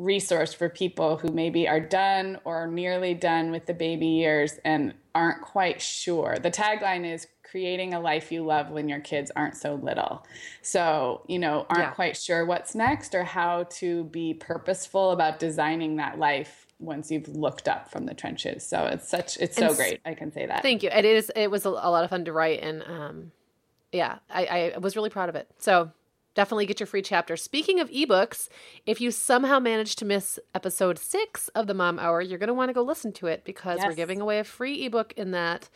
resource 0.00 0.52
for 0.54 0.68
people 0.68 1.18
who 1.18 1.28
maybe 1.28 1.68
are 1.68 1.80
done 1.80 2.38
or 2.44 2.66
nearly 2.66 3.12
done 3.14 3.50
with 3.50 3.66
the 3.66 3.74
baby 3.74 4.06
years 4.06 4.58
and 4.64 4.94
aren't 5.14 5.42
quite 5.42 5.80
sure. 5.82 6.36
The 6.42 6.50
tagline 6.50 7.04
is 7.10 7.26
creating 7.42 7.92
a 7.94 8.00
life 8.00 8.30
you 8.32 8.44
love 8.44 8.70
when 8.70 8.88
your 8.88 9.00
kids 9.00 9.30
aren't 9.36 9.56
so 9.56 9.74
little. 9.74 10.24
So, 10.62 11.22
you 11.26 11.38
know, 11.38 11.66
aren't 11.68 11.82
Yeah. 11.82 11.90
quite 11.90 12.16
sure 12.16 12.46
what's 12.46 12.74
next 12.74 13.14
or 13.14 13.24
how 13.24 13.64
to 13.80 14.04
be 14.04 14.34
purposeful 14.34 15.10
about 15.10 15.38
designing 15.38 15.96
that 15.96 16.18
life 16.18 16.66
once 16.78 17.10
you've 17.10 17.28
looked 17.28 17.68
up 17.68 17.90
from 17.90 18.06
the 18.06 18.14
trenches. 18.14 18.64
So 18.64 18.86
it's 18.86 19.08
such 19.08 19.36
it's 19.38 19.56
so 19.56 19.62
And 19.64 19.70
s- 19.72 19.76
great. 19.76 20.00
I 20.06 20.14
can 20.14 20.32
say 20.32 20.46
that. 20.46 20.62
Thank 20.62 20.82
you. 20.82 20.90
It 20.90 21.04
is. 21.04 21.30
It 21.36 21.50
was 21.50 21.66
a, 21.66 21.70
a 21.70 21.90
lot 21.90 22.04
of 22.04 22.10
fun 22.10 22.24
to 22.24 22.32
write, 22.32 22.62
and 22.62 22.82
um, 22.84 23.32
yeah, 23.92 24.20
I, 24.30 24.72
I 24.74 24.78
was 24.78 24.96
really 24.96 25.10
proud 25.10 25.28
of 25.28 25.34
it. 25.34 25.48
So 25.58 25.90
definitely 26.34 26.66
get 26.66 26.80
your 26.80 26.86
free 26.86 27.02
chapter. 27.02 27.36
Speaking 27.36 27.80
of 27.80 27.90
ebooks, 27.90 28.48
if 28.86 29.00
you 29.00 29.10
somehow 29.10 29.58
manage 29.58 29.96
to 29.96 30.04
miss 30.04 30.38
episode 30.54 30.98
six 30.98 31.48
of 31.48 31.66
the 31.66 31.74
Mom 31.74 31.98
Hour, 31.98 32.20
you're 32.20 32.38
going 32.38 32.48
to 32.48 32.54
want 32.54 32.68
to 32.68 32.74
go 32.74 32.82
listen 32.82 33.12
to 33.14 33.26
it 33.26 33.44
because 33.44 33.80
we're 33.84 33.94
giving 33.94 34.20
away 34.20 34.38
a 34.38 34.44
free 34.44 34.86
ebook 34.86 35.12
in 35.16 35.32
that, 35.32 35.68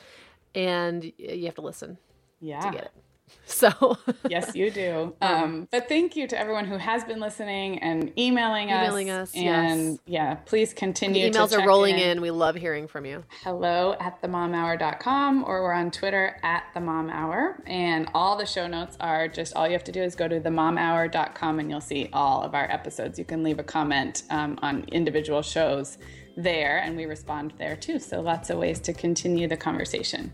and 0.55 1.13
you 1.19 1.47
have 1.47 1.57
to 1.57 1.61
listen 1.61 1.99
yeah. 2.41 2.61
to 2.61 2.71
get 2.71 2.85
it. 2.85 2.93
So 3.47 3.99
yes, 4.29 4.55
you 4.55 4.71
do. 4.71 5.15
Um, 5.21 5.69
but 5.71 5.89
thank 5.89 6.17
you 6.17 6.27
to 6.29 6.39
everyone 6.39 6.65
who 6.65 6.77
has 6.77 7.05
been 7.05 7.21
listening 7.21 7.79
and 7.79 8.13
emailing 8.19 8.71
us. 8.73 8.83
Emailing 8.85 9.11
us, 9.11 9.35
Yes. 9.35 9.73
And 9.73 9.91
yes. 9.93 9.99
yeah, 10.07 10.35
please 10.35 10.71
the 10.71 10.77
continue. 10.77 11.31
emails 11.31 11.51
to 11.51 11.61
are 11.61 11.67
rolling 11.67 11.99
in. 11.99 12.21
We 12.21 12.31
love 12.31 12.57
hearing 12.57 12.89
from 12.89 13.05
you. 13.07 13.23
Hello 13.43 13.97
at 14.01 14.21
themomhour.com 14.23 15.45
or 15.45 15.63
we're 15.63 15.73
on 15.73 15.91
Twitter 15.91 16.39
at 16.43 16.65
the 16.75 16.81
mom 16.81 17.11
hour. 17.11 17.63
And 17.67 18.09
all 18.15 18.37
the 18.37 18.47
show 18.47 18.67
notes 18.67 18.97
are 19.01 19.29
just 19.29 19.55
all 19.55 19.67
you 19.67 19.73
have 19.75 19.85
to 19.85 19.93
do 19.93 20.03
is 20.03 20.15
go 20.15 20.27
to 20.27 20.41
themomhour.com 20.41 21.61
and 21.61 21.71
you'll 21.71 21.81
see 21.81 22.09
all 22.13 22.43
of 22.43 22.55
our 22.55 22.71
episodes. 22.71 23.19
You 23.19 23.25
can 23.25 23.43
leave 23.43 23.59
a 23.59 23.65
comment 23.65 24.25
um, 24.31 24.59
on 24.63 24.85
individual 24.91 25.43
shows 25.43 25.99
there 26.37 26.79
and 26.79 26.97
we 26.97 27.05
respond 27.05 27.53
there 27.59 27.77
too. 27.77 27.99
So 27.99 28.21
lots 28.21 28.51
of 28.51 28.59
ways 28.59 28.81
to 28.81 28.93
continue 28.93 29.49
the 29.49 29.57
conversation. 29.57 30.33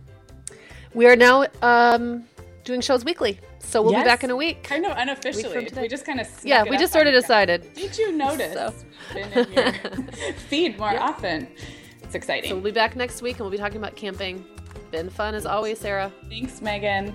We 0.93 1.07
are 1.07 1.14
now 1.14 1.47
um, 1.62 2.24
doing 2.65 2.81
shows 2.81 3.05
weekly, 3.05 3.39
so 3.59 3.83
we'll 3.83 3.93
Yes. 3.93 4.03
be 4.05 4.09
back 4.09 4.25
in 4.25 4.31
a 4.31 4.37
week. 4.37 4.63
Kind 4.65 4.85
of 4.87 4.97
unofficially. 4.97 5.65
today. 5.67 5.83
We 5.83 5.89
just 5.89 6.05
kind 6.05 6.21
of 6.21 6.29
Yeah, 6.45 6.65
we 6.65 6.77
just 6.77 6.93
sort 6.93 7.07
of 7.07 7.13
decided. 7.15 7.73
Did 7.75 7.97
you 7.97 8.13
notice? 8.13 8.53
So- 8.55 8.75
Been 9.15 9.33
in 9.33 9.53
your 9.53 9.73
feed 10.49 10.79
more 10.79 10.99
often. 10.99 11.49
It's 12.03 12.15
exciting. 12.15 12.51
So 12.51 12.57
we'll 12.57 12.65
be 12.65 12.71
back 12.73 12.97
next 12.97 13.23
week, 13.23 13.35
and 13.37 13.41
we'll 13.43 13.51
be 13.51 13.59
talking 13.59 13.79
about 13.79 13.97
camping. 13.97 14.45
Been 14.91 15.09
fun 15.11 15.35
as 15.35 15.47
always, 15.47 15.79
Sarah. 15.79 16.13
Thanks, 16.29 16.61
Meagan. 16.61 17.15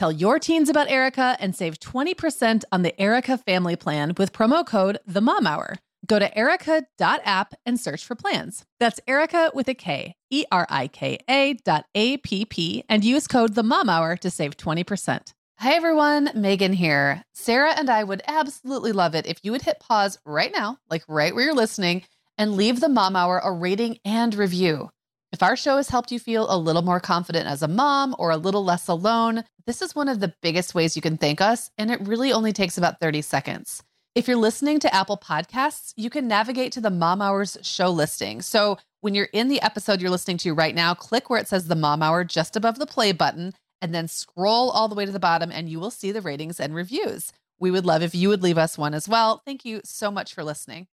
Tell 0.00 0.10
your 0.10 0.38
teens 0.38 0.70
about 0.70 0.88
Erika 0.88 1.36
and 1.40 1.54
save 1.54 1.78
20% 1.78 2.64
on 2.72 2.80
the 2.80 2.98
Erika 2.98 3.36
family 3.36 3.76
plan 3.76 4.14
with 4.16 4.32
promo 4.32 4.64
code 4.64 4.96
The 5.06 5.20
Mom 5.20 5.46
Hour. 5.46 5.76
Go 6.06 6.18
to 6.18 6.38
erika.app 6.38 7.52
and 7.66 7.78
search 7.78 8.06
for 8.06 8.14
plans. 8.14 8.64
That's 8.78 8.98
Erika 9.06 9.50
with 9.52 9.68
a 9.68 9.74
K, 9.74 10.14
E 10.30 10.46
R 10.50 10.66
I 10.70 10.88
K 10.88 11.18
A 11.28 11.52
dot 11.52 11.84
A 11.94 12.16
P 12.16 12.46
P, 12.46 12.82
and 12.88 13.04
use 13.04 13.26
code 13.26 13.54
The 13.54 13.62
Mom 13.62 13.90
Hour 13.90 14.16
to 14.16 14.30
save 14.30 14.56
20%. 14.56 15.34
Hi 15.58 15.74
everyone, 15.74 16.30
Meagan 16.34 16.72
here. 16.72 17.22
Sarah 17.34 17.74
and 17.76 17.90
I 17.90 18.02
would 18.02 18.22
absolutely 18.26 18.92
love 18.92 19.14
it 19.14 19.26
if 19.26 19.40
you 19.42 19.52
would 19.52 19.60
hit 19.60 19.80
pause 19.80 20.18
right 20.24 20.50
now, 20.50 20.78
like 20.88 21.04
right 21.08 21.34
where 21.34 21.44
you're 21.44 21.52
listening, 21.52 22.04
and 22.38 22.56
leave 22.56 22.80
the 22.80 22.88
Mom 22.88 23.16
Hour 23.16 23.38
a 23.44 23.52
rating 23.52 23.98
and 24.06 24.34
review. 24.34 24.88
If 25.32 25.44
our 25.44 25.54
show 25.54 25.76
has 25.76 25.88
helped 25.88 26.10
you 26.10 26.18
feel 26.18 26.50
a 26.50 26.58
little 26.58 26.82
more 26.82 26.98
confident 26.98 27.46
as 27.46 27.62
a 27.62 27.68
mom 27.68 28.16
or 28.18 28.32
a 28.32 28.36
little 28.36 28.64
less 28.64 28.88
alone, 28.88 29.44
this 29.64 29.80
is 29.80 29.94
one 29.94 30.08
of 30.08 30.18
the 30.18 30.34
biggest 30.42 30.74
ways 30.74 30.96
you 30.96 31.02
can 31.02 31.16
thank 31.16 31.40
us, 31.40 31.70
and 31.78 31.88
it 31.88 32.00
really 32.00 32.32
only 32.32 32.52
takes 32.52 32.76
about 32.76 32.98
30 32.98 33.22
seconds. 33.22 33.84
If 34.16 34.26
you're 34.26 34.36
listening 34.36 34.80
to 34.80 34.92
Apple 34.92 35.16
Podcasts, 35.16 35.94
you 35.96 36.10
can 36.10 36.26
navigate 36.26 36.72
to 36.72 36.80
the 36.80 36.90
Mom 36.90 37.22
Hours 37.22 37.56
show 37.62 37.90
listing. 37.90 38.42
So 38.42 38.78
when 39.02 39.14
you're 39.14 39.28
in 39.32 39.46
the 39.46 39.62
episode 39.62 40.00
you're 40.00 40.10
listening 40.10 40.38
to 40.38 40.52
right 40.52 40.74
now, 40.74 40.94
click 40.94 41.30
where 41.30 41.40
it 41.40 41.46
says 41.46 41.68
the 41.68 41.76
Mom 41.76 42.02
Hour 42.02 42.24
just 42.24 42.56
above 42.56 42.80
the 42.80 42.86
play 42.86 43.12
button, 43.12 43.54
and 43.80 43.94
then 43.94 44.08
scroll 44.08 44.70
all 44.70 44.88
the 44.88 44.96
way 44.96 45.06
to 45.06 45.12
the 45.12 45.20
bottom, 45.20 45.52
and 45.52 45.68
you 45.68 45.78
will 45.78 45.92
see 45.92 46.10
the 46.10 46.20
ratings 46.20 46.58
and 46.58 46.74
reviews. 46.74 47.32
We 47.60 47.70
would 47.70 47.86
love 47.86 48.02
if 48.02 48.16
you 48.16 48.28
would 48.30 48.42
leave 48.42 48.58
us 48.58 48.76
one 48.76 48.94
as 48.94 49.08
well. 49.08 49.42
Thank 49.44 49.64
you 49.64 49.80
so 49.84 50.10
much 50.10 50.34
for 50.34 50.42
listening. 50.42 50.88